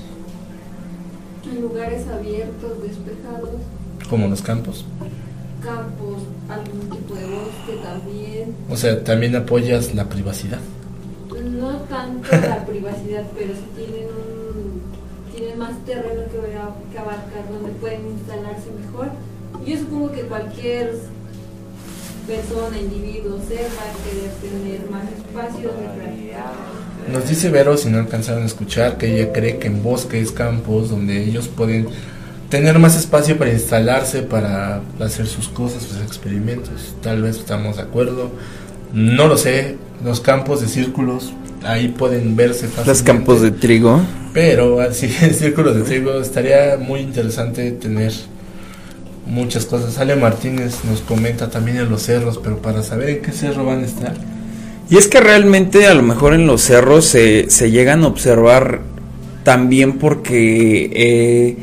En 1.45 1.61
lugares 1.61 2.07
abiertos, 2.07 2.81
despejados. 2.81 3.51
Como 4.09 4.27
los 4.27 4.41
campos. 4.41 4.85
Campos, 5.61 6.23
algún 6.49 6.89
tipo 6.89 7.13
de 7.13 7.25
bosque 7.25 7.83
también. 7.83 8.55
O 8.71 8.75
sea, 8.75 9.03
también 9.03 9.35
apoyas 9.35 9.93
la 9.93 10.09
privacidad. 10.09 10.59
No 11.29 11.73
tanto 11.81 12.31
la 12.31 12.65
privacidad, 12.65 13.23
pero 13.37 13.53
si 13.53 13.83
tienen 13.83 14.07
un, 14.07 14.81
tienen 15.35 15.59
más 15.59 15.77
terreno 15.85 16.23
que, 16.31 16.39
que 16.91 16.97
abarcar, 16.97 17.51
donde 17.51 17.69
pueden 17.73 18.07
instalarse 18.07 18.71
mejor. 18.83 19.09
Yo 19.63 19.77
supongo 19.77 20.11
que 20.11 20.21
cualquier 20.21 20.95
persona, 22.27 22.77
individuo, 22.77 23.39
ser 23.47 23.69
va 23.77 23.87
a 23.87 23.95
querer 24.03 24.31
tener 24.41 24.89
más 24.91 25.03
espacio 25.17 25.69
de 25.69 27.13
Nos 27.13 27.29
dice 27.29 27.49
Vero, 27.49 27.77
si 27.77 27.89
no 27.89 27.99
alcanzaron 27.99 28.43
a 28.43 28.45
escuchar, 28.45 28.97
que 28.97 29.15
ella 29.15 29.31
cree 29.31 29.57
que 29.57 29.67
en 29.67 29.81
bosques, 29.81 30.31
campos, 30.31 30.89
donde 30.89 31.23
ellos 31.23 31.47
pueden 31.47 31.87
tener 32.49 32.79
más 32.79 32.97
espacio 32.97 33.37
para 33.37 33.51
instalarse, 33.51 34.23
para 34.23 34.81
hacer 34.99 35.27
sus 35.27 35.47
cosas, 35.47 35.83
sus 35.83 36.01
experimentos. 36.01 36.95
Tal 37.01 37.21
vez 37.21 37.37
estamos 37.37 37.77
de 37.77 37.83
acuerdo. 37.83 38.31
No 38.93 39.27
lo 39.27 39.37
sé. 39.37 39.77
Los 40.03 40.19
campos 40.19 40.61
de 40.61 40.67
círculos, 40.67 41.33
ahí 41.63 41.87
pueden 41.87 42.35
verse 42.35 42.67
fácilmente. 42.67 42.89
Los 42.89 43.03
campos 43.03 43.41
de 43.41 43.51
trigo. 43.51 44.01
Pero 44.33 44.81
así, 44.81 45.09
en 45.21 45.33
círculos 45.33 45.75
de 45.75 45.83
trigo, 45.83 46.13
estaría 46.19 46.77
muy 46.77 46.99
interesante 46.99 47.71
tener 47.71 48.11
muchas 49.27 49.65
cosas. 49.65 49.97
Ale 49.97 50.15
Martínez 50.15 50.83
nos 50.89 51.01
comenta 51.01 51.49
también 51.49 51.77
en 51.77 51.89
los 51.89 52.03
cerros, 52.03 52.39
pero 52.43 52.57
para 52.61 52.83
saber 52.83 53.09
en 53.09 53.21
qué 53.21 53.31
cerro 53.31 53.65
van 53.65 53.83
a 53.83 53.85
estar. 53.85 54.13
Y 54.89 54.97
es 54.97 55.07
que 55.07 55.19
realmente 55.19 55.87
a 55.87 55.93
lo 55.93 56.01
mejor 56.01 56.33
en 56.33 56.47
los 56.47 56.61
cerros 56.61 57.05
se, 57.05 57.49
se 57.49 57.71
llegan 57.71 58.03
a 58.03 58.07
observar 58.07 58.81
también 59.43 59.97
porque 59.97 60.89
eh, 60.93 61.57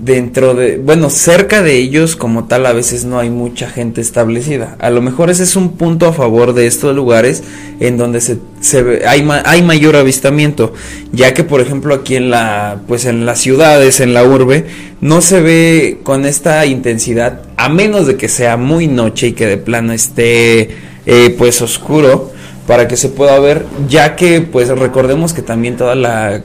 dentro 0.00 0.54
de, 0.54 0.78
bueno, 0.78 1.10
cerca 1.10 1.62
de 1.62 1.76
ellos 1.76 2.16
como 2.16 2.44
tal 2.44 2.64
a 2.64 2.72
veces 2.72 3.04
no 3.04 3.18
hay 3.18 3.28
mucha 3.28 3.68
gente 3.68 4.00
establecida. 4.00 4.76
A 4.78 4.90
lo 4.90 5.02
mejor 5.02 5.28
ese 5.28 5.42
es 5.42 5.56
un 5.56 5.76
punto 5.76 6.06
a 6.06 6.12
favor 6.12 6.54
de 6.54 6.66
estos 6.66 6.96
lugares 6.96 7.42
en 7.80 7.98
donde 7.98 8.20
se, 8.20 8.38
se 8.60 9.06
hay, 9.06 9.26
hay 9.44 9.62
mayor 9.62 9.96
avistamiento, 9.96 10.72
ya 11.12 11.34
que 11.34 11.44
por 11.44 11.60
ejemplo 11.60 11.94
aquí 11.94 12.16
en 12.16 12.30
la, 12.30 12.80
pues 12.88 13.04
en 13.04 13.26
las 13.26 13.40
ciudades, 13.40 14.00
en 14.00 14.14
la 14.14 14.24
urbe, 14.24 14.66
no 15.02 15.20
se 15.20 15.40
ve 15.40 15.98
con 16.02 16.24
esta 16.24 16.64
intensidad, 16.64 17.42
a 17.56 17.68
menos 17.68 18.06
de 18.06 18.16
que 18.16 18.28
sea 18.28 18.56
muy 18.56 18.86
noche 18.86 19.28
y 19.28 19.32
que 19.32 19.46
de 19.46 19.58
plano 19.58 19.92
esté 19.92 20.70
eh, 21.04 21.34
pues 21.36 21.60
oscuro 21.60 22.32
para 22.66 22.86
que 22.88 22.96
se 22.96 23.08
pueda 23.08 23.38
ver, 23.38 23.66
ya 23.88 24.16
que 24.16 24.40
pues 24.40 24.68
recordemos 24.68 25.32
que 25.32 25.42
también 25.42 25.76
toda 25.76 25.94
la, 25.94 26.42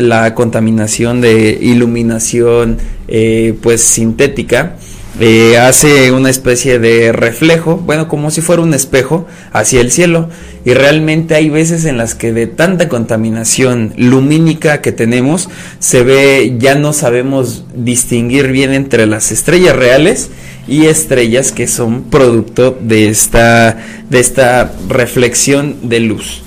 la 0.00 0.34
contaminación 0.34 1.20
de 1.20 1.58
iluminación 1.60 2.78
eh, 3.08 3.54
pues 3.62 3.82
sintética 3.82 4.76
eh, 5.20 5.58
hace 5.58 6.10
una 6.10 6.30
especie 6.30 6.78
de 6.78 7.12
reflejo, 7.12 7.76
bueno, 7.76 8.08
como 8.08 8.30
si 8.30 8.40
fuera 8.40 8.62
un 8.62 8.72
espejo 8.72 9.26
hacia 9.52 9.80
el 9.80 9.90
cielo. 9.90 10.30
Y 10.64 10.74
realmente 10.74 11.34
hay 11.34 11.50
veces 11.50 11.84
en 11.84 11.98
las 11.98 12.14
que 12.14 12.32
de 12.32 12.46
tanta 12.46 12.88
contaminación 12.88 13.92
lumínica 13.96 14.80
que 14.80 14.92
tenemos, 14.92 15.50
se 15.80 16.02
ve, 16.02 16.56
ya 16.58 16.76
no 16.76 16.92
sabemos 16.92 17.64
distinguir 17.74 18.48
bien 18.52 18.72
entre 18.72 19.06
las 19.06 19.32
estrellas 19.32 19.76
reales 19.76 20.30
y 20.66 20.86
estrellas 20.86 21.52
que 21.52 21.66
son 21.66 22.04
producto 22.04 22.76
de 22.80 23.08
esta, 23.08 23.78
de 24.08 24.20
esta 24.20 24.72
reflexión 24.88 25.88
de 25.88 26.00
luz. 26.00 26.42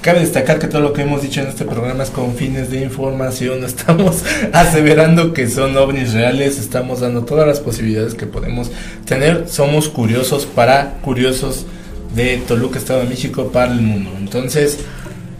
Cabe 0.00 0.20
destacar 0.20 0.58
que 0.58 0.66
todo 0.66 0.80
lo 0.80 0.94
que 0.94 1.02
hemos 1.02 1.20
dicho 1.20 1.42
en 1.42 1.48
este 1.48 1.66
programa 1.66 2.04
es 2.04 2.10
con 2.10 2.34
fines 2.34 2.70
de 2.70 2.80
información, 2.80 3.64
estamos 3.64 4.22
aseverando 4.52 5.34
que 5.34 5.48
son 5.48 5.76
ovnis 5.76 6.14
reales, 6.14 6.58
estamos 6.58 7.00
dando 7.00 7.24
todas 7.24 7.46
las 7.46 7.60
posibilidades 7.60 8.14
que 8.14 8.26
podemos 8.26 8.70
tener, 9.04 9.46
somos 9.48 9.88
curiosos 9.90 10.46
para 10.46 10.94
curiosos 11.02 11.66
de 12.14 12.38
Toluca, 12.48 12.78
Estado 12.78 13.00
de 13.00 13.08
México, 13.10 13.50
para 13.52 13.72
el 13.72 13.82
mundo. 13.82 14.10
Entonces, 14.18 14.78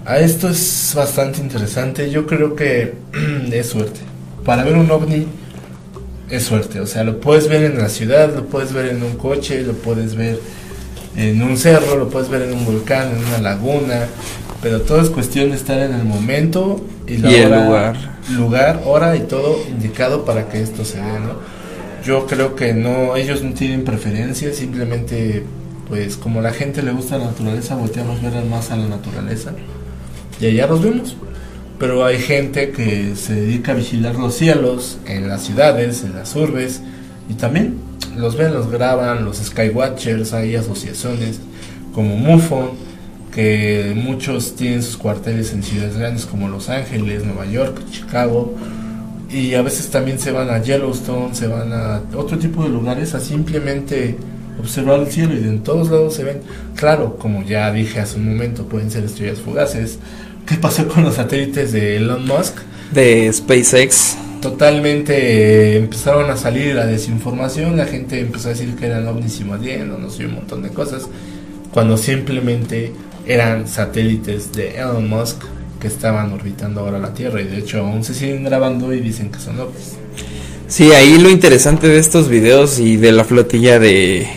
a 0.04 0.18
esto 0.18 0.50
es 0.50 0.92
bastante 0.94 1.40
interesante, 1.40 2.10
yo 2.10 2.26
creo 2.26 2.54
que 2.54 2.94
es 3.50 3.66
suerte. 3.66 4.00
Para 4.44 4.62
ver 4.62 4.76
un 4.76 4.90
ovni 4.90 5.26
es 6.30 6.44
suerte. 6.44 6.80
O 6.80 6.86
sea, 6.86 7.04
lo 7.04 7.20
puedes 7.20 7.48
ver 7.48 7.64
en 7.64 7.78
la 7.78 7.88
ciudad, 7.88 8.34
lo 8.34 8.46
puedes 8.46 8.72
ver 8.72 8.86
en 8.86 9.02
un 9.02 9.16
coche, 9.16 9.62
lo 9.62 9.74
puedes 9.74 10.14
ver 10.14 10.40
en 11.16 11.42
un 11.42 11.56
cerro, 11.56 11.96
lo 11.96 12.08
puedes 12.08 12.28
ver 12.28 12.42
en 12.42 12.54
un 12.54 12.64
volcán, 12.64 13.10
en 13.10 13.24
una 13.24 13.38
laguna. 13.38 14.06
Pero 14.62 14.82
todo 14.82 15.00
es 15.00 15.10
cuestión 15.10 15.50
de 15.50 15.56
estar 15.56 15.78
en 15.78 15.94
el 15.94 16.04
momento 16.04 16.84
y, 17.06 17.16
la 17.16 17.30
el 17.30 17.64
lugar. 17.64 17.96
Lugar, 18.30 18.82
hora 18.84 19.16
y 19.16 19.20
todo 19.20 19.58
indicado 19.68 20.24
para 20.24 20.48
que 20.48 20.62
esto 20.62 20.84
se 20.84 20.98
dé, 20.98 21.20
¿no? 21.20 21.60
Yo 22.04 22.26
creo 22.26 22.54
que 22.54 22.72
no, 22.72 23.16
ellos 23.16 23.42
no 23.42 23.52
tienen 23.52 23.84
preferencia, 23.84 24.52
simplemente, 24.54 25.44
pues 25.88 26.16
como 26.16 26.40
la 26.40 26.52
gente 26.52 26.82
le 26.82 26.92
gusta 26.92 27.18
la 27.18 27.26
naturaleza, 27.26 27.74
volteamos 27.74 28.22
ver 28.22 28.44
más 28.44 28.70
a 28.70 28.76
la 28.76 28.86
naturaleza. 28.86 29.52
Y 30.40 30.46
allá 30.46 30.66
los 30.66 30.82
vemos 30.82 31.16
pero 31.80 32.04
hay 32.04 32.18
gente 32.18 32.72
que 32.72 33.16
se 33.16 33.34
dedica 33.34 33.72
a 33.72 33.74
vigilar 33.74 34.14
los 34.14 34.34
cielos 34.34 34.98
en 35.06 35.28
las 35.28 35.42
ciudades, 35.44 36.04
en 36.04 36.14
las 36.14 36.36
urbes, 36.36 36.82
y 37.30 37.34
también 37.34 37.78
los 38.16 38.36
ven, 38.36 38.52
los 38.52 38.70
graban, 38.70 39.24
los 39.24 39.38
Skywatchers, 39.38 40.34
hay 40.34 40.56
asociaciones 40.56 41.40
como 41.94 42.16
MUFON, 42.16 42.72
que 43.32 43.94
muchos 43.96 44.56
tienen 44.56 44.82
sus 44.82 44.98
cuarteles 44.98 45.54
en 45.54 45.62
ciudades 45.62 45.96
grandes 45.96 46.26
como 46.26 46.48
Los 46.48 46.68
Ángeles, 46.68 47.24
Nueva 47.24 47.46
York, 47.46 47.80
Chicago, 47.90 48.54
y 49.30 49.54
a 49.54 49.62
veces 49.62 49.88
también 49.88 50.18
se 50.18 50.32
van 50.32 50.50
a 50.50 50.60
Yellowstone, 50.60 51.34
se 51.34 51.46
van 51.46 51.72
a 51.72 52.02
otro 52.14 52.36
tipo 52.38 52.62
de 52.62 52.68
lugares 52.68 53.14
a 53.14 53.20
simplemente 53.20 54.18
observar 54.58 55.00
el 55.00 55.06
cielo 55.06 55.32
y 55.34 55.38
en 55.38 55.62
todos 55.62 55.90
lados 55.90 56.14
se 56.14 56.24
ven. 56.24 56.40
Claro, 56.74 57.16
como 57.16 57.42
ya 57.42 57.72
dije 57.72 58.00
hace 58.00 58.18
un 58.18 58.28
momento, 58.28 58.66
pueden 58.66 58.90
ser 58.90 59.04
estrellas 59.04 59.38
fugaces. 59.38 59.98
¿Qué 60.46 60.56
pasó 60.56 60.88
con 60.88 61.04
los 61.04 61.14
satélites 61.14 61.72
de 61.72 61.96
Elon 61.96 62.26
Musk? 62.26 62.56
De 62.92 63.32
SpaceX. 63.32 64.16
Totalmente 64.40 65.74
eh, 65.74 65.76
empezaron 65.76 66.30
a 66.30 66.36
salir 66.36 66.74
la 66.74 66.86
desinformación, 66.86 67.76
la 67.76 67.86
gente 67.86 68.20
empezó 68.20 68.48
a 68.48 68.52
decir 68.52 68.74
que 68.74 68.86
eran 68.86 69.06
ovnis 69.06 69.40
invadiendo, 69.40 69.98
no 69.98 70.08
sé, 70.10 70.26
un 70.26 70.36
montón 70.36 70.62
de 70.62 70.70
cosas, 70.70 71.08
cuando 71.70 71.96
simplemente 71.96 72.92
eran 73.26 73.68
satélites 73.68 74.52
de 74.52 74.78
Elon 74.78 75.08
Musk 75.08 75.44
que 75.78 75.88
estaban 75.88 76.32
orbitando 76.32 76.80
ahora 76.80 76.98
la 76.98 77.12
Tierra 77.12 77.40
y 77.40 77.44
de 77.44 77.58
hecho 77.58 77.80
aún 77.80 78.02
se 78.02 78.14
siguen 78.14 78.44
grabando 78.44 78.92
y 78.92 79.00
dicen 79.00 79.30
que 79.30 79.38
son 79.38 79.60
ovnis. 79.60 79.96
Sí, 80.68 80.92
ahí 80.92 81.18
lo 81.18 81.30
interesante 81.30 81.88
de 81.88 81.98
estos 81.98 82.28
videos 82.28 82.78
y 82.78 82.96
de 82.96 83.12
la 83.12 83.24
flotilla 83.24 83.78
de, 83.78 84.28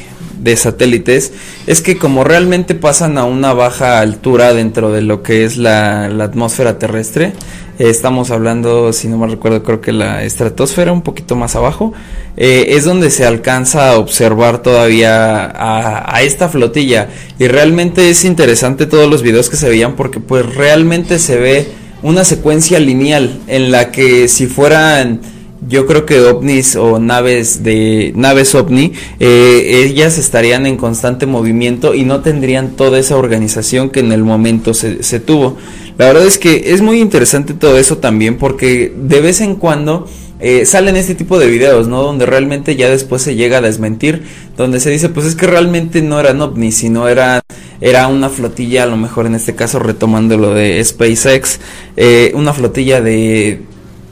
de 0.44 0.56
satélites 0.58 1.32
es 1.68 1.82
que 1.82 1.98
como 1.98 2.24
realmente 2.24 2.76
pasan 2.76 3.18
a 3.18 3.24
una 3.24 3.54
baja 3.54 4.00
altura 4.00 4.54
dentro 4.54 4.92
de 4.92 5.02
lo 5.02 5.24
que 5.24 5.46
es 5.46 5.58
la, 5.58 6.10
la 6.10 6.26
atmósfera 6.26 6.78
terrestre, 6.78 7.34
eh, 7.80 7.90
estamos 7.90 8.30
hablando, 8.30 8.92
si 8.94 9.08
no 9.08 9.18
me 9.18 9.28
recuerdo, 9.28 9.64
creo 9.64 9.82
que 9.82 9.94
la 9.94 10.24
estratosfera 10.24 10.92
un 10.92 11.02
poquito 11.02 11.36
más 11.36 11.56
abajo, 11.56 11.94
eh, 12.36 12.66
es 12.70 12.84
donde 12.84 13.10
se 13.10 13.26
alcanza 13.26 13.92
a 13.92 13.98
observar 13.98 14.62
todavía 14.62 15.46
a, 15.46 16.16
a, 16.16 16.22
esta 16.24 16.50
flotilla. 16.50 17.10
Y 17.40 17.48
realmente 17.48 18.10
es 18.10 18.26
interesante 18.26 18.86
todos 18.86 19.10
los 19.10 19.24
videos 19.24 19.50
que 19.50 19.58
se 19.58 19.70
veían 19.70 19.96
porque 19.96 20.20
pues 20.20 20.56
realmente 20.56 21.20
se 21.20 21.38
ve 21.38 21.68
una 22.02 22.26
secuencia 22.26 22.80
lineal 22.80 23.40
en 23.48 23.72
la 23.72 23.92
que 23.92 24.28
si 24.28 24.48
fueran 24.48 25.22
yo 25.68 25.86
creo 25.86 26.06
que 26.06 26.20
ovnis 26.22 26.76
o 26.76 27.00
naves 27.00 27.64
de 27.64 28.12
naves 28.16 28.56
ovni 28.56 28.94
eh, 29.20 29.84
ellas 29.86 30.18
estarían 30.18 30.66
en 30.66 30.78
constante 30.78 31.26
movimiento 31.26 31.94
y 31.94 32.04
no 32.04 32.22
tendrían 32.22 32.72
toda 32.72 33.00
esa 33.00 33.18
organización 33.18 33.90
que 33.90 34.00
en 34.00 34.12
el 34.12 34.24
momento 34.24 34.74
se, 34.74 35.04
se, 35.04 35.20
tuvo. 35.20 35.58
La 35.98 36.08
verdad 36.08 36.26
es 36.26 36.38
que 36.38 36.74
es 36.74 36.82
muy 36.82 37.00
interesante 37.00 37.54
todo 37.54 37.78
eso 37.78 37.98
también 37.98 38.38
porque 38.38 38.94
de 38.96 39.22
vez 39.22 39.42
en 39.42 39.56
cuando 39.56 40.08
eh, 40.40 40.66
salen 40.66 40.98
este 40.98 41.16
tipo 41.16 41.40
de 41.40 41.48
videos 41.48 41.88
no 41.88 42.04
donde 42.04 42.26
realmente 42.26 42.76
ya 42.76 42.90
después 42.90 43.22
se 43.22 43.36
llega 43.36 43.60
a 43.60 43.62
desmentir 43.62 44.24
donde 44.58 44.82
se 44.82 44.90
dice 44.90 45.08
pues 45.08 45.26
es 45.26 45.36
que 45.36 45.48
realmente 45.48 46.02
no 46.02 46.20
eran 46.20 46.42
ovnis 46.42 46.76
sino 46.76 47.08
era 47.08 47.42
era 47.80 48.08
una 48.08 48.30
flotilla 48.30 48.84
a 48.84 48.88
lo 48.88 48.98
mejor 48.98 49.26
en 49.26 49.36
este 49.36 49.56
caso 49.56 49.80
retomando 49.80 50.38
lo 50.38 50.54
de 50.54 50.84
SpaceX 50.84 51.60
eh, 51.96 52.34
una 52.36 52.52
flotilla 52.52 53.00
de 53.00 53.62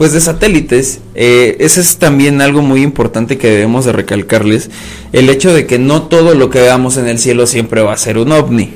pues 0.02 0.14
de 0.14 0.20
satélites, 0.20 1.00
eh, 1.14 1.58
ese 1.60 1.80
es 1.80 1.98
también 1.98 2.42
algo 2.42 2.64
muy 2.64 2.82
importante 2.82 3.38
que 3.38 3.52
debemos 3.52 3.86
de 3.86 3.92
recalcarles, 3.92 4.72
el 5.14 5.30
hecho 5.30 5.54
de 5.54 5.68
que 5.68 5.78
no 5.78 6.02
todo 6.02 6.34
lo 6.34 6.50
que 6.50 6.60
veamos 6.60 6.98
en 6.98 7.08
el 7.08 7.20
cielo 7.20 7.46
siempre 7.46 7.84
va 7.84 7.94
a 7.94 7.98
ser 7.98 8.18
un 8.18 8.32
ovni, 8.32 8.72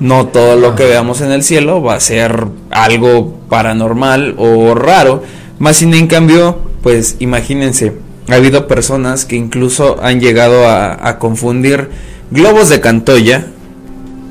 no 0.00 0.26
todo 0.26 0.56
lo 0.56 0.74
que 0.74 0.84
veamos 0.84 1.22
en 1.22 1.32
el 1.32 1.42
cielo 1.42 1.80
va 1.82 1.94
a 1.94 2.00
ser 2.00 2.48
algo 2.68 3.38
paranormal 3.48 4.34
o 4.36 4.74
raro, 4.74 5.22
más 5.58 5.78
sin 5.78 5.94
en 5.94 6.08
cambio, 6.08 6.60
pues 6.82 7.16
imagínense, 7.20 7.94
ha 8.28 8.34
habido 8.34 8.66
personas 8.66 9.24
que 9.24 9.36
incluso 9.36 9.96
han 10.02 10.20
llegado 10.20 10.68
a, 10.68 11.08
a 11.08 11.18
confundir 11.18 11.88
globos 12.30 12.68
de 12.68 12.82
Cantoya 12.82 13.46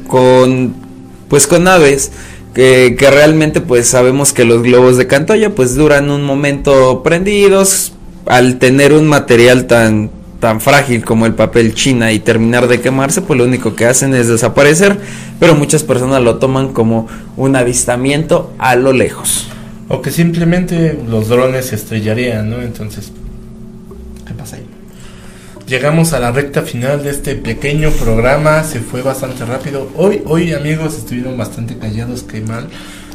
con 0.08 0.76
pues 1.28 1.48
con 1.48 1.68
aves 1.68 2.12
que, 2.56 2.96
realmente 3.12 3.60
pues 3.60 3.88
sabemos 3.88 4.32
que 4.32 4.46
los 4.46 4.64
globos 4.64 4.98
de 4.98 5.08
Cantoya 5.08 5.54
pues 5.54 5.76
duran 5.76 6.10
un 6.10 6.24
momento 6.24 7.04
prendidos. 7.04 7.92
Al 8.26 8.58
tener 8.58 8.94
un 8.94 9.06
material 9.06 9.68
tan 9.68 10.10
tan 10.40 10.60
frágil 10.60 11.06
como 11.06 11.26
el 11.26 11.34
papel 11.34 11.74
china 11.74 12.12
y 12.12 12.20
terminar 12.20 12.68
de 12.68 12.82
quemarse 12.82 13.22
pues 13.22 13.38
lo 13.38 13.46
único 13.46 13.74
que 13.74 13.86
hacen 13.86 14.14
es 14.14 14.28
desaparecer 14.28 14.98
pero 15.40 15.56
muchas 15.56 15.84
personas 15.84 16.22
lo 16.22 16.38
toman 16.38 16.74
como 16.74 17.08
un 17.38 17.56
avistamiento 17.56 18.54
a 18.58 18.76
lo 18.76 18.94
lejos. 18.94 19.48
O 19.88 20.02
que 20.02 20.12
simplemente 20.12 20.98
los 21.08 21.30
drones 21.30 21.68
se 21.68 21.76
estrellarían 21.76 22.50
no 22.50 22.62
entonces 22.62 23.12
llegamos 25.68 26.14
a 26.14 26.20
la 26.20 26.32
recta 26.32 26.62
final 26.62 27.04
de 27.04 27.12
este 27.12 27.36
pequeño 27.36 27.92
programa. 27.92 28.64
Se 28.64 28.80
fue 28.80 29.02
bastante 29.02 29.46
rápido. 29.46 29.90
Hoy, 29.96 30.22
hoy 30.26 30.54
amigos, 30.54 30.98
estuvieron 30.98 31.38
bastante 31.38 31.78
callados, 31.78 32.24
que 32.24 32.42
mal. 32.42 32.68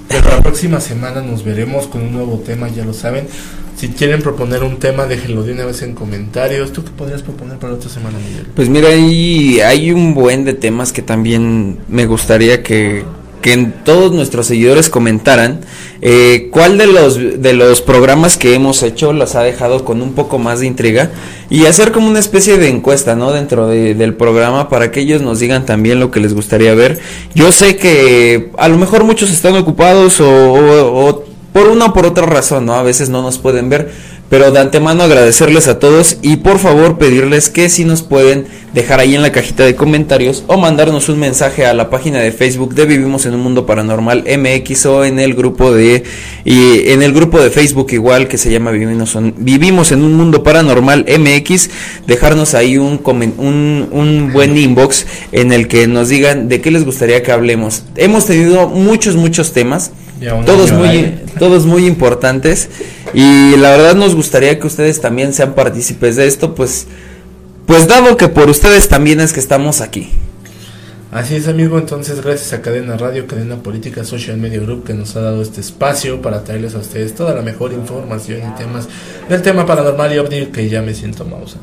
Pero 0.09 0.29
la 0.29 0.43
próxima 0.43 0.81
semana 0.81 1.23
nos 1.23 1.45
veremos 1.45 1.87
con 1.87 2.03
un 2.03 2.13
nuevo 2.13 2.43
tema, 2.45 2.69
ya 2.69 2.85
lo 2.85 2.93
saben. 2.93 3.29
Si 3.77 3.89
quieren 3.89 4.21
proponer 4.21 4.63
un 4.63 4.79
tema, 4.79 5.07
déjenlo 5.07 5.43
de 5.43 5.53
una 5.53 5.65
vez 5.65 5.83
en 5.83 5.95
comentarios. 5.95 6.73
¿Tú 6.73 6.85
qué 6.85 6.91
podrías 6.91 7.23
proponer 7.23 7.59
para 7.59 7.75
otra 7.75 7.89
semana, 7.89 8.19
Miguel? 8.19 8.47
Pues 8.55 8.69
mira, 8.69 8.89
hay, 8.89 9.61
hay 9.61 9.93
un 9.93 10.13
buen 10.13 10.45
de 10.45 10.53
temas 10.53 10.93
que 10.93 11.01
también 11.01 11.79
me 11.89 12.07
gustaría 12.07 12.63
que, 12.63 13.05
que 13.41 13.57
todos 13.84 14.12
nuestros 14.12 14.47
seguidores 14.47 14.91
comentaran 14.91 15.61
eh, 16.03 16.49
cuál 16.51 16.78
de 16.78 16.86
los 16.86 17.16
de 17.16 17.53
los 17.53 17.82
programas 17.82 18.36
que 18.36 18.55
hemos 18.55 18.82
hecho 18.82 19.12
los 19.12 19.34
ha 19.34 19.43
dejado 19.43 19.84
con 19.84 20.03
un 20.03 20.12
poco 20.12 20.38
más 20.38 20.61
de 20.61 20.66
intriga 20.66 21.11
y 21.49 21.66
hacer 21.66 21.93
como 21.93 22.09
una 22.09 22.18
especie 22.18 22.59
de 22.59 22.68
encuesta 22.68 23.16
no 23.16 23.32
dentro 23.32 23.66
de, 23.66 23.95
del 23.95 24.14
programa 24.14 24.68
para 24.68 24.91
que 24.91 25.01
ellos 25.01 25.22
nos 25.22 25.41
digan 25.41 25.66
también 25.66 26.01
lo 26.01 26.11
que 26.11 26.20
les 26.20 26.34
gustaría 26.34 26.74
ver. 26.74 26.99
Yo 27.34 27.53
sé 27.53 27.76
que 27.76 28.51
a 28.59 28.68
lo 28.68 28.78
mejor 28.78 29.05
muchos 29.05 29.30
están 29.30 29.57
ocupados 29.57 30.20
o, 30.20 30.28
o, 30.28 31.09
o 31.09 31.24
por 31.53 31.68
una 31.68 31.86
o 31.86 31.93
por 31.93 32.07
otra 32.07 32.26
razón 32.26 32.66
no 32.66 32.74
a 32.74 32.82
veces 32.82 33.09
no 33.09 33.22
nos 33.22 33.38
pueden 33.38 33.68
ver 33.68 33.91
pero 34.31 34.53
de 34.53 34.61
antemano 34.61 35.03
agradecerles 35.03 35.66
a 35.66 35.81
todos 35.81 36.16
y 36.22 36.37
por 36.37 36.61
favor 36.61 36.97
pedirles 36.99 37.51
que 37.51 37.68
si 37.68 37.85
nos 37.85 38.03
pueden 38.03 38.47
dejar 38.72 39.01
ahí 39.01 39.16
en 39.16 39.22
la 39.22 39.33
cajita 39.33 39.64
de 39.64 39.74
comentarios 39.74 40.45
o 40.47 40.57
mandarnos 40.57 41.09
un 41.09 41.18
mensaje 41.18 41.66
a 41.66 41.74
la 41.74 41.91
página 41.91 42.20
de 42.20 42.31
Facebook 42.31 42.74
de 42.74 42.87
Vivimos 42.87 43.26
en 43.26 43.35
un 43.35 43.41
Mundo 43.41 43.66
Paranormal 43.66 44.24
MX 44.24 44.87
o 44.87 45.05
en 45.05 45.18
el 45.18 45.35
grupo 45.35 45.72
de 45.72 46.05
y 46.45 46.91
en 46.91 47.03
el 47.03 47.12
grupo 47.12 47.41
de 47.41 47.51
Facebook 47.51 47.89
igual 47.91 48.28
que 48.28 48.39
se 48.39 48.53
llama 48.53 48.70
Vivimos, 48.70 49.18
Vivimos 49.37 49.91
en 49.91 50.05
un 50.05 50.14
Mundo 50.14 50.45
Paranormal 50.45 51.07
MX, 51.09 51.68
dejarnos 52.07 52.55
ahí 52.55 52.78
un, 52.78 53.01
un, 53.05 53.89
un 53.91 54.31
buen 54.33 54.57
inbox 54.57 55.07
en 55.33 55.53
el 55.53 55.66
que 55.66 55.89
nos 55.89 56.09
digan 56.09 56.49
de 56.49 56.61
qué 56.61 56.70
les 56.70 56.85
gustaría 56.85 57.24
que 57.24 57.33
hablemos. 57.33 57.83
Hemos 57.97 58.26
tenido 58.26 58.68
muchos, 58.68 59.16
muchos 59.16 59.53
temas 59.53 59.91
todos 60.45 60.72
muy, 60.72 61.14
todos 61.39 61.66
muy 61.66 61.87
importantes 61.87 62.68
y 63.14 63.57
la 63.57 63.70
verdad 63.70 63.95
nos 63.95 64.14
gustaría 64.14 64.59
que 64.59 64.66
ustedes 64.66 65.01
también 65.01 65.33
sean 65.33 65.55
partícipes 65.55 66.16
de 66.16 66.26
esto, 66.26 66.55
pues, 66.55 66.87
pues 67.66 67.89
dado 67.89 68.16
que 68.16 68.28
por 68.28 68.49
ustedes 68.49 68.89
también 68.89 69.20
es 69.20 69.33
que 69.33 69.41
estamos 69.41 69.81
aquí. 69.81 70.11
Así 71.12 71.35
es 71.35 71.49
amigo, 71.49 71.76
entonces 71.76 72.22
gracias 72.22 72.53
a 72.53 72.62
Cadena 72.62 72.97
Radio, 72.97 73.26
Cadena 73.26 73.57
Política 73.57 74.05
Social 74.05 74.37
Media 74.37 74.61
Group 74.61 74.85
que 74.85 74.95
nos 74.95 75.16
ha 75.16 75.20
dado 75.20 75.43
este 75.43 75.61
espacio 75.61 76.22
para 76.22 76.45
traerles 76.45 76.76
a 76.76 76.78
ustedes 76.78 77.16
toda 77.16 77.35
la 77.35 77.43
mejor 77.43 77.72
información 77.72 78.43
y 78.49 78.57
temas 78.57 78.89
del 79.28 79.43
tema 79.43 79.66
paranormal 79.66 80.14
y 80.14 80.18
ovni 80.18 80.47
que 80.47 80.68
ya 80.68 80.83
me 80.83 80.95
siento 80.95 81.24
mausa. 81.24 81.57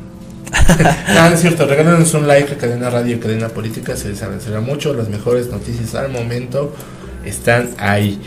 ah, 0.52 1.30
es 1.32 1.40
cierto, 1.40 1.66
regálenos 1.66 2.12
un 2.12 2.26
like 2.26 2.52
a 2.52 2.58
Cadena 2.58 2.90
Radio, 2.90 3.18
Cadena 3.20 3.48
Política, 3.48 3.96
se 3.96 4.10
les 4.10 4.22
agradecerá 4.22 4.60
mucho, 4.60 4.92
las 4.92 5.08
mejores 5.08 5.48
noticias 5.48 5.94
al 5.94 6.10
momento 6.10 6.74
están 7.24 7.70
ahí. 7.78 8.20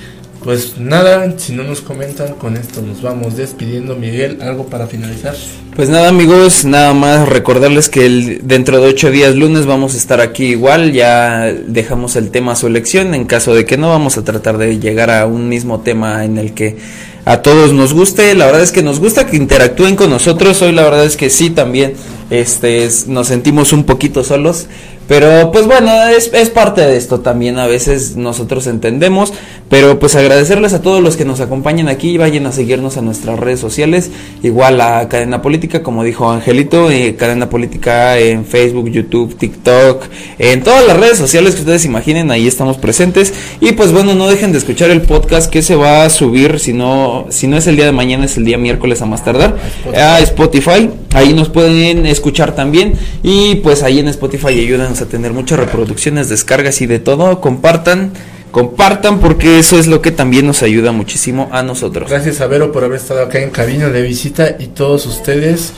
Pues 0.44 0.80
nada, 0.80 1.38
si 1.38 1.54
no 1.54 1.64
nos 1.64 1.82
comentan, 1.82 2.34
con 2.34 2.58
esto 2.58 2.82
nos 2.82 3.02
vamos 3.02 3.38
despidiendo. 3.38 3.96
Miguel, 3.96 4.42
¿algo 4.42 4.66
para 4.66 4.88
finalizar? 4.88 5.36
Pues 5.76 5.88
nada 5.88 6.10
amigos, 6.10 6.66
nada 6.66 6.94
más 6.94 7.30
recordarles 7.30 7.90
que 7.90 8.06
el, 8.06 8.42
dentro 8.44 8.82
de 8.82 8.88
ocho 8.88 9.12
días 9.12 9.36
lunes 9.36 9.68
vamos 9.68 9.94
a 9.94 9.98
estar 9.98 10.20
aquí 10.20 10.48
igual, 10.48 10.92
ya 10.92 11.54
dejamos 11.68 12.16
el 12.16 12.32
tema 12.32 12.54
a 12.54 12.56
su 12.56 12.68
elección, 12.68 13.14
en 13.14 13.26
caso 13.26 13.54
de 13.54 13.66
que 13.66 13.78
no 13.78 13.90
vamos 13.90 14.18
a 14.18 14.24
tratar 14.24 14.58
de 14.58 14.80
llegar 14.80 15.12
a 15.12 15.28
un 15.28 15.48
mismo 15.48 15.82
tema 15.82 16.26
en 16.26 16.38
el 16.38 16.54
que 16.54 16.78
a 17.24 17.42
todos 17.42 17.72
nos 17.72 17.94
guste, 17.94 18.34
la 18.36 18.48
verdad 18.48 18.64
es 18.64 18.72
que 18.72 18.84
nos 18.84 19.00
gusta 19.00 19.28
que 19.28 19.38
interactúen 19.38 19.96
con 19.96 20.10
nosotros, 20.10 20.62
hoy 20.62 20.72
la 20.72 20.84
verdad 20.84 21.06
es 21.06 21.16
que 21.16 21.30
sí 21.30 21.52
también 21.52 21.94
este, 22.32 22.90
nos 23.08 23.28
sentimos 23.28 23.74
un 23.74 23.84
poquito 23.84 24.24
solos, 24.24 24.68
pero 25.12 25.52
pues 25.52 25.68
bueno, 25.68 25.92
es, 26.08 26.32
es, 26.34 26.50
parte 26.50 26.80
de 26.80 26.96
esto 26.96 27.20
también, 27.20 27.60
a 27.60 27.68
veces 27.68 28.16
nosotros 28.16 28.66
entendemos, 28.66 29.34
pero 29.70 30.00
pues 30.00 30.16
agradecerles 30.16 30.72
a 30.72 30.82
todos 30.82 31.04
los 31.04 31.18
que 31.18 31.26
nos 31.26 31.42
acompañan 31.42 31.90
aquí, 31.90 32.18
vayan 32.18 32.46
a 32.46 32.54
seguirnos 32.54 32.96
a 32.96 33.02
nuestras 33.02 33.38
redes 33.38 33.60
sociales, 33.60 34.10
igual 34.42 34.80
a 34.80 35.10
Cadena 35.10 35.42
Política, 35.42 35.84
como 35.84 36.06
dijo 36.06 36.32
Angelito, 36.32 36.90
eh, 36.90 37.18
Cadena 37.18 37.50
Política 37.50 38.20
en 38.20 38.46
Facebook, 38.46 38.88
YouTube, 38.90 39.36
TikTok, 39.36 40.06
en 40.40 40.64
todas 40.64 40.88
las 40.88 40.96
redes 40.96 41.18
sociales 41.18 41.56
que 41.56 41.60
ustedes 41.60 41.84
imaginen, 41.84 42.32
ahí 42.32 42.48
estamos 42.48 42.78
presentes, 42.78 43.34
y 43.60 43.74
pues 43.74 43.92
bueno, 43.92 44.16
no 44.16 44.30
dejen 44.30 44.54
de 44.54 44.60
escuchar 44.60 44.92
el 44.92 45.02
podcast 45.02 45.52
que 45.52 45.62
se 45.62 45.76
va 45.76 46.06
a 46.06 46.10
subir, 46.10 46.58
si 46.58 46.72
no, 46.72 47.26
si 47.28 47.48
no 47.48 47.58
es 47.58 47.68
el 47.68 47.76
día 47.76 47.86
de 47.86 47.92
mañana, 47.92 48.24
es 48.24 48.38
el 48.38 48.46
día 48.46 48.58
miércoles 48.58 49.02
a 49.02 49.06
más 49.08 49.26
tardar, 49.26 49.58
a 49.94 50.22
Spotify, 50.22 50.90
ahí 51.14 51.34
nos 51.34 51.50
pueden 51.50 52.06
escuchar 52.06 52.56
también, 52.56 52.94
y 53.24 53.56
pues 53.56 53.84
ahí 53.84 54.00
en 54.00 54.08
Spotify 54.08 54.58
ayúdanos 54.58 55.01
a 55.02 55.06
tener 55.08 55.34
muchas 55.34 55.60
reproducciones, 55.60 56.30
descargas 56.30 56.82
y 56.82 56.86
de 56.86 57.00
todo. 57.00 57.42
Compartan, 57.42 58.12
compartan 58.52 59.20
porque 59.20 59.60
eso 59.60 59.78
es 59.78 59.88
lo 59.88 60.02
que 60.02 60.12
también 60.12 60.48
nos 60.48 60.64
ayuda 60.64 60.92
muchísimo 60.92 61.50
a 61.52 61.64
nosotros. 61.64 62.10
Gracias 62.10 62.42
a 62.42 62.48
Vero 62.48 62.72
por 62.72 62.84
haber 62.84 63.00
estado 63.00 63.22
acá 63.24 63.40
en 63.40 63.50
cabina 63.50 63.90
de 63.90 64.02
visita 64.02 64.56
y 64.60 64.68
todos 64.68 65.06
ustedes 65.06 65.74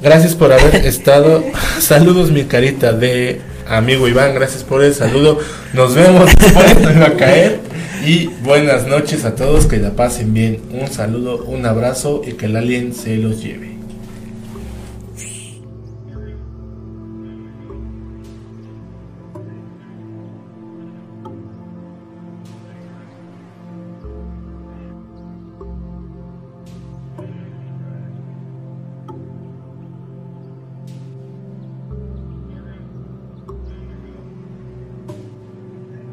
Gracias 0.00 0.34
por 0.34 0.52
haber 0.52 0.76
estado. 0.86 1.42
Saludos, 1.80 2.30
mi 2.30 2.44
carita 2.44 2.92
de 2.92 3.40
amigo 3.66 4.08
Iván. 4.08 4.34
Gracias 4.34 4.62
por 4.62 4.82
el 4.84 4.94
saludo. 4.94 5.38
Nos 5.72 5.94
vemos 5.94 6.30
después, 6.38 6.96
a 6.96 7.16
caer. 7.16 7.60
Y 8.06 8.28
buenas 8.44 8.86
noches 8.86 9.24
a 9.24 9.34
todos. 9.34 9.66
Que 9.66 9.78
la 9.78 9.90
pasen 9.90 10.32
bien. 10.32 10.60
Un 10.70 10.88
saludo, 10.88 11.44
un 11.44 11.66
abrazo 11.66 12.22
y 12.24 12.32
que 12.32 12.46
el 12.46 12.56
alien 12.56 12.94
se 12.94 13.16
los 13.16 13.42
lleve. 13.42 13.67